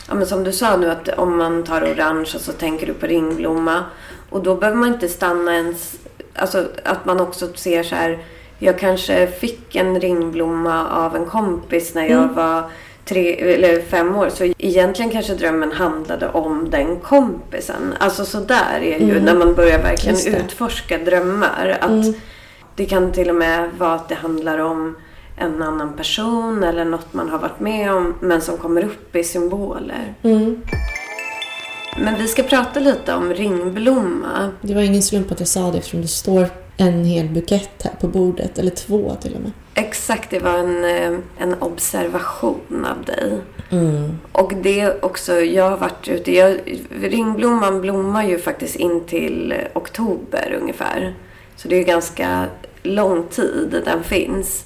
ja 0.10 0.16
men 0.16 0.28
som 0.28 0.44
du 0.44 0.52
sa 0.52 0.78
nu 0.78 0.90
att 0.92 1.08
om 1.10 1.38
man 1.38 1.64
tar 1.64 1.82
orange 1.82 2.32
och 2.36 2.42
så 2.42 2.52
tänker 2.52 2.88
du 2.88 2.94
på 2.94 3.06
ringblomma 3.08 3.84
och 4.30 4.44
då 4.44 4.56
behöver 4.56 4.78
man 4.80 4.94
inte 4.94 5.10
stanna 5.10 5.56
ens, 5.56 5.96
alltså 6.36 6.66
att 6.84 7.06
man 7.06 7.20
också 7.20 7.48
ser 7.56 7.84
så 7.84 7.96
här, 7.96 8.20
jag 8.60 8.80
kanske 8.80 9.28
fick 9.28 9.76
en 9.76 10.00
ringblomma 10.00 10.88
av 10.90 11.16
en 11.16 11.26
kompis 11.26 11.94
när 11.96 12.08
jag 12.08 12.24
Mm. 12.24 12.36
var 12.36 12.64
tre 13.06 13.54
eller 13.56 13.82
fem 13.82 14.16
år. 14.16 14.30
Så 14.30 14.44
egentligen 14.58 15.12
kanske 15.12 15.34
drömmen 15.34 15.72
handlade 15.72 16.30
om 16.30 16.70
den 16.70 17.00
kompisen. 17.00 17.94
Alltså 18.00 18.26
så 18.26 18.40
där 18.40 18.80
är 18.82 19.00
ju 19.00 19.12
Mm. 19.12 19.24
när 19.24 19.36
man 19.36 19.54
börjar 19.56 19.80
verkligen 19.84 20.36
utforska 20.36 20.98
drömmar. 20.98 21.78
Att 21.82 21.90
Mm. 21.90 22.14
det 22.76 22.86
kan 22.86 23.12
till 23.12 23.30
och 23.30 23.36
med 23.36 23.70
vara 23.78 23.94
att 23.94 24.10
det 24.10 24.16
handlar 24.16 24.58
om 24.58 24.96
en 25.40 25.62
annan 25.62 25.94
person 25.94 26.64
eller 26.64 26.86
något 26.86 27.14
man 27.14 27.30
har 27.30 27.40
varit 27.40 27.60
med 27.60 27.94
om 27.94 28.16
men 28.20 28.42
som 28.42 28.58
kommer 28.58 28.84
upp 28.84 29.16
i 29.16 29.24
symboler. 29.24 30.14
Mm. 30.24 30.62
Men 31.98 32.16
vi 32.16 32.28
ska 32.28 32.44
prata 32.44 32.80
lite 32.80 33.14
om 33.14 33.34
ringblomma. 33.34 34.52
Det 34.62 34.74
var 34.74 34.82
ingen 34.82 35.04
slump 35.04 35.32
att 35.32 35.40
jag 35.40 35.48
sa 35.48 35.72
det 35.72 35.78
eftersom 35.78 36.02
det 36.02 36.08
står 36.08 36.48
en 36.78 37.06
hel 37.06 37.30
bukett 37.30 37.84
här 37.84 37.94
på 38.02 38.08
bordet. 38.08 38.60
Eller 38.60 38.72
två 38.72 39.16
till 39.22 39.36
och 39.36 39.42
med. 39.42 39.52
Exakt, 39.74 40.30
det 40.30 40.40
var 40.40 40.58
en, 40.58 40.84
eh, 40.84 41.20
en 41.38 41.56
observation 41.62 42.88
av 42.92 43.06
dig. 43.06 43.42
Mm. 43.70 44.18
Och 44.32 44.54
det 44.62 45.04
också, 45.04 45.34
jag 45.34 45.70
har 45.70 45.78
varit 45.78 46.08
ute, 46.08 46.32
jag, 46.32 46.60
ringblomman 47.02 47.82
blommar 47.82 48.24
ju 48.24 48.40
faktiskt 48.40 48.76
in 48.76 49.02
till 49.06 49.54
oktober 49.74 50.58
ungefär. 50.62 51.16
Så 51.56 51.68
det 51.68 51.76
är 51.76 51.84
ganska 51.84 52.46
lång 52.84 53.24
tid 53.24 53.82
den 53.86 54.04
finns. 54.04 54.66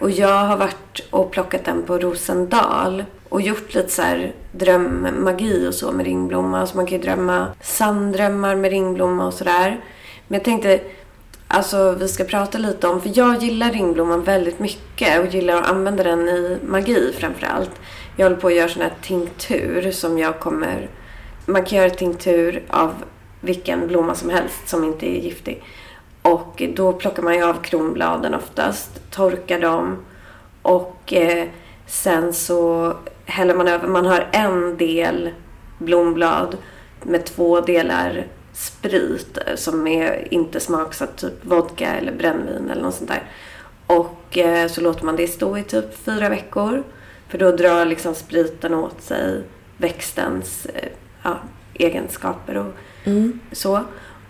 Och 0.00 0.10
jag 0.10 0.44
har 0.44 0.56
varit 0.56 1.00
och 1.10 1.30
plockat 1.30 1.64
den 1.64 1.82
på 1.82 1.98
Rosendal 1.98 3.04
och 3.28 3.42
gjort 3.42 3.74
lite 3.74 3.88
så 3.88 4.02
här 4.02 4.32
drömmagi 4.52 5.68
och 5.68 5.74
så 5.74 5.92
med 5.92 6.06
ringblomma. 6.06 6.60
Alltså 6.60 6.76
man 6.76 6.86
kan 6.86 6.98
ju 6.98 7.04
drömma 7.04 7.46
sanddrömmar 7.60 8.56
med 8.56 8.70
ringblomma 8.70 9.26
och 9.26 9.34
sådär. 9.34 9.80
Men 10.28 10.38
jag 10.38 10.44
tänkte, 10.44 10.80
alltså 11.48 11.92
vi 11.92 12.08
ska 12.08 12.24
prata 12.24 12.58
lite 12.58 12.88
om, 12.88 13.00
för 13.00 13.10
jag 13.14 13.42
gillar 13.42 13.70
ringblomman 13.70 14.22
väldigt 14.22 14.58
mycket 14.58 15.20
och 15.20 15.34
gillar 15.34 15.56
att 15.56 15.70
använda 15.70 16.02
den 16.02 16.28
i 16.28 16.58
magi 16.66 17.12
framför 17.18 17.46
allt. 17.46 17.70
Jag 18.16 18.24
håller 18.24 18.36
på 18.36 18.46
att 18.46 18.54
göra 18.54 18.68
sån 18.68 18.82
här 18.82 18.94
tinktur 19.02 19.90
som 19.90 20.18
jag 20.18 20.40
kommer... 20.40 20.88
Man 21.46 21.64
kan 21.64 21.78
göra 21.78 21.90
tinktur 21.90 22.62
av 22.68 22.94
vilken 23.40 23.86
blomma 23.88 24.14
som 24.14 24.30
helst 24.30 24.68
som 24.68 24.84
inte 24.84 25.06
är 25.06 25.20
giftig. 25.20 25.62
Och 26.22 26.62
då 26.76 26.92
plockar 26.92 27.22
man 27.22 27.34
ju 27.34 27.42
av 27.44 27.62
kronbladen 27.62 28.34
oftast, 28.34 29.10
torkar 29.10 29.60
dem 29.60 29.96
och 30.62 31.12
eh, 31.12 31.48
sen 31.86 32.32
så 32.32 32.92
häller 33.26 33.54
man 33.54 33.68
över. 33.68 33.88
Man 33.88 34.06
har 34.06 34.28
en 34.32 34.76
del 34.76 35.30
blomblad 35.78 36.56
med 37.02 37.24
två 37.24 37.60
delar 37.60 38.26
sprit 38.52 39.38
som 39.54 39.86
är 39.86 40.34
inte 40.34 40.60
smaksatt, 40.60 41.16
typ 41.16 41.44
vodka 41.44 41.94
eller 41.94 42.12
brännvin 42.12 42.70
eller 42.70 42.82
något 42.82 42.94
sånt 42.94 43.10
där. 43.10 43.22
Och 43.86 44.38
eh, 44.38 44.68
så 44.68 44.80
låter 44.80 45.04
man 45.04 45.16
det 45.16 45.26
stå 45.28 45.58
i 45.58 45.62
typ 45.62 46.04
fyra 46.04 46.28
veckor. 46.28 46.82
För 47.28 47.38
då 47.38 47.52
drar 47.52 47.84
liksom 47.84 48.14
spriten 48.14 48.74
åt 48.74 49.02
sig 49.02 49.42
växtens 49.76 50.66
eh, 50.66 50.88
ja, 51.22 51.38
egenskaper 51.74 52.56
och 52.56 52.72
Mm. 53.04 53.40
så. 53.52 53.80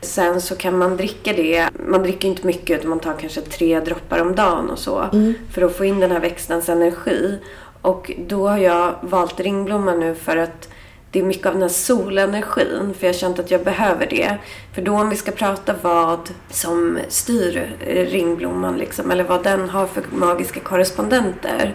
Sen 0.03 0.41
så 0.41 0.57
kan 0.57 0.79
man 0.79 0.97
dricka 0.97 1.33
det. 1.33 1.69
Man 1.89 2.03
dricker 2.03 2.29
inte 2.29 2.47
mycket 2.47 2.79
utan 2.79 2.91
man 2.91 3.01
tar 3.01 3.15
kanske 3.21 3.41
tre 3.41 3.81
droppar 3.81 4.21
om 4.21 4.35
dagen 4.35 4.71
och 4.71 4.79
så. 4.79 5.09
För 5.53 5.63
att 5.63 5.77
få 5.77 5.85
in 5.85 6.01
den 6.01 6.11
här 6.11 6.21
växtens 6.21 6.69
energi. 6.69 7.39
Och 7.83 8.13
då 8.29 8.49
har 8.49 8.59
jag 8.59 8.95
valt 9.01 9.41
ringblomma 9.41 9.95
nu 9.95 10.15
för 10.15 10.37
att 10.37 10.69
det 11.11 11.19
är 11.19 11.23
mycket 11.23 11.47
av 11.47 11.53
den 11.53 11.63
här 11.63 11.69
solenergin. 11.69 12.95
För 12.99 13.07
jag 13.07 13.15
har 13.15 13.19
känt 13.19 13.39
att 13.39 13.51
jag 13.51 13.65
behöver 13.65 14.07
det. 14.07 14.37
För 14.75 14.83
då 14.83 14.93
om 14.93 15.11
vi 15.11 15.17
ska 15.17 15.33
prata 15.33 15.75
vad 15.83 16.31
som 16.51 16.99
styr 17.09 17.77
ringblomman 18.11 18.77
liksom. 18.79 19.11
Eller 19.11 19.25
vad 19.25 19.43
den 19.43 19.69
har 19.69 19.87
för 19.87 20.03
magiska 20.13 20.61
korrespondenter. 20.61 21.75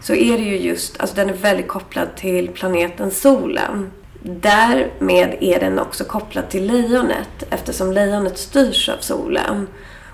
Så 0.00 0.14
är 0.14 0.38
det 0.38 0.44
ju 0.44 0.58
just, 0.58 1.00
alltså 1.00 1.16
den 1.16 1.28
är 1.28 1.34
väldigt 1.34 1.68
kopplad 1.68 2.08
till 2.16 2.48
planeten 2.48 3.10
solen. 3.10 3.90
Därmed 4.22 5.36
är 5.40 5.60
den 5.60 5.78
också 5.78 6.04
kopplad 6.04 6.48
till 6.48 6.66
lejonet 6.66 7.44
eftersom 7.50 7.92
lejonet 7.92 8.38
styrs 8.38 8.88
av 8.88 8.98
solen. 9.00 9.66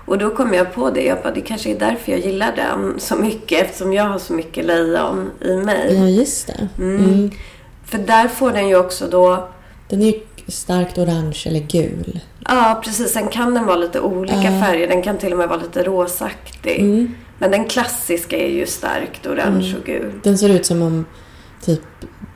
Och 0.05 0.17
då 0.17 0.29
kom 0.29 0.53
jag 0.53 0.73
på 0.73 0.89
det. 0.89 1.03
Jag 1.03 1.21
bara, 1.23 1.33
det 1.33 1.41
kanske 1.41 1.71
är 1.71 1.79
därför 1.79 2.11
jag 2.11 2.21
gillar 2.21 2.55
den 2.55 2.99
så 2.99 3.15
mycket 3.15 3.61
eftersom 3.61 3.93
jag 3.93 4.03
har 4.03 4.19
så 4.19 4.33
mycket 4.33 4.65
lejon 4.65 5.31
i 5.41 5.57
mig. 5.57 5.95
Ja, 5.99 6.07
just 6.07 6.47
det. 6.47 6.67
Mm. 6.77 7.31
För 7.85 7.97
där 7.97 8.27
får 8.27 8.51
den 8.51 8.67
ju 8.67 8.75
också 8.75 9.07
då... 9.07 9.49
Den 9.89 10.01
är 10.01 10.05
ju 10.05 10.19
starkt 10.47 10.97
orange 10.97 11.43
eller 11.45 11.59
gul. 11.59 12.19
Ja, 12.47 12.81
precis. 12.83 13.13
Sen 13.13 13.27
kan 13.27 13.53
den 13.53 13.65
vara 13.65 13.77
lite 13.77 13.99
olika 13.99 14.61
färger. 14.61 14.87
Den 14.87 15.01
kan 15.01 15.17
till 15.17 15.31
och 15.31 15.37
med 15.37 15.49
vara 15.49 15.59
lite 15.59 15.83
rosaktig. 15.83 16.79
Mm. 16.79 17.15
Men 17.37 17.51
den 17.51 17.65
klassiska 17.65 18.37
är 18.37 18.49
ju 18.49 18.65
starkt 18.65 19.27
orange 19.27 19.75
och 19.79 19.85
gul. 19.85 20.11
Den 20.23 20.37
ser 20.37 20.49
ut 20.49 20.65
som 20.65 20.81
om 20.81 21.05
typ 21.65 21.81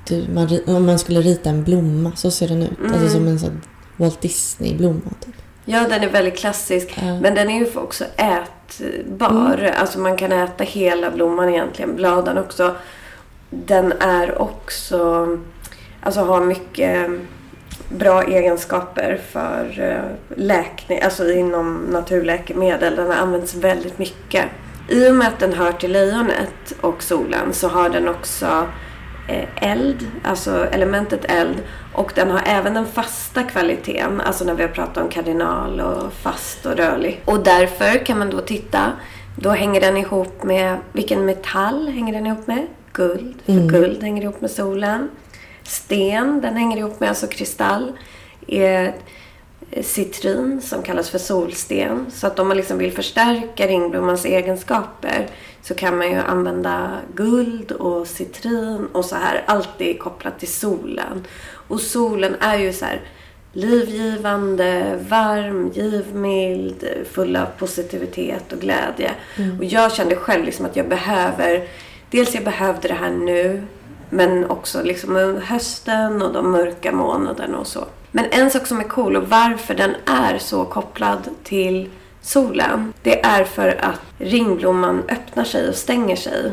du, 0.09 0.25
man, 0.33 0.59
om 0.67 0.85
man 0.85 0.99
skulle 0.99 1.21
rita 1.21 1.49
en 1.49 1.63
blomma. 1.63 2.11
Så 2.15 2.31
ser 2.31 2.47
den 2.47 2.63
ut. 2.63 2.77
Alltså 2.93 3.09
som 3.09 3.27
en 3.27 3.39
sån 3.39 3.61
Walt 3.97 4.21
Disney-blomma. 4.21 5.09
Typ. 5.25 5.35
Ja, 5.65 5.87
den 5.89 6.03
är 6.03 6.09
väldigt 6.09 6.37
klassisk. 6.37 6.99
Ja. 7.01 7.19
Men 7.19 7.35
den 7.35 7.49
är 7.49 7.59
ju 7.59 7.67
också 7.75 8.05
ätbar. 8.17 9.71
Alltså 9.77 9.99
man 9.99 10.17
kan 10.17 10.31
äta 10.31 10.63
hela 10.63 11.11
blomman 11.11 11.49
egentligen. 11.49 11.95
Bladen 11.95 12.37
också. 12.37 12.75
Den 13.49 13.93
är 13.99 14.41
också... 14.41 15.27
Alltså 16.01 16.21
har 16.21 16.41
mycket 16.41 17.09
bra 17.89 18.23
egenskaper 18.23 19.21
för 19.31 19.79
eh, 19.79 20.37
läkning. 20.37 21.01
Alltså 21.01 21.31
inom 21.31 21.75
naturläkemedel. 21.89 22.95
Den 22.95 23.07
har 23.07 23.15
använts 23.15 23.55
väldigt 23.55 23.99
mycket. 23.99 24.45
I 24.89 25.09
och 25.09 25.15
med 25.15 25.27
att 25.27 25.39
den 25.39 25.53
hör 25.53 25.71
till 25.71 25.91
lejonet 25.91 26.73
och 26.81 27.03
solen 27.03 27.53
så 27.53 27.67
har 27.67 27.89
den 27.89 28.07
också 28.07 28.67
eld, 29.55 30.07
alltså 30.23 30.65
elementet 30.71 31.25
eld. 31.25 31.55
Och 31.93 32.11
den 32.15 32.31
har 32.31 32.41
även 32.45 32.73
den 32.73 32.85
fasta 32.85 33.43
kvaliteten, 33.43 34.21
alltså 34.21 34.45
när 34.45 34.53
vi 34.53 34.61
har 34.61 34.69
pratat 34.69 34.97
om 34.97 35.09
kardinal 35.09 35.79
och 35.79 36.13
fast 36.13 36.65
och 36.65 36.77
rörlig. 36.77 37.21
Och 37.25 37.43
därför 37.43 38.05
kan 38.05 38.19
man 38.19 38.29
då 38.29 38.41
titta, 38.41 38.91
då 39.35 39.49
hänger 39.49 39.81
den 39.81 39.97
ihop 39.97 40.43
med, 40.43 40.77
vilken 40.91 41.25
metall 41.25 41.87
hänger 41.87 42.13
den 42.13 42.25
ihop 42.25 42.47
med? 42.47 42.67
Guld, 42.93 43.35
för 43.45 43.67
guld 43.67 44.03
hänger 44.03 44.23
ihop 44.23 44.41
med 44.41 44.51
solen. 44.51 45.09
Sten, 45.63 46.41
den 46.41 46.55
hänger 46.55 46.77
ihop 46.77 46.99
med 46.99 47.09
alltså 47.09 47.27
kristall. 47.27 47.91
Är 49.71 49.83
citrin 49.83 50.61
som 50.61 50.83
kallas 50.83 51.09
för 51.09 51.17
solsten. 51.17 52.05
Så 52.11 52.27
att 52.27 52.39
om 52.39 52.47
man 52.47 52.57
liksom 52.57 52.77
vill 52.77 52.91
förstärka 52.91 53.67
ringblommans 53.67 54.25
egenskaper 54.25 55.27
så 55.61 55.73
kan 55.73 55.97
man 55.97 56.11
ju 56.11 56.17
använda 56.17 56.99
guld 57.15 57.71
och 57.71 58.07
citrin 58.07 58.87
och 58.91 59.05
så 59.05 59.15
här. 59.15 59.43
Allt 59.47 59.81
är 59.81 59.93
kopplat 59.93 60.39
till 60.39 60.53
solen. 60.53 61.25
Och 61.67 61.81
solen 61.81 62.35
är 62.39 62.57
ju 62.57 62.73
så 62.73 62.85
här 62.85 63.01
livgivande, 63.53 64.99
varm, 65.09 65.71
givmild, 65.73 66.87
full 67.11 67.35
av 67.35 67.45
positivitet 67.57 68.53
och 68.53 68.59
glädje. 68.59 69.11
Och 69.59 69.65
jag 69.65 69.93
kände 69.93 70.15
själv 70.15 70.45
liksom 70.45 70.65
att 70.65 70.75
jag 70.75 70.89
behöver, 70.89 71.67
dels 72.09 72.35
jag 72.35 72.43
behövde 72.43 72.87
det 72.87 72.93
här 72.93 73.09
nu 73.09 73.63
men 74.09 74.49
också 74.49 74.83
liksom 74.83 75.41
hösten 75.43 76.21
och 76.21 76.33
de 76.33 76.51
mörka 76.51 76.91
månaderna 76.91 77.57
och 77.57 77.67
så. 77.67 77.85
Men 78.11 78.25
en 78.31 78.51
sak 78.51 78.67
som 78.67 78.79
är 78.79 78.83
cool 78.83 79.15
och 79.15 79.29
varför 79.29 79.73
den 79.73 79.95
är 80.05 80.37
så 80.37 80.65
kopplad 80.65 81.29
till 81.43 81.89
solen. 82.21 82.93
Det 83.03 83.25
är 83.25 83.43
för 83.43 83.67
att 83.67 84.01
ringblomman 84.17 85.03
öppnar 85.09 85.43
sig 85.43 85.69
och 85.69 85.75
stänger 85.75 86.15
sig. 86.15 86.51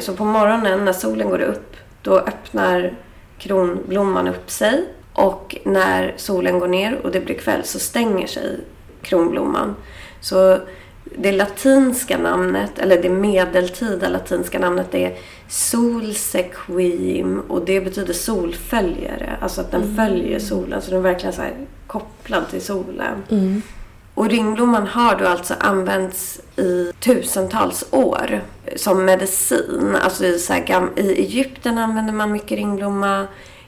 Så 0.00 0.16
på 0.16 0.24
morgonen 0.24 0.84
när 0.84 0.92
solen 0.92 1.30
går 1.30 1.40
upp 1.40 1.76
då 2.02 2.18
öppnar 2.18 2.92
kronblomman 3.38 4.28
upp 4.28 4.50
sig. 4.50 4.84
Och 5.12 5.56
när 5.64 6.14
solen 6.16 6.58
går 6.58 6.68
ner 6.68 7.00
och 7.02 7.12
det 7.12 7.20
blir 7.20 7.34
kväll 7.34 7.64
så 7.64 7.78
stänger 7.78 8.26
sig 8.26 8.60
kronblomman. 9.02 9.76
Så 10.20 10.58
det 11.18 11.32
latinska 11.32 12.18
namnet, 12.18 12.78
eller 12.78 13.02
det 13.02 13.08
medeltida 13.08 14.08
latinska 14.08 14.58
namnet 14.58 14.94
är 14.94 15.14
Solsequim 15.48 17.40
och 17.40 17.64
det 17.64 17.80
betyder 17.80 18.12
solföljare. 18.12 19.36
Alltså 19.40 19.60
att 19.60 19.70
den 19.70 19.96
följer 19.96 20.38
solen. 20.38 20.82
Så 20.82 20.90
den 20.90 20.98
är 20.98 21.02
verkligen 21.02 21.32
så 21.32 21.42
kopplad 21.86 22.50
till 22.50 22.62
solen. 22.62 23.22
Och 24.14 24.28
ringblomman 24.28 24.86
har 24.86 25.16
då 25.16 25.26
alltså 25.26 25.54
använts 25.58 26.40
i 26.56 26.92
tusentals 27.00 27.84
år 27.90 28.40
som 28.76 29.04
medicin. 29.04 29.96
Alltså 30.02 30.24
i, 30.24 30.38
så 30.38 30.52
här 30.52 30.88
i 30.96 31.12
Egypten 31.20 31.78
använder 31.78 32.12
man 32.12 32.32
mycket 32.32 32.58
ringblomma. 32.58 33.26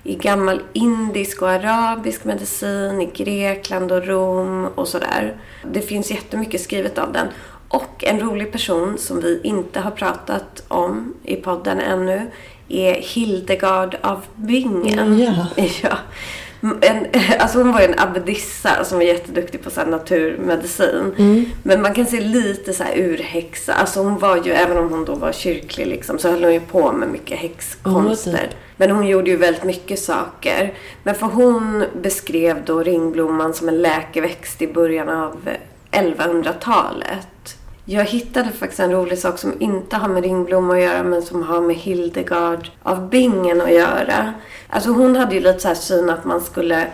I 0.08 0.14
gammal 0.14 0.62
indisk 0.72 1.42
och 1.42 1.50
arabisk 1.50 2.24
medicin, 2.24 3.00
i 3.00 3.06
Grekland 3.06 3.92
och 3.92 4.06
Rom 4.06 4.64
och 4.74 4.88
sådär. 4.88 5.36
Det 5.72 5.82
finns 5.82 6.10
jättemycket 6.10 6.60
skrivet 6.60 6.98
av 6.98 7.12
den. 7.12 7.26
Och 7.68 8.04
en 8.04 8.20
rolig 8.20 8.52
person 8.52 8.98
som 8.98 9.20
vi 9.20 9.40
inte 9.44 9.80
har 9.80 9.90
pratat 9.90 10.62
om 10.68 11.14
i 11.24 11.36
podden 11.36 11.80
ännu 11.80 12.30
är 12.68 12.94
Hildegard 12.94 13.96
av 14.00 14.24
Bingen. 14.34 15.18
Ja. 15.18 15.46
ja. 15.82 15.98
En, 16.60 17.06
alltså 17.38 17.58
hon 17.58 17.72
var 17.72 17.80
ju 17.80 17.86
en 17.86 17.98
abbedissa 17.98 18.84
som 18.84 18.98
var 18.98 19.04
jätteduktig 19.04 19.62
på 19.64 19.70
så 19.70 19.84
naturmedicin. 19.84 21.14
Men 21.62 21.82
man 21.82 21.94
kan 21.94 22.06
se 22.06 22.20
lite 22.20 22.72
så 22.72 22.84
här 22.84 22.98
urhäxa. 22.98 23.74
Alltså 23.74 24.00
hon 24.02 24.18
var 24.18 24.36
ju, 24.36 24.52
även 24.52 24.78
om 24.78 24.88
hon 24.90 25.04
då 25.04 25.14
var 25.14 25.32
kyrklig 25.32 25.86
liksom, 25.86 26.18
så 26.18 26.30
höll 26.30 26.44
hon 26.44 26.52
ju 26.54 26.60
på 26.60 26.92
med 26.92 27.08
mycket 27.08 27.38
häxkonster. 27.38 28.32
Det- 28.32 28.48
Men 28.76 28.90
hon 28.90 29.06
gjorde 29.06 29.30
ju 29.30 29.36
väldigt 29.36 29.64
mycket 29.64 29.98
saker. 29.98 30.74
Men 31.02 31.14
för 31.14 31.26
hon 31.26 31.84
beskrev 32.02 32.64
då 32.64 32.82
ringblomman 32.82 33.54
som 33.54 33.68
en 33.68 33.82
läkeväxt 33.82 34.62
i 34.62 34.66
början 34.72 35.08
av 35.08 35.48
1100-talet. 35.90 37.26
Jag 37.90 38.04
hittade 38.04 38.50
faktiskt 38.50 38.80
en 38.80 38.92
rolig 38.92 39.18
sak 39.18 39.38
som 39.38 39.62
inte 39.62 39.96
har 39.96 40.08
med 40.08 40.22
ringblomma 40.22 40.74
att 40.74 40.82
göra 40.82 41.02
men 41.02 41.22
som 41.22 41.42
har 41.42 41.60
med 41.60 41.76
Hildegard 41.76 42.68
av 42.82 43.08
Bingen 43.08 43.60
att 43.60 43.72
göra. 43.72 44.34
Alltså 44.68 44.90
hon 44.90 45.16
hade 45.16 45.34
ju 45.34 45.40
lite 45.40 45.60
så 45.60 45.68
här 45.68 45.74
syn 45.74 46.10
att 46.10 46.24
man 46.24 46.40
skulle 46.40 46.86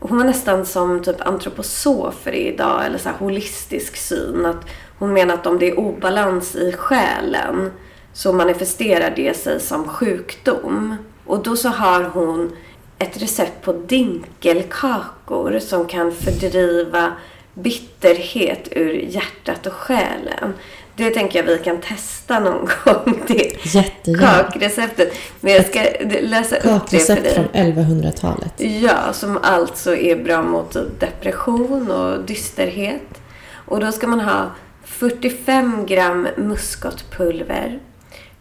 hon 0.00 0.18
var 0.18 0.24
nästan 0.24 0.66
som 0.66 1.02
typ 1.02 1.26
antroposofer 1.26 2.32
idag, 2.32 2.86
eller 2.86 2.98
så 2.98 3.08
här 3.08 3.16
holistisk 3.16 3.96
syn. 3.96 4.46
Att 4.46 4.68
hon 4.98 5.12
menar 5.12 5.34
att 5.34 5.46
om 5.46 5.58
det 5.58 5.70
är 5.70 5.78
obalans 5.78 6.56
i 6.56 6.72
själen 6.72 7.70
så 8.12 8.32
manifesterar 8.32 9.12
det 9.16 9.36
sig 9.36 9.60
som 9.60 9.88
sjukdom. 9.88 10.96
Och 11.26 11.42
då 11.42 11.56
så 11.56 11.68
har 11.68 12.04
hon 12.04 12.56
ett 12.98 13.22
recept 13.22 13.64
på 13.64 13.72
dinkelkakor 13.72 15.58
som 15.58 15.86
kan 15.86 16.12
fördriva 16.12 17.12
bitterhet 17.56 18.68
ur 18.70 18.92
hjärtat 18.92 19.66
och 19.66 19.72
själen. 19.72 20.54
Det 20.96 21.10
tänker 21.10 21.38
jag 21.38 21.46
vi 21.46 21.58
kan 21.58 21.80
testa 21.80 22.40
någon 22.40 22.68
gång. 22.84 23.20
Det 23.26 23.64
Jättegärna. 23.74 24.26
kakreceptet. 24.26 25.12
Men 25.40 25.52
jag 25.52 25.66
ska 25.66 25.82
läsa 26.20 26.56
upp 26.56 26.90
det 26.90 26.98
för 26.98 27.14
dig. 27.14 27.34
från 27.34 27.48
1100-talet. 27.48 28.52
Ja, 28.82 29.12
som 29.12 29.38
alltså 29.42 29.96
är 29.96 30.16
bra 30.16 30.42
mot 30.42 30.76
depression 31.00 31.90
och 31.90 32.24
dysterhet. 32.24 33.20
Och 33.52 33.80
då 33.80 33.92
ska 33.92 34.06
man 34.06 34.20
ha 34.20 34.50
45 34.84 35.86
gram 35.86 36.28
muskotpulver, 36.36 37.78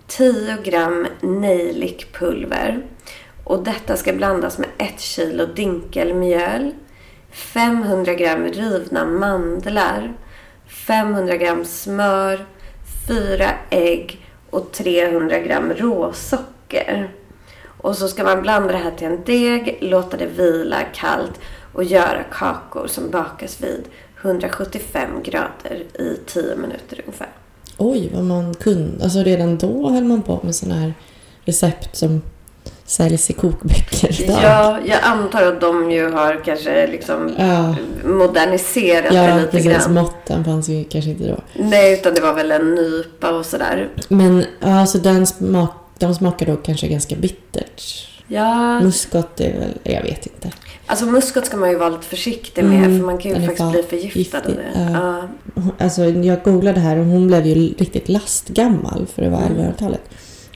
10 0.07 0.57
gram 0.63 1.07
nejlikpulver 1.21 2.81
och 3.43 3.63
detta 3.63 3.97
ska 3.97 4.13
blandas 4.13 4.57
med 4.57 4.69
1 4.77 4.99
kilo 4.99 5.45
dinkelmjöl, 5.45 6.71
500 7.35 8.13
gram 8.13 8.45
rivna 8.47 9.05
mandlar, 9.05 10.13
500 10.67 11.37
gram 11.37 11.65
smör, 11.65 12.45
4 13.07 13.49
ägg 13.69 14.25
och 14.49 14.71
300 14.71 15.39
gram 15.39 15.73
råsocker. 15.73 17.11
Och 17.65 17.95
så 17.95 18.07
ska 18.07 18.23
man 18.23 18.41
blanda 18.41 18.71
det 18.71 18.77
här 18.77 18.91
till 18.91 19.07
en 19.07 19.23
deg, 19.25 19.77
låta 19.81 20.17
det 20.17 20.25
vila 20.25 20.83
kallt 20.93 21.39
och 21.73 21.83
göra 21.83 22.23
kakor 22.31 22.87
som 22.87 23.09
bakas 23.09 23.61
vid 23.61 23.83
175 24.21 25.09
grader 25.23 25.83
i 25.93 26.17
10 26.25 26.55
minuter 26.55 27.01
ungefär. 27.05 27.29
Oj, 27.77 28.11
vad 28.13 28.23
man 28.23 28.53
kunde. 28.53 29.03
Alltså 29.03 29.19
redan 29.19 29.57
då 29.57 29.89
höll 29.89 30.03
man 30.03 30.21
på 30.21 30.39
med 30.43 30.55
sådana 30.55 30.81
här 30.81 30.93
recept 31.45 31.95
som 31.95 32.21
säljs 32.85 33.29
i 33.29 33.33
kokböcker 33.33 34.21
idag. 34.23 34.39
Ja, 34.43 34.77
jag 34.85 34.99
antar 35.03 35.41
att 35.43 35.61
de 35.61 35.91
ju 35.91 36.09
har 36.11 36.41
kanske 36.45 36.87
liksom 36.87 37.31
Ja, 37.37 37.75
moderniserat 38.05 39.11
det 39.11 39.15
ja 39.15 39.35
lite 39.37 39.47
precis. 39.51 39.71
grann. 39.71 39.93
Måtten 39.93 40.45
fanns 40.45 40.69
ju 40.69 40.83
kanske 40.83 41.09
inte 41.11 41.27
då. 41.27 41.37
Nej, 41.63 41.93
utan 41.93 42.13
det 42.13 42.21
var 42.21 42.33
väl 42.33 42.51
en 42.51 42.75
nypa 42.75 43.31
och 43.31 43.45
sådär. 43.45 43.89
Men 44.07 44.45
ja, 44.59 44.85
så 44.85 44.97
den 44.97 45.27
smak, 45.27 45.71
de 45.99 46.15
smakar 46.15 46.45
då 46.45 46.55
kanske 46.55 46.87
ganska 46.87 47.15
bittert. 47.15 48.07
Ja, 48.27 48.79
Muskot 48.79 49.39
är 49.41 49.53
väl, 49.59 49.73
jag 49.95 50.01
vet 50.03 50.25
inte. 50.27 50.51
alltså 50.85 51.05
muskot 51.05 51.45
ska 51.45 51.57
man 51.57 51.69
ju 51.69 51.75
vara 51.77 51.89
lite 51.89 52.05
försiktig 52.05 52.63
med 52.63 52.77
Mm, 52.85 52.99
för 52.99 53.05
man 53.05 53.17
kan 53.17 53.31
ju 53.31 53.37
faktiskt 53.37 53.61
fa- 53.61 53.71
bli 53.71 53.83
förgiftad 53.83 54.37
av 54.37 54.45
giftig, 54.49 54.65
det. 54.75 54.91
ja. 54.93 55.23
Ja. 55.55 55.61
Alltså 55.79 56.03
jag 56.03 56.43
googlade 56.43 56.79
här 56.79 56.97
och 56.97 57.05
hon 57.05 57.27
blev 57.27 57.45
ju 57.45 57.53
riktigt 57.53 58.09
lastgammal 58.09 59.05
för 59.15 59.23
att 59.23 59.31
vara 59.31 59.41
Mm. 59.45 59.57
1100-talet. 59.57 60.01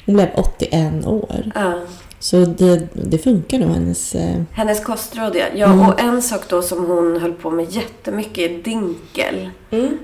Hon 0.05 0.15
blev 0.15 0.27
81 0.35 1.05
år. 1.07 1.51
Ja. 1.55 1.73
Så 2.19 2.37
det, 2.37 2.87
det 2.93 3.17
funkar 3.17 3.59
nog 3.59 3.69
hennes... 3.69 4.15
Eh, 4.15 4.41
Hennes 4.51 4.83
kostråd 4.83 5.35
ja. 5.35 5.45
ja 5.55 5.65
Mm. 5.65 5.79
och 5.87 5.99
en 6.01 6.21
sak 6.21 6.41
då 6.49 6.61
som 6.61 6.85
hon 6.85 7.17
höll 7.21 7.33
på 7.33 7.51
med 7.51 7.71
jättemycket 7.71 8.51
är 8.51 8.63
dinkel. 8.63 9.49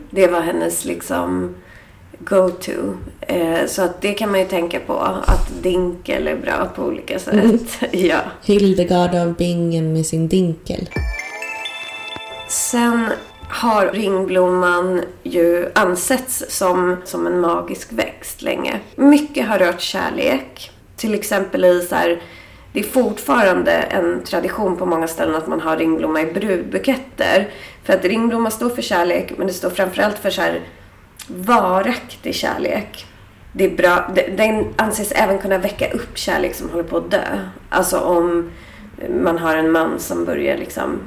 Det 0.09 0.27
var 0.27 0.41
hennes 0.41 0.85
liksom 0.85 1.55
go-to. 2.19 2.71
Eh, 3.21 3.65
så 3.67 3.81
att 3.81 4.01
det 4.01 4.13
kan 4.13 4.31
man 4.31 4.39
ju 4.39 4.45
tänka 4.45 4.79
på. 4.79 4.93
Att 5.25 5.63
dinkel 5.63 6.27
är 6.27 6.35
bra 6.35 6.69
på 6.75 6.83
olika 6.83 7.19
sätt. 7.19 7.33
Mm. 7.33 7.59
ja. 7.91 8.19
Hildegard 8.43 9.15
av 9.15 9.33
Bingen 9.33 9.93
med 9.93 10.05
sin 10.05 10.27
dinkel. 10.27 10.89
Sen 12.49 13.07
har 13.49 13.87
ringblomman 13.87 15.01
ju 15.23 15.69
ansetts 15.75 16.43
som, 16.49 16.97
som 17.05 17.27
en 17.27 17.39
magisk 17.39 17.93
växt 17.93 18.41
länge. 18.41 18.79
Mycket 18.95 19.47
har 19.47 19.59
rört 19.59 19.81
kärlek. 19.81 20.71
Till 20.95 21.13
exempel 21.13 21.65
i 21.65 21.81
så 21.89 21.95
här, 21.95 22.21
det 22.73 22.79
är 22.79 22.83
fortfarande 22.83 23.71
en 23.71 24.23
tradition 24.23 24.77
på 24.77 24.85
många 24.85 25.07
ställen 25.07 25.35
att 25.35 25.47
man 25.47 25.61
har 25.61 25.77
ringblomma 25.77 26.21
i 26.21 26.33
brudbuketter. 26.33 27.49
För 27.83 27.93
att 27.93 28.05
ringblomma 28.05 28.51
står 28.51 28.69
för 28.69 28.81
kärlek, 28.81 29.33
men 29.37 29.47
det 29.47 29.53
står 29.53 29.69
framförallt 29.69 30.19
för 30.19 30.29
så 30.29 30.41
här 30.41 30.61
varaktig 31.27 32.35
kärlek. 32.35 33.05
Det 33.51 33.65
är 33.65 33.69
bra. 33.69 34.13
Den 34.37 34.73
anses 34.75 35.11
även 35.11 35.39
kunna 35.39 35.57
väcka 35.57 35.91
upp 35.91 36.17
kärlek 36.17 36.55
som 36.55 36.69
håller 36.69 36.83
på 36.83 36.97
att 36.97 37.11
dö. 37.11 37.39
Alltså 37.69 37.99
om 37.99 38.51
man 39.23 39.37
har 39.37 39.55
en 39.55 39.71
man 39.71 39.99
som 39.99 40.25
börjar 40.25 40.57
liksom 40.57 40.99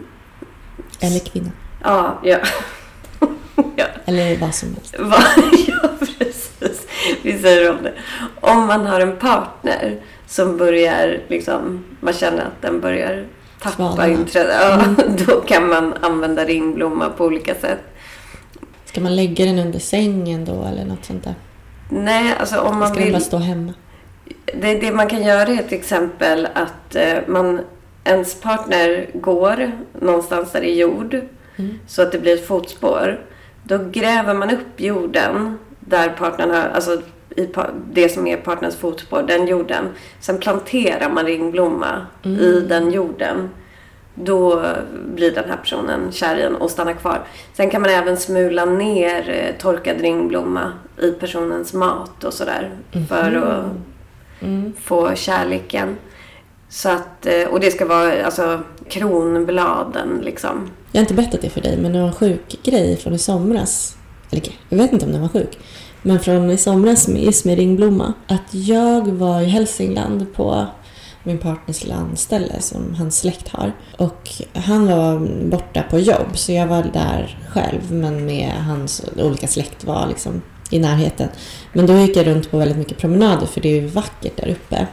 Eller 1.01 1.18
kvinna. 1.18 1.51
Ja, 1.83 2.18
ja. 2.22 2.38
ja. 3.77 3.87
Eller 4.05 4.37
vad 4.37 4.55
som 4.55 4.74
helst. 4.74 4.98
Va? 4.98 5.24
ja. 5.66 6.07
Vi 7.23 7.38
säger 7.38 7.71
om 7.71 7.77
det. 7.83 7.92
Om 8.40 8.66
man 8.66 8.87
har 8.87 9.01
en 9.01 9.16
partner 9.16 9.97
som 10.27 10.57
börjar, 10.57 11.21
liksom, 11.29 11.85
man 12.01 12.12
känner 12.14 12.42
att 12.42 12.62
den 12.62 12.81
börjar 12.81 13.25
tappa 13.62 13.77
Svalna. 13.77 14.09
intresse. 14.09 14.59
Ja, 14.61 15.05
Då 15.27 15.40
kan 15.40 15.68
man 15.68 15.94
använda 16.01 16.44
ringblomma 16.44 17.09
på 17.09 17.25
olika 17.25 17.55
sätt. 17.55 17.81
Ska 18.85 19.01
man 19.01 19.16
lägga 19.16 19.44
den 19.44 19.59
under 19.59 19.79
sängen 19.79 20.44
då 20.44 20.64
eller 20.73 20.85
något 20.85 21.05
sånt 21.05 21.25
där? 21.25 21.35
Nej, 21.90 22.35
alltså 22.40 22.61
om 22.61 22.79
man 22.79 22.88
Ska 22.88 22.94
den 22.94 23.05
vill... 23.05 23.12
bara 23.12 23.21
stå 23.23 23.37
hemma? 23.37 23.73
Det, 24.61 24.75
det 24.75 24.92
man 24.92 25.07
kan 25.09 25.23
göra 25.23 25.49
är 25.49 25.62
till 25.62 25.79
exempel 25.79 26.49
att 26.55 26.94
eh, 26.94 27.18
man, 27.27 27.61
ens 28.05 28.40
partner 28.40 29.07
går 29.14 29.73
någonstans 30.01 30.53
där 30.53 30.61
det 30.61 30.71
är 30.71 30.75
jord 30.75 31.21
Mm. 31.61 31.79
så 31.87 32.03
att 32.03 32.12
det 32.12 32.18
blir 32.18 32.35
ett 32.35 32.47
fotspår. 32.47 33.21
Då 33.62 33.79
gräver 33.92 34.35
man 34.35 34.51
upp 34.51 34.81
jorden 34.81 35.59
där 35.88 36.09
partnern 36.09 36.51
har, 36.51 36.68
alltså 36.74 37.01
i 37.37 37.48
det 37.92 38.09
som 38.09 38.27
är 38.27 38.37
partners 38.37 38.74
fotspår, 38.77 39.22
den 39.22 39.46
jorden. 39.46 39.85
Sen 40.20 40.38
planterar 40.38 41.11
man 41.11 41.24
ringblomma 41.27 42.07
Mm. 42.24 42.40
i 42.40 42.61
den 42.61 42.92
jorden. 42.92 43.51
Då 44.14 44.62
blir 45.14 45.31
den 45.35 45.44
här 45.51 45.57
personen 45.57 46.12
kär 46.12 46.37
i 46.37 46.42
en 46.42 46.55
och 46.57 46.70
stannar 46.70 46.92
kvar. 46.92 47.20
Sen 47.55 47.70
kan 47.70 47.83
man 47.83 47.90
även 47.90 48.16
smula 48.16 48.64
ner 48.64 49.31
eh, 49.31 49.61
torkad 49.62 50.01
ringblomma 50.01 50.72
i 51.03 51.11
personens 51.11 51.72
mat 51.74 52.24
och 52.24 52.33
sådär. 52.35 52.70
För 53.09 53.33
att 53.37 53.64
Mm. 54.40 54.72
få 54.81 55.14
kärleken. 55.14 55.96
Så 56.68 56.88
att, 56.88 57.27
eh, 57.27 57.48
och 57.48 57.61
det 57.61 57.70
ska 57.70 57.87
vara 57.87 58.24
alltså 58.24 58.61
kronbladen 58.88 60.20
liksom. 60.24 60.70
Jag 60.92 60.98
har 60.98 61.03
inte 61.03 61.14
berättat 61.14 61.40
det 61.40 61.51
för 61.51 61.61
dig, 61.61 61.79
men 61.83 61.92
det 61.92 61.98
var 62.01 62.07
en 62.07 62.12
sjuk 62.14 62.59
grej 62.62 62.96
från 62.96 63.12
i 63.12 63.18
somras. 63.18 63.96
Eller 64.31 64.43
jag 64.69 64.79
vet 64.79 64.93
inte 64.93 65.07
om 65.07 65.12
den 65.12 65.21
var 65.21 65.29
sjuk. 65.29 65.59
Men 66.03 66.21
från 66.21 66.51
i 66.51 66.57
somras 66.57 67.09
med, 67.09 67.23
just 67.23 67.45
med 67.45 67.59
ringblomma. 67.59 68.12
Att 68.27 68.55
jag 68.55 69.09
var 69.09 69.41
i 69.41 69.45
Hälsingland 69.45 70.35
på 70.35 70.67
min 71.23 71.38
partners 71.38 71.87
landställe 71.87 72.61
som 72.61 72.95
hans 72.95 73.19
släkt 73.19 73.49
har. 73.49 73.73
Och 73.97 74.29
han 74.55 74.87
var 74.87 75.19
borta 75.51 75.83
på 75.83 75.99
jobb 75.99 76.29
så 76.35 76.53
jag 76.53 76.67
var 76.67 76.83
där 76.83 77.38
själv 77.49 77.93
men 77.93 78.27
med 78.27 78.53
hans 78.53 79.03
olika 79.17 79.47
släkt 79.47 79.85
var 79.85 80.07
liksom 80.09 80.43
i 80.71 80.79
närheten. 80.79 81.29
Men 81.73 81.87
då 81.87 81.99
gick 81.99 82.17
jag 82.17 82.27
runt 82.27 82.51
på 82.51 82.59
väldigt 82.59 82.79
mycket 82.79 82.99
promenader 82.99 83.47
för 83.47 83.61
det 83.61 83.69
är 83.69 83.81
ju 83.81 83.87
vackert 83.87 84.37
där 84.37 84.49
uppe. 84.49 84.87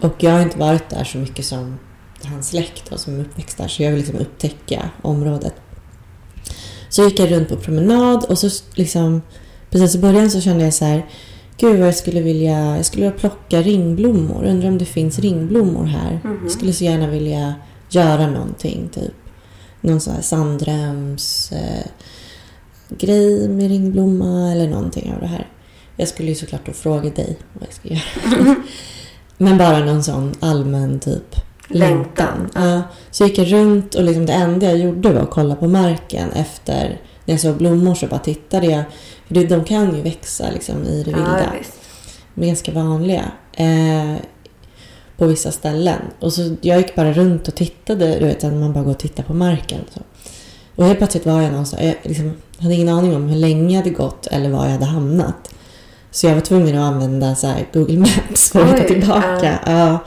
Och 0.00 0.14
jag 0.18 0.30
har 0.30 0.42
inte 0.42 0.58
varit 0.58 0.90
där 0.90 1.04
så 1.04 1.18
mycket 1.18 1.44
som 1.44 1.78
hans 2.24 2.48
släkt 2.48 2.92
och 2.92 3.00
som 3.00 3.14
är 3.14 3.20
uppväxt 3.20 3.58
där 3.58 3.68
så 3.68 3.82
jag 3.82 3.90
vill 3.90 3.98
liksom 3.98 4.18
upptäcka 4.18 4.90
området. 5.02 5.54
Så 6.88 7.04
gick 7.04 7.20
jag 7.20 7.30
runt 7.30 7.48
på 7.48 7.56
promenad 7.56 8.24
och 8.24 8.38
så 8.38 8.48
liksom 8.74 9.22
precis 9.70 9.94
i 9.94 9.98
början 9.98 10.30
så 10.30 10.40
kände 10.40 10.64
jag 10.64 10.74
så 10.74 10.84
här 10.84 11.06
Gud 11.60 11.78
vad 11.78 11.88
jag 11.88 11.94
skulle 11.94 12.20
vilja, 12.20 12.76
jag 12.76 12.86
skulle 12.86 13.04
vilja 13.04 13.18
plocka 13.18 13.62
ringblommor. 13.62 14.44
Undrar 14.44 14.68
om 14.68 14.78
det 14.78 14.84
finns 14.84 15.18
ringblommor 15.18 15.84
här. 15.84 16.20
Mhm. 16.24 16.38
Jag 16.42 16.50
skulle 16.50 16.72
så 16.72 16.84
gärna 16.84 17.06
vilja 17.06 17.54
göra 17.90 18.26
någonting 18.30 18.88
typ. 18.94 19.14
Någon 19.80 20.00
sån 20.00 20.14
här 20.14 20.22
sanddröms 20.22 21.52
eh, 21.52 21.86
grej 22.88 23.48
med 23.48 23.68
ringblomma 23.68 24.52
eller 24.52 24.68
någonting 24.68 25.12
av 25.12 25.20
det 25.20 25.26
här. 25.26 25.46
Jag 25.96 26.08
skulle 26.08 26.28
ju 26.28 26.34
såklart 26.34 26.66
då 26.66 26.72
fråga 26.72 27.10
dig 27.10 27.38
vad 27.52 27.68
jag 27.68 27.74
ska 27.74 27.88
göra. 27.88 28.56
Men 29.38 29.58
bara 29.58 29.84
någon 29.84 30.04
sån 30.04 30.34
allmän 30.40 31.00
typ 31.00 31.34
Längtan. 31.68 32.50
Ja, 32.54 32.82
så 33.10 33.24
gick 33.24 33.38
jag 33.38 33.52
runt 33.52 33.94
och 33.94 34.04
liksom 34.04 34.26
det 34.26 34.32
enda 34.32 34.66
jag 34.66 34.78
gjorde 34.78 35.12
var 35.12 35.20
att 35.20 35.30
kolla 35.30 35.54
på 35.54 35.68
marken 35.68 36.32
efter 36.32 37.00
när 37.24 37.34
jag 37.34 37.40
såg 37.40 37.56
blommor 37.56 37.94
så 37.94 38.06
bara 38.06 38.20
tittade 38.20 38.66
jag. 38.66 38.84
För 39.28 39.34
de 39.34 39.64
kan 39.64 39.96
ju 39.96 40.02
växa 40.02 40.50
liksom 40.50 40.84
i 40.84 41.02
det 41.02 41.12
vilda. 41.12 41.40
Ja, 41.44 41.58
visst. 41.58 41.72
De 42.34 42.42
är 42.42 42.46
ganska 42.46 42.72
vanliga. 42.72 43.24
Eh, 43.52 44.16
på 45.16 45.26
vissa 45.26 45.52
ställen. 45.52 46.00
Och 46.20 46.32
så 46.32 46.56
jag 46.60 46.78
gick 46.78 46.94
bara 46.94 47.12
runt 47.12 47.48
och 47.48 47.54
tittade. 47.54 48.18
Du 48.18 48.26
vet, 48.26 48.42
man 48.42 48.72
bara 48.72 48.84
går 48.84 48.90
och 48.90 48.98
tittar 48.98 49.22
på 49.22 49.34
marken. 49.34 49.80
Så. 49.94 50.00
Och 50.76 50.84
helt 50.84 50.98
plötsligt 50.98 51.26
var 51.26 51.42
jag 51.42 51.50
någonstans. 51.50 51.82
Jag 51.82 51.94
liksom, 52.02 52.32
hade 52.58 52.74
ingen 52.74 52.88
aning 52.88 53.16
om 53.16 53.28
hur 53.28 53.36
länge 53.36 53.74
jag 53.74 53.82
hade 53.82 53.94
gått 53.94 54.26
eller 54.26 54.50
var 54.50 54.64
jag 54.64 54.72
hade 54.72 54.84
hamnat. 54.84 55.54
Så 56.10 56.26
jag 56.26 56.34
var 56.34 56.40
tvungen 56.40 56.78
att 56.78 56.92
använda 56.94 57.34
så 57.34 57.52
Google 57.72 57.98
Maps 57.98 58.50
för 58.50 58.60
att 58.60 58.72
hitta 58.72 58.84
tillbaka. 58.84 59.58
Ja. 59.66 59.98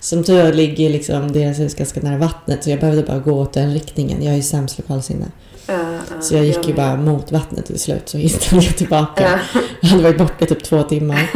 Som 0.00 0.24
tur 0.24 0.38
är 0.38 0.52
ligger 0.52 0.90
liksom 0.90 1.32
deras 1.32 1.58
hus 1.58 1.74
ganska 1.74 2.00
nära 2.00 2.18
vattnet 2.18 2.64
så 2.64 2.70
jag 2.70 2.80
behövde 2.80 3.02
bara 3.02 3.18
gå 3.18 3.32
åt 3.32 3.52
den 3.52 3.72
riktningen. 3.72 4.22
Jag 4.22 4.32
är 4.32 4.36
ju 4.36 4.42
sämst 4.42 4.78
lokalsinne. 4.78 5.26
Så 6.20 6.34
jag 6.34 6.44
gick 6.44 6.68
ju 6.68 6.74
bara 6.74 6.96
mot 6.96 7.32
vattnet 7.32 7.66
till 7.66 7.78
slut 7.78 8.08
så 8.08 8.18
hittade 8.18 8.64
jag 8.64 8.76
tillbaka. 8.76 9.40
Ja. 9.54 9.60
Jag 9.80 9.88
hade 9.88 10.02
varit 10.02 10.18
borta 10.18 10.46
typ 10.46 10.64
två 10.64 10.82
timmar. 10.82 11.28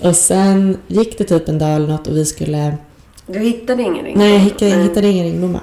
Och 0.00 0.16
sen 0.16 0.78
gick 0.86 1.18
det 1.18 1.24
typ 1.24 1.48
en 1.48 1.58
dag 1.58 1.76
eller 1.76 1.88
något 1.88 2.06
och 2.06 2.16
vi 2.16 2.24
skulle... 2.24 2.76
Du 3.26 3.38
hittade 3.38 3.82
ingen 3.82 4.04
ring? 4.04 4.18
Nej, 4.18 4.32
jag 4.32 4.40
hittade, 4.40 4.70
jag 4.70 4.82
hittade 4.82 5.08
ingen 5.08 5.24
ringblomma. 5.24 5.60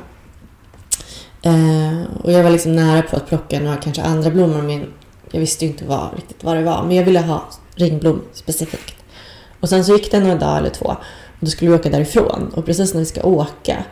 Eh, 1.41 2.01
och 2.23 2.31
jag 2.31 2.43
var 2.43 2.49
liksom 2.49 2.75
nära 2.75 3.01
på 3.01 3.15
att 3.15 3.27
plocka 3.27 3.59
några 3.59 3.77
kanske 3.77 4.01
andra 4.01 4.29
blommor 4.29 4.61
men 4.61 4.93
jag 5.31 5.39
visste 5.39 5.65
ju 5.65 5.71
inte 5.71 5.85
vad, 5.85 6.15
riktigt 6.15 6.43
vad 6.43 6.55
det 6.55 6.63
var. 6.63 6.83
Men 6.83 6.95
jag 6.95 7.03
ville 7.03 7.19
ha 7.19 7.45
ringblom 7.75 8.21
specifikt. 8.33 8.95
Och 9.59 9.69
sen 9.69 9.85
så 9.85 9.93
gick 9.93 10.11
det 10.11 10.19
några 10.19 10.35
dagar 10.35 10.57
eller 10.57 10.69
två 10.69 10.97
då 11.41 11.47
skulle 11.47 11.71
vi 11.71 11.77
åka 11.77 11.89
därifrån. 11.89 12.51
Och 12.55 12.65
precis 12.65 12.93
när 12.93 12.99
vi 12.99 13.05
ska 13.05 13.23
åka 13.23 13.83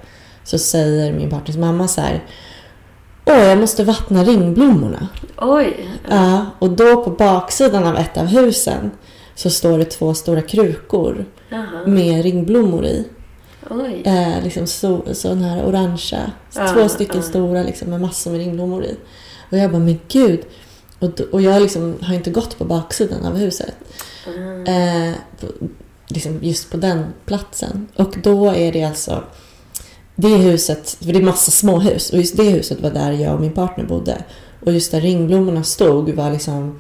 så 0.44 0.58
säger 0.58 1.14
min 1.14 1.30
partners 1.30 1.58
mamma 1.58 1.88
så 1.88 2.02
här 2.02 2.24
Åh, 3.26 3.44
jag 3.44 3.58
måste 3.58 3.84
vattna 3.84 4.24
ringblommorna. 4.24 5.08
Oj. 5.38 5.90
Ja, 6.10 6.46
och 6.60 6.70
då 6.70 7.04
på 7.04 7.10
baksidan 7.10 7.84
av 7.84 7.96
ett 7.96 8.18
av 8.18 8.26
husen 8.26 8.92
så 9.36 9.50
står 9.50 9.78
det 9.78 9.86
två 9.86 10.14
stora 10.14 10.42
krukor 10.42 11.26
Jaha. 11.50 11.88
med 11.88 12.24
ringblommor 12.24 12.86
i. 12.86 13.06
Oj. 13.70 14.02
Eh, 14.06 14.44
liksom 14.44 14.68
så, 14.68 15.02
sån 15.12 15.42
här 15.42 15.66
orangea. 15.66 16.32
Ja, 16.56 16.68
två 16.68 16.90
stycken 16.90 17.16
ja. 17.16 17.22
stora 17.22 17.64
liksom, 17.64 17.90
med 17.90 18.02
massor 18.02 18.32
med 18.32 18.40
ringblommor 18.40 18.84
i. 18.84 18.96
Och 19.52 19.58
jag 19.58 19.72
bara, 19.72 19.80
men 19.80 20.00
gud. 20.08 20.40
Och, 21.00 21.20
och 21.20 21.42
jag 21.42 21.62
liksom 21.62 21.96
har 22.02 22.14
inte 22.14 22.32
gått 22.32 22.58
på 22.58 22.66
baksidan 22.66 23.26
av 23.26 23.38
huset. 23.38 23.76
Mm. 24.28 25.10
Eh, 25.10 25.16
liksom 26.10 26.40
just 26.42 26.72
på 26.72 26.78
den 26.78 27.06
platsen. 27.26 27.88
Och 27.96 28.16
då 28.24 28.48
är 28.52 28.72
det 28.72 28.84
alltså 28.84 29.24
det 30.16 30.38
huset, 30.38 30.98
för 31.00 31.14
det 31.14 31.20
är 31.20 31.24
massa 31.24 31.52
småhus 31.52 32.10
och 32.10 32.18
just 32.18 32.38
det 32.38 32.44
huset 32.44 32.82
var 32.82 32.90
där 32.90 33.12
jag 33.12 33.34
och 33.34 33.42
min 33.42 33.52
partner 33.54 33.86
bodde. 33.86 34.24
Och 34.66 34.72
just 34.74 34.92
där 34.92 35.02
ringblommorna 35.02 35.64
stod 35.64 36.10
var 36.10 36.32
liksom 36.32 36.80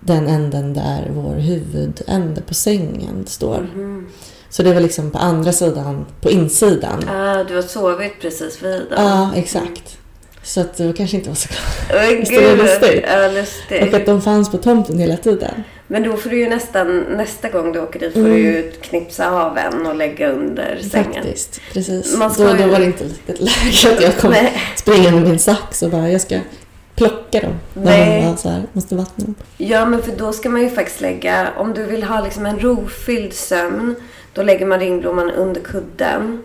den 0.00 0.26
änden 0.26 0.74
där 0.74 1.10
vår 1.14 1.34
huvudände 1.34 2.40
på 2.40 2.54
sängen 2.54 3.26
står. 3.26 3.60
Mhm. 3.74 4.08
Så 4.50 4.62
det 4.62 4.74
var 4.74 4.80
liksom 4.80 5.10
på 5.10 5.18
andra 5.18 5.52
sidan, 5.52 6.06
på 6.20 6.30
insidan. 6.30 7.08
Ah, 7.08 7.44
du 7.44 7.54
har 7.54 7.62
sovit 7.62 8.20
precis 8.20 8.62
vid 8.62 8.72
den. 8.72 9.04
Ja, 9.04 9.30
exakt. 9.36 9.98
Så 10.42 10.60
att 10.60 10.76
det 10.76 10.92
kanske 10.96 11.16
inte 11.16 11.28
var 11.28 11.36
så 11.36 11.48
Visst 12.18 12.32
är 12.32 12.40
det 12.40 12.48
gud. 12.48 12.58
lustigt? 12.58 13.04
Ja, 13.06 13.26
Och 13.26 13.32
lustigt. 13.32 13.94
att 13.94 14.06
de 14.06 14.22
fanns 14.22 14.50
på 14.50 14.56
tomten 14.58 14.98
hela 14.98 15.16
tiden. 15.16 15.64
Men 15.94 16.02
då 16.02 16.16
får 16.16 16.30
du 16.30 16.38
ju 16.38 16.48
nästan, 16.48 16.98
nästa 17.00 17.48
gång 17.48 17.72
du 17.72 17.80
åker 17.80 18.00
dit 18.00 18.12
får 18.12 18.20
Mm. 18.20 18.32
du 18.32 18.38
ju 18.38 18.70
knipsa 18.82 19.30
av 19.30 19.58
en 19.58 19.86
och 19.86 19.94
lägga 19.94 20.28
under 20.30 20.78
sängen. 20.90 21.12
Faktiskt, 21.14 21.60
precis. 21.72 22.16
Man 22.16 22.32
Då, 22.38 22.48
ju- 22.50 22.56
då 22.56 22.66
var 22.66 22.78
det 22.78 22.84
inte 22.84 23.04
riktigt 23.04 23.40
läge 23.40 23.94
att 23.96 24.02
jag 24.02 24.16
kom 24.16 24.30
Nej. 24.30 24.52
springande 24.76 25.20
med 25.20 25.28
min 25.28 25.38
sax 25.38 25.82
och 25.82 25.90
bara 25.90 26.10
jag 26.10 26.20
ska 26.20 26.38
plocka 26.94 27.40
dem. 27.40 27.52
När 27.74 28.22
man 28.22 28.36
så 28.38 28.48
här, 28.48 28.62
måste 28.72 28.94
vattna 28.94 29.24
dem. 29.24 29.34
Ja, 29.56 29.86
men 29.86 30.02
för 30.02 30.12
då 30.12 30.32
ska 30.32 30.48
man 30.50 30.60
ju 30.60 30.70
faktiskt 30.70 31.00
lägga, 31.00 31.48
om 31.56 31.74
du 31.74 31.82
vill 31.84 32.02
ha 32.02 32.20
liksom 32.24 32.46
en 32.46 32.58
rofylld 32.60 33.32
sömn, 33.32 33.94
då 34.32 34.42
lägger 34.42 34.66
man 34.66 34.80
ringblomman 34.80 35.30
under 35.30 35.60
kudden. 35.60 36.42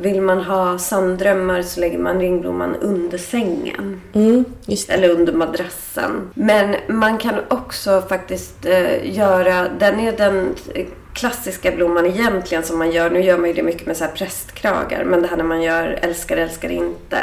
Vill 0.00 0.20
man 0.20 0.42
ha 0.42 0.78
sanddrömmar 0.78 1.62
så 1.62 1.80
lägger 1.80 1.98
man 1.98 2.20
ringblomman 2.20 2.76
under 2.76 3.18
sängen. 3.18 4.00
Mm. 4.12 4.44
Eller 4.88 5.08
under 5.08 5.32
madrassen. 5.32 6.30
Men 6.34 6.76
man 6.88 7.18
kan 7.18 7.34
också 7.48 8.02
faktiskt 8.08 8.66
eh, 8.66 9.16
göra, 9.16 9.68
den 9.78 10.00
är 10.00 10.12
den 10.12 10.54
klassiska 11.12 11.70
blomman 11.70 12.06
egentligen 12.06 12.64
som 12.64 12.78
man 12.78 12.90
gör. 12.90 13.10
Nu 13.10 13.20
gör 13.22 13.38
man 13.38 13.48
ju 13.48 13.54
det 13.54 13.62
mycket 13.62 13.86
med 13.86 13.96
så 13.96 14.04
här 14.04 14.12
prästkragar. 14.12 15.04
Men 15.04 15.22
det 15.22 15.28
här 15.28 15.36
när 15.36 15.44
man 15.44 15.62
gör 15.62 15.98
älskar, 16.02 16.36
älskar 16.36 16.70
inte. 16.70 17.18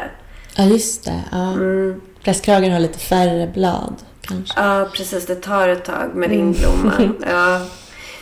Ja, 0.55 0.63
just 0.63 1.05
det. 1.05 1.21
Ja. 1.31 1.51
Mm. 1.51 2.01
Prästkragen 2.23 2.71
har 2.71 2.79
lite 2.79 2.99
färre 2.99 3.47
blad 3.53 3.95
kanske. 4.21 4.61
Ja, 4.61 4.89
precis. 4.93 5.25
Det 5.25 5.35
tar 5.35 5.67
ett 5.69 5.85
tag 5.85 6.15
med 6.15 6.29
ringblomman. 6.29 7.15
Ja. 7.29 7.61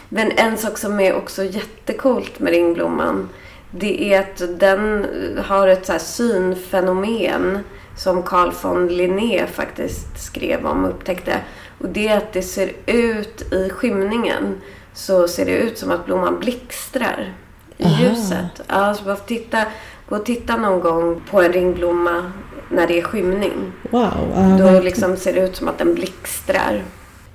Men 0.09 0.31
en 0.31 0.57
sak 0.57 0.77
som 0.77 0.99
är 0.99 1.13
också 1.13 1.43
jättekult 1.43 2.39
med 2.39 2.53
ringblomman. 2.53 3.29
Det 3.77 4.13
är 4.13 4.19
att 4.19 4.59
den 4.59 5.07
har 5.45 5.67
ett 5.67 5.85
så 5.85 5.91
här 5.91 5.99
synfenomen 5.99 7.59
som 7.97 8.23
Carl 8.23 8.51
von 8.61 8.87
Linné 8.87 9.47
faktiskt 9.47 10.23
skrev 10.23 10.65
om 10.65 10.85
och 10.85 10.89
upptäckte. 10.89 11.39
Och 11.81 11.89
det 11.89 12.07
är 12.07 12.17
att 12.17 12.33
det 12.33 12.41
ser 12.41 12.71
ut 12.85 13.53
i 13.53 13.69
skymningen 13.69 14.61
så 14.93 15.27
ser 15.27 15.45
det 15.45 15.51
ut 15.51 15.77
som 15.77 15.91
att 15.91 16.05
blomman 16.05 16.39
blixtrar 16.39 17.33
i 17.77 17.85
Aha. 17.85 18.03
ljuset. 18.03 18.61
Ja, 18.67 18.93
så 18.93 19.03
bara 19.03 19.15
titta, 19.15 19.65
gå 20.09 20.15
och 20.15 20.25
titta 20.25 20.57
någon 20.57 20.79
gång 20.79 21.21
på 21.31 21.41
en 21.41 21.53
ringblomma 21.53 22.31
när 22.69 22.87
det 22.87 22.99
är 22.99 23.03
skymning. 23.03 23.71
Wow. 23.91 24.57
Då 24.59 24.79
liksom 24.79 25.17
ser 25.17 25.33
det 25.33 25.39
ut 25.39 25.55
som 25.55 25.67
att 25.67 25.77
den 25.77 25.95
blixtrar. 25.95 26.83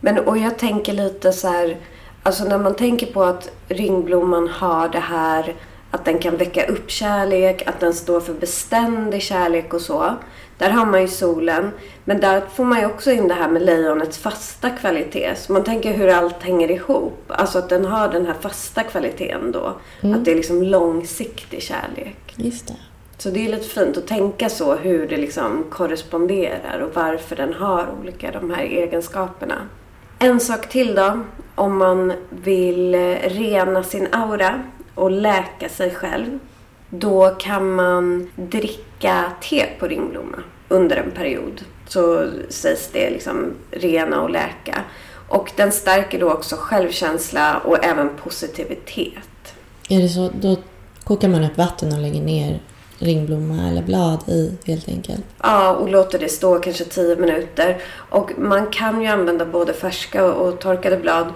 Men 0.01 0.19
och 0.19 0.39
jag 0.39 0.59
tänker 0.59 0.93
lite 0.93 1.33
så 1.33 1.49
här, 1.49 1.77
alltså 2.23 2.45
när 2.45 2.59
man 2.59 2.75
tänker 2.75 3.07
på 3.07 3.23
att 3.25 3.51
ringblomman 3.69 4.49
har 4.49 4.89
det 4.89 4.99
här 4.99 5.55
att 5.91 6.05
den 6.05 6.19
kan 6.19 6.37
väcka 6.37 6.67
upp 6.67 6.91
kärlek, 6.91 7.63
att 7.67 7.81
den 7.81 7.95
står 7.95 8.21
för 8.21 8.35
beständig 8.35 9.23
kärlek 9.23 9.75
och 9.75 9.81
så. 9.81 10.15
Där 10.59 10.71
har 10.71 10.87
man 10.87 11.01
ju 11.01 11.09
solen. 11.09 11.71
Men 12.05 12.21
där 12.21 12.43
får 12.55 12.65
man 12.65 12.81
ju 12.81 12.87
också 12.87 13.13
in 13.13 13.29
det 13.29 13.35
här 13.35 13.49
med 13.49 13.63
lejonets 13.63 14.19
fasta 14.19 14.71
kvalitet. 14.71 15.35
Så 15.37 15.53
man 15.53 15.65
tänker 15.65 15.93
hur 15.93 16.09
allt 16.09 16.43
hänger 16.43 16.71
ihop. 16.71 17.25
Alltså 17.27 17.59
att 17.59 17.69
den 17.69 17.85
har 17.85 18.09
den 18.09 18.27
här 18.27 18.35
fasta 18.41 18.83
kvaliteten 18.83 19.53
då. 19.53 19.77
Att 20.03 20.25
det 20.25 20.33
är 20.33 20.37
liksom 20.37 20.63
långsiktig 20.63 21.63
kärlek. 21.63 22.35
Just 22.37 22.69
det. 22.69 22.77
Så 23.19 23.31
det 23.31 23.47
är 23.47 23.51
lite 23.51 23.69
fint 23.69 23.97
att 23.97 24.07
tänka 24.07 24.49
så 24.49 24.75
hur 24.75 25.09
det 25.09 25.17
liksom 25.17 25.65
korresponderar 25.71 26.81
och 26.81 26.95
varför 26.95 27.37
den 27.37 27.55
har 27.55 27.89
olika 28.01 28.31
de 28.31 28.51
här 28.51 28.63
egenskaperna. 28.63 29.55
En 30.19 30.41
sak 30.41 30.69
till 30.69 30.95
då. 30.95 31.21
Om 31.55 31.79
man 31.79 32.13
vill 32.31 32.95
eh, 32.95 33.17
rena 33.25 33.83
sin 33.83 34.09
aura 34.13 34.63
och 34.95 35.11
läka 35.11 35.69
sig 35.69 35.91
själv. 35.91 36.39
Då 36.89 37.29
kan 37.39 37.75
man 37.75 38.31
dricka 38.37 39.25
te 39.43 39.67
på 39.79 39.87
ringblomma 39.87 40.39
under 40.69 40.97
en 40.97 41.11
period. 41.11 41.65
Så 41.89 42.31
sägs 42.49 42.91
det 42.93 43.11
liksom 43.11 43.53
rena 43.71 44.23
och 44.23 44.31
läka. 44.31 44.83
Och 45.29 45.53
den 45.57 45.73
stärker 45.73 46.21
då 46.21 46.31
också 46.31 46.57
självkänsla 46.59 47.59
och 47.59 47.85
även 47.85 48.09
positivitet. 48.23 49.55
Är 49.89 50.01
det 50.03 50.09
så, 50.09 50.31
då 50.41 50.57
kokar 51.05 51.29
man 51.29 51.45
upp 51.45 51.59
vatten 51.59 51.93
och 51.93 51.99
lägger 51.99 52.21
ner 52.21 52.61
ringblomma 53.01 53.69
eller 53.69 53.83
blad 53.83 54.29
i 54.29 54.53
helt 54.67 54.89
enkelt. 54.89 55.25
Ja, 55.43 55.75
och 55.75 55.89
låter 55.89 56.19
det 56.19 56.29
stå 56.29 56.59
kanske 56.59 56.85
10 56.85 57.17
minuter. 57.17 57.83
Och 57.93 58.31
man 58.39 58.67
kan 58.67 59.03
ju 59.03 59.09
använda 59.09 59.47
både 59.47 59.73
färska 59.73 60.25
och 60.25 60.61
torkade 60.61 60.97
blad. 60.97 61.27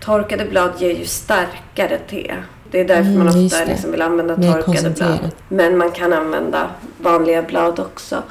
Torkade 0.00 0.44
blad 0.44 0.70
ger 0.78 0.94
ju 0.94 1.04
starkare 1.04 1.98
te. 1.98 2.34
Det 2.70 2.80
är 2.80 2.84
därför 2.84 3.10
Mm, 3.10 3.18
man 3.18 3.46
ofta 3.46 3.64
liksom 3.64 3.90
vill 3.90 4.02
använda 4.02 4.36
torkade 4.36 4.90
blad. 4.90 5.30
Men 5.48 5.78
man 5.78 5.90
kan 5.90 6.12
använda 6.12 6.70
vanliga 6.98 7.42
blad 7.42 7.80
också. 7.80 8.22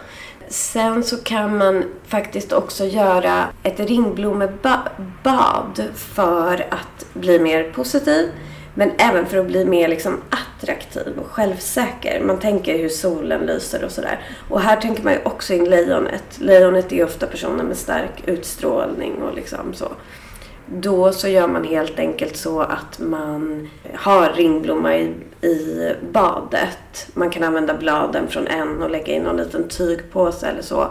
Sen 0.49 1.03
så 1.03 1.17
kan 1.17 1.57
man 1.57 1.83
faktiskt 2.07 2.53
också 2.53 2.85
göra 2.85 3.43
ett 3.63 3.79
ringblomebad 3.79 5.83
för 5.95 6.65
att 6.69 7.05
bli 7.13 7.39
mer 7.39 7.63
positiv. 7.63 8.29
Men 8.73 8.91
även 8.97 9.25
för 9.25 9.37
att 9.37 9.47
bli 9.47 9.65
mer 9.65 9.87
liksom 9.87 10.17
attraktiv 10.29 11.13
och 11.19 11.27
självsäker. 11.31 12.21
Man 12.23 12.39
tänker 12.39 12.77
hur 12.77 12.89
solen 12.89 13.45
lyser 13.45 13.83
och 13.83 13.91
sådär. 13.91 14.19
Och 14.49 14.61
här 14.61 14.75
tänker 14.75 15.03
man 15.03 15.13
ju 15.13 15.19
också 15.23 15.53
in 15.53 15.65
lejonet. 15.69 16.23
Lejonet 16.37 16.91
är 16.91 17.05
ofta 17.05 17.27
personer 17.27 17.63
med 17.63 17.77
stark 17.77 18.23
utstrålning 18.25 19.21
och 19.21 19.35
liksom 19.35 19.73
så. 19.73 19.87
Då 20.71 21.11
så 21.11 21.27
gör 21.27 21.47
man 21.47 21.63
helt 21.63 21.99
enkelt 21.99 22.37
så 22.37 22.59
att 22.59 22.99
man 22.99 23.69
har 23.95 24.29
ringblomma 24.29 24.95
i, 24.97 25.13
i 25.41 25.93
badet. 26.11 27.07
Man 27.13 27.29
kan 27.29 27.43
använda 27.43 27.73
bladen 27.73 28.27
från 28.27 28.47
en 28.47 28.81
och 28.81 28.89
lägga 28.89 29.13
i 29.13 29.19
någon 29.19 29.37
liten 29.37 29.67
tygpåse 29.67 30.47
eller 30.47 30.61
så. 30.61 30.87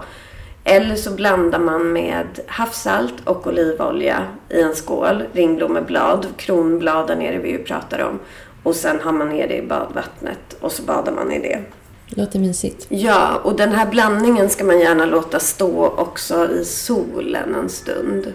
Eller 0.64 0.96
så 0.96 1.10
blandar 1.10 1.58
man 1.58 1.92
med 1.92 2.26
havssalt 2.46 3.14
och 3.24 3.46
olivolja 3.46 4.24
i 4.48 4.60
en 4.62 4.74
skål. 4.74 5.22
Ringblomeblad, 5.32 6.26
kronbladen 6.36 7.22
är 7.22 7.32
det 7.32 7.38
vi 7.38 7.50
ju 7.50 7.58
pratar 7.58 7.98
om. 7.98 8.18
Och 8.62 8.74
sen 8.74 9.00
har 9.00 9.12
man 9.12 9.28
ner 9.28 9.48
det 9.48 9.56
i 9.56 9.66
badvattnet 9.66 10.56
och 10.60 10.72
så 10.72 10.82
badar 10.82 11.12
man 11.12 11.32
i 11.32 11.38
det. 11.38 11.62
Låter 12.06 12.38
mysigt. 12.38 12.86
Ja, 12.88 13.40
och 13.42 13.56
den 13.56 13.72
här 13.72 13.86
blandningen 13.86 14.50
ska 14.50 14.64
man 14.64 14.80
gärna 14.80 15.06
låta 15.06 15.40
stå 15.40 15.86
också 15.86 16.50
i 16.50 16.64
solen 16.64 17.54
en 17.54 17.68
stund. 17.68 18.32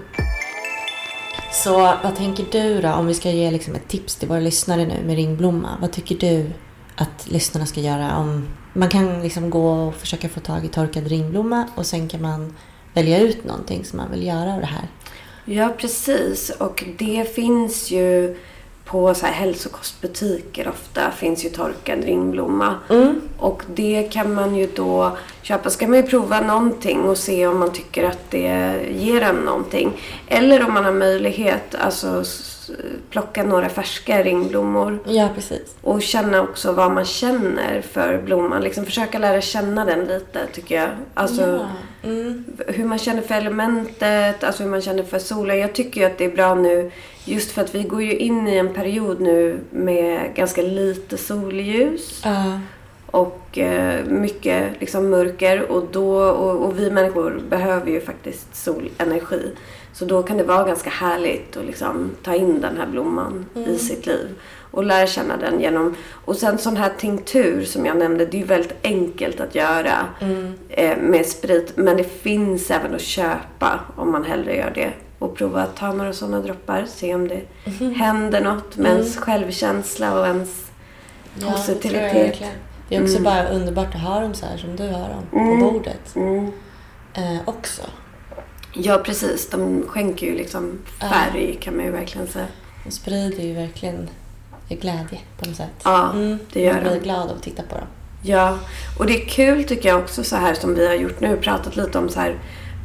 Så 1.54 1.78
vad 2.04 2.16
tänker 2.16 2.46
du 2.52 2.82
då 2.82 2.90
om 2.90 3.08
vi 3.08 3.14
ska 3.14 3.32
ge 3.32 3.52
liksom 3.52 3.76
ett 3.76 3.88
tips 3.88 4.16
till 4.16 4.28
våra 4.28 4.40
lyssnare 4.40 4.86
nu 4.86 5.04
med 5.06 5.16
ringblomma? 5.16 5.78
Vad 5.82 5.92
tycker 5.92 6.16
du 6.16 6.46
att 6.96 7.28
lyssnarna 7.32 7.66
ska 7.66 7.80
göra 7.80 8.18
om 8.18 8.48
man 8.74 8.90
kan 8.90 9.22
liksom 9.22 9.50
gå 9.50 9.72
och 9.72 9.96
försöka 9.96 10.30
få 10.30 10.40
tag 10.40 10.66
i 10.66 10.68
torkad 10.68 11.08
ringblomma 11.08 11.68
och 11.76 11.86
sen 11.86 12.08
kan 12.08 12.22
man 12.22 12.56
välja 12.94 13.20
ut 13.20 13.44
någonting 13.44 13.86
som 13.86 13.98
man 13.98 14.12
vill 14.12 14.28
göra 14.28 14.54
av 14.54 14.60
det 14.60 14.66
här. 14.66 14.88
Ja, 15.46 15.74
precis. 15.78 16.50
Och 16.50 16.84
det 16.98 17.36
finns 17.36 17.92
ju 17.92 18.38
på 18.86 19.14
så 19.14 19.26
här 19.26 19.34
hälsokostbutiker 19.34 20.68
ofta 20.68 21.12
finns 21.12 21.46
ju 21.46 21.50
torkad 21.50 22.04
ringblomma. 22.04 22.76
Och 23.38 23.64
det 23.76 24.08
kan 24.12 24.34
man 24.34 24.56
ju 24.56 24.68
då 24.76 25.18
köpa. 25.42 25.70
Ska 25.70 25.88
man 25.88 25.98
ju 25.98 26.04
prova 26.04 26.42
någonting 26.42 27.00
och 27.00 27.18
se 27.18 27.48
om 27.48 27.60
man 27.60 27.72
tycker 27.72 28.04
att 28.04 28.32
det 28.32 28.80
ger 28.92 29.22
en 29.22 29.36
någonting. 29.36 29.92
Eller 30.28 30.66
om 30.66 30.74
man 30.74 30.86
har 30.86 30.92
möjlighet, 30.92 31.76
alltså 31.76 32.24
plocka 33.10 33.44
några 33.44 33.70
färska 33.70 34.24
ringblommor. 34.24 35.00
Ja, 35.06 35.30
precis. 35.36 35.76
Och 35.82 36.02
känna 36.02 36.42
också 36.42 36.72
vad 36.72 36.92
man 36.92 37.06
känner 37.06 37.82
för 37.82 38.22
blomman. 38.26 38.62
Liksom 38.62 38.86
försöka 38.86 39.20
lära 39.20 39.42
känna 39.42 39.86
den 39.86 40.06
lite 40.06 40.48
tycker 40.54 40.76
jag. 40.76 40.90
Alltså 41.14 41.66
Mm. 42.04 42.44
hur 42.68 42.86
man 42.86 42.98
känner 43.00 43.22
för 43.22 43.36
elementet, 43.36 44.44
alltså 44.44 44.64
hur 44.64 44.70
man 44.70 44.82
känner 44.82 45.04
för 45.04 45.20
solen. 45.20 45.60
Jag 45.60 45.74
tycker 45.74 46.02
ju 46.02 46.08
att 46.08 46.18
det 46.18 46.26
är 46.26 46.32
bra 46.36 46.56
nu 46.56 46.92
just 47.26 47.52
för 47.52 47.62
att 47.62 47.76
vi 47.76 47.84
går 47.84 48.02
ju 48.04 48.18
in 48.18 48.48
i 48.48 48.58
en 48.58 48.74
period 48.74 49.20
nu 49.22 49.60
med 49.70 50.36
ganska 50.36 50.62
lite 50.62 51.18
solljus 51.18 52.22
Ja. 52.26 52.60
Och 53.14 53.58
eh, 53.58 54.06
mycket 54.06 54.80
liksom 54.80 55.10
mörker 55.10 55.72
och, 55.72 55.88
då, 55.92 56.22
och, 56.22 56.66
och 56.66 56.80
vi 56.80 56.92
människor 56.92 57.42
behöver 57.50 57.92
ju 57.92 58.02
faktiskt 58.02 58.56
solenergi. 58.56 59.52
Så 59.94 60.06
då 60.06 60.24
kan 60.24 60.38
det 60.38 60.44
vara 60.44 60.68
ganska 60.68 60.90
härligt 60.90 61.58
att 61.58 61.66
liksom 61.66 62.12
ta 62.24 62.36
in 62.36 62.62
den 62.62 62.78
här 62.78 62.88
blomman 62.88 63.46
i 63.68 63.78
sitt 63.78 64.06
liv 64.06 64.28
och 64.72 64.84
lära 64.84 65.08
känna 65.08 65.38
den 65.38 65.60
genom... 65.60 65.96
Och 66.26 66.36
sen 66.36 66.58
sån 66.58 66.78
här 66.78 66.94
tinktur 66.98 67.64
som 67.64 67.86
jag 67.86 67.98
nämnde, 67.98 68.26
det 68.26 68.38
är 68.38 68.40
ju 68.40 68.46
väldigt 68.46 68.76
enkelt 68.84 69.40
att 69.40 69.56
göra 69.56 70.08
eh, 70.70 70.98
med 70.98 71.26
sprit. 71.26 71.74
Men 71.76 71.98
det 71.98 72.22
finns 72.22 72.72
även 72.72 72.96
att 72.96 73.02
köpa 73.02 73.80
om 73.96 74.12
man 74.12 74.24
hellre 74.24 74.56
gör 74.56 74.72
det. 74.76 74.94
Och 75.20 75.36
prova 75.36 75.62
att 75.62 75.76
ta 75.76 75.94
några 75.94 76.14
sådana 76.14 76.40
droppar, 76.40 76.86
se 76.88 77.16
om 77.16 77.28
det 77.28 77.42
händer 77.96 78.42
något 78.42 78.78
med 78.78 78.92
ens 78.92 79.18
självkänsla 79.18 80.20
och 80.20 80.28
ens 80.28 80.72
positivitet. 81.42 82.44
Det 82.90 82.96
är 82.96 83.04
också 83.04 83.20
bara 83.22 83.48
underbart 83.50 83.96
att 83.96 84.02
ha 84.02 84.20
dem 84.20 84.34
så 84.34 84.46
här 84.46 84.58
som 84.58 84.76
du 84.76 84.84
har 84.84 85.10
dem 85.10 85.24
på 85.32 85.72
bordet. 85.72 86.16
Mm. 86.16 86.52
Eh, 87.14 87.38
också. 87.46 87.82
Ja, 88.74 88.98
precis. 89.06 89.50
De 89.50 89.84
skänker 89.88 90.28
ju 90.28 90.36
liksom 90.36 90.80
färg 91.00 91.58
kan 91.62 91.76
man 91.76 91.86
ju 91.86 91.92
verkligen 91.92 92.28
säga. 92.28 92.46
De 92.86 92.92
sprider 92.92 93.44
ju 93.44 93.54
verkligen 93.54 94.10
glädje 94.70 95.20
på 95.40 95.46
något 95.46 95.56
sätt. 95.58 95.70
Ja, 95.84 96.14
det 96.54 96.62
gör 96.62 96.74
Man 96.74 96.82
blir 96.84 96.92
de. 96.94 97.00
glad 97.00 97.30
av 97.30 97.36
att 97.38 97.44
titta 97.44 97.64
på 97.64 97.76
dem. 97.76 97.88
Ja, 98.22 98.58
och 99.00 99.06
det 99.06 99.22
är 99.24 99.26
kul 99.26 99.64
tycker 99.64 99.90
jag 99.90 100.00
också 100.00 100.24
så 100.24 100.36
här 100.36 100.54
som 100.54 100.76
vi 100.76 100.88
har 100.88 100.94
gjort 100.94 101.20
nu. 101.20 101.38
Pratat 101.38 101.76
lite 101.76 101.98
om 101.98 102.10
så 102.10 102.20
här 102.20 102.36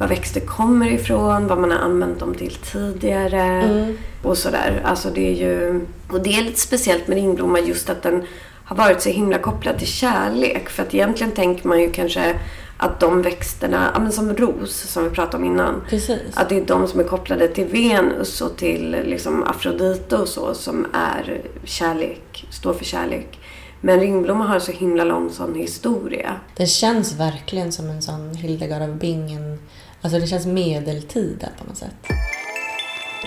var 0.01 0.09
växter 0.09 0.41
kommer 0.41 0.87
ifrån, 0.93 1.47
vad 1.47 1.59
man 1.59 1.71
har 1.71 1.79
använt 1.79 2.21
dem 2.21 2.35
till 2.35 2.55
tidigare 2.55 3.43
Mm. 3.43 3.99
och 4.23 4.39
sådär. 4.39 4.81
Alltså 4.85 5.11
det 5.11 5.29
är 5.29 5.35
ju... 5.49 5.81
Och 6.11 6.23
det 6.23 6.31
är 6.39 6.43
lite 6.45 6.61
speciellt 6.61 7.09
med 7.09 7.15
ringblomma 7.17 7.61
just 7.61 7.91
att 7.91 8.03
den 8.03 8.25
har 8.69 8.77
varit 8.77 9.03
så 9.03 9.09
himla 9.09 9.39
kopplad 9.39 9.79
till 9.79 9.87
kärlek. 9.87 10.69
För 10.69 10.83
att 10.83 10.95
egentligen 10.95 11.33
tänker 11.33 11.69
man 11.69 11.81
ju 11.81 11.91
kanske 11.91 12.35
att 12.77 13.01
de 13.01 13.23
växterna, 13.23 13.91
ja 13.95 14.01
men 14.01 14.13
som 14.13 14.37
ros 14.37 14.75
som 14.75 15.05
vi 15.05 15.11
pratade 15.11 15.37
om 15.37 15.45
innan. 15.45 15.83
Precis. 15.89 16.21
Att 16.35 16.49
det 16.49 16.57
är 16.57 16.67
de 16.67 16.89
som 16.89 17.01
är 17.01 17.05
kopplade 17.05 17.49
till 17.49 17.67
Venus 17.67 18.41
och 18.41 18.57
till 18.57 18.91
liksom 18.91 19.43
Afrodite 19.43 20.17
och 20.17 20.29
så 20.29 20.55
som 20.55 20.87
är 20.93 21.41
kärlek, 21.65 22.47
står 22.51 22.73
för 22.73 22.85
kärlek. 22.85 23.39
Men 23.81 24.01
ringblomma 24.01 24.47
har 24.47 24.59
så 24.59 24.73
himla 24.73 25.05
lång 25.05 25.31
sån 25.31 25.55
historia. 25.55 26.37
Det 26.57 26.67
känns 26.67 27.13
verkligen 27.13 27.73
som 27.73 27.91
en 27.91 28.03
sån 28.03 28.35
Hildegard 28.35 28.83
av 28.83 28.97
Bingen. 28.97 29.59
Alltså 30.03 30.19
det 30.19 30.27
känns 30.27 30.47
medeltida 30.47 31.49
på 31.59 31.69
något 31.69 31.77
sätt. 31.77 32.07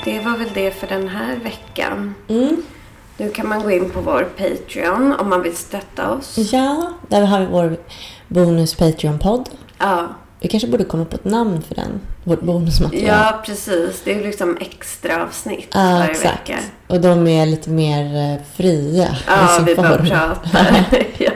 Det 0.05 0.19
var 0.19 0.37
väl 0.37 0.49
det 0.53 0.71
för 0.71 0.87
den 0.87 1.07
här 1.07 1.35
veckan. 1.35 2.15
Mm. 2.27 2.63
Nu 3.21 3.29
kan 3.29 3.47
man 3.47 3.63
gå 3.63 3.71
in 3.71 3.89
på 3.89 4.01
vår 4.01 4.27
Patreon 4.37 5.13
om 5.19 5.29
man 5.29 5.41
vill 5.41 5.55
stötta 5.55 6.11
oss. 6.11 6.37
Ja, 6.51 6.91
där 7.07 7.21
har 7.21 7.39
vi 7.39 7.45
vår 7.45 7.77
bonus 8.27 8.75
Patreon-podd. 8.77 9.49
Ja, 9.77 10.07
Vi 10.39 10.47
kanske 10.47 10.67
borde 10.67 10.83
komma 10.83 11.05
på 11.05 11.15
ett 11.15 11.25
namn 11.25 11.61
för 11.67 11.75
den. 11.75 12.01
Vårt 12.23 12.41
bonusmaterial. 12.41 13.07
ja 13.07 13.41
precis. 13.45 14.01
Det 14.03 14.13
är 14.13 14.23
liksom 14.23 14.57
extra 14.61 15.23
avsnitt 15.23 15.67
Ja, 15.73 15.79
varje 15.79 16.11
exakt. 16.11 16.49
vecka. 16.49 16.59
Och 16.87 17.01
de 17.01 17.27
är 17.27 17.45
lite 17.45 17.69
mer 17.69 18.33
eh, 18.33 18.39
fria 18.55 19.07
Ja, 19.27 19.59
vi 19.65 19.75
bara 19.75 19.97
pratar. 19.97 20.85
ja. 21.17 21.31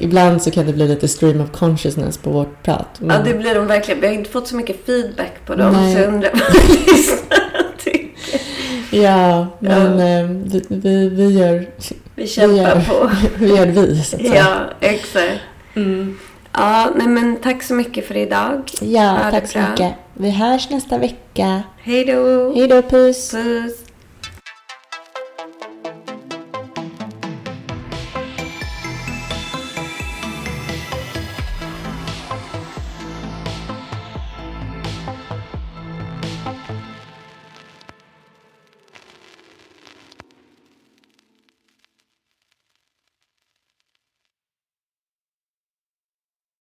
Ibland 0.00 0.42
så 0.42 0.50
kan 0.50 0.66
det 0.66 0.72
bli 0.72 0.88
lite 0.88 1.08
stream 1.08 1.40
of 1.40 1.50
consciousness 1.52 2.18
på 2.18 2.30
vårt 2.30 2.62
prat. 2.62 2.86
ja, 2.98 3.04
men- 3.06 3.24
det 3.24 3.34
blir 3.34 3.54
de 3.54 3.66
verkligen. 3.66 4.00
Vi 4.00 4.06
har 4.06 4.14
inte 4.14 4.30
fått 4.30 4.48
så 4.48 4.56
mycket 4.56 4.86
feedback 4.86 5.32
på 5.46 5.54
dem 5.54 5.72
Nej. 5.72 5.94
så 5.94 6.00
jag 6.00 6.08
undrar 6.08 6.30
vad. 6.32 7.37
Ja, 8.90 9.46
men 9.60 9.98
eh, 10.00 10.30
vi, 10.30 10.62
vi, 10.68 11.08
vi, 11.08 11.38
gör, 11.38 11.66
Vi 12.14 12.26
kämpar 12.26 12.56
gör- 12.56 12.80
på. 12.80 13.10
vi 13.38 13.56
gör 13.56 13.66
vi, 13.66 14.02
så 14.02 14.16
att 14.16 14.22
säga. 14.22 14.34
Ja, 14.34 14.88
exakt. 14.88 15.40
Ja, 16.52 16.90
nej 16.96 17.06
men 17.06 17.36
tack 17.36 17.62
så 17.62 17.74
mycket 17.74 18.06
för 18.06 18.16
idag. 18.16 18.62
Ja, 18.80 19.00
Ha 19.24 19.30
tack 19.30 19.48
så 19.50 19.58
mycket. 19.58 19.92
Vi 20.14 20.30
hörs 20.30 20.70
nästa 20.70 20.98
vecka. 20.98 21.62
Hej 21.82 22.04
då! 22.04 22.52
Hej 22.56 22.68
då, 22.68 22.82
puss! 22.82 23.30
Puss! 23.30 23.72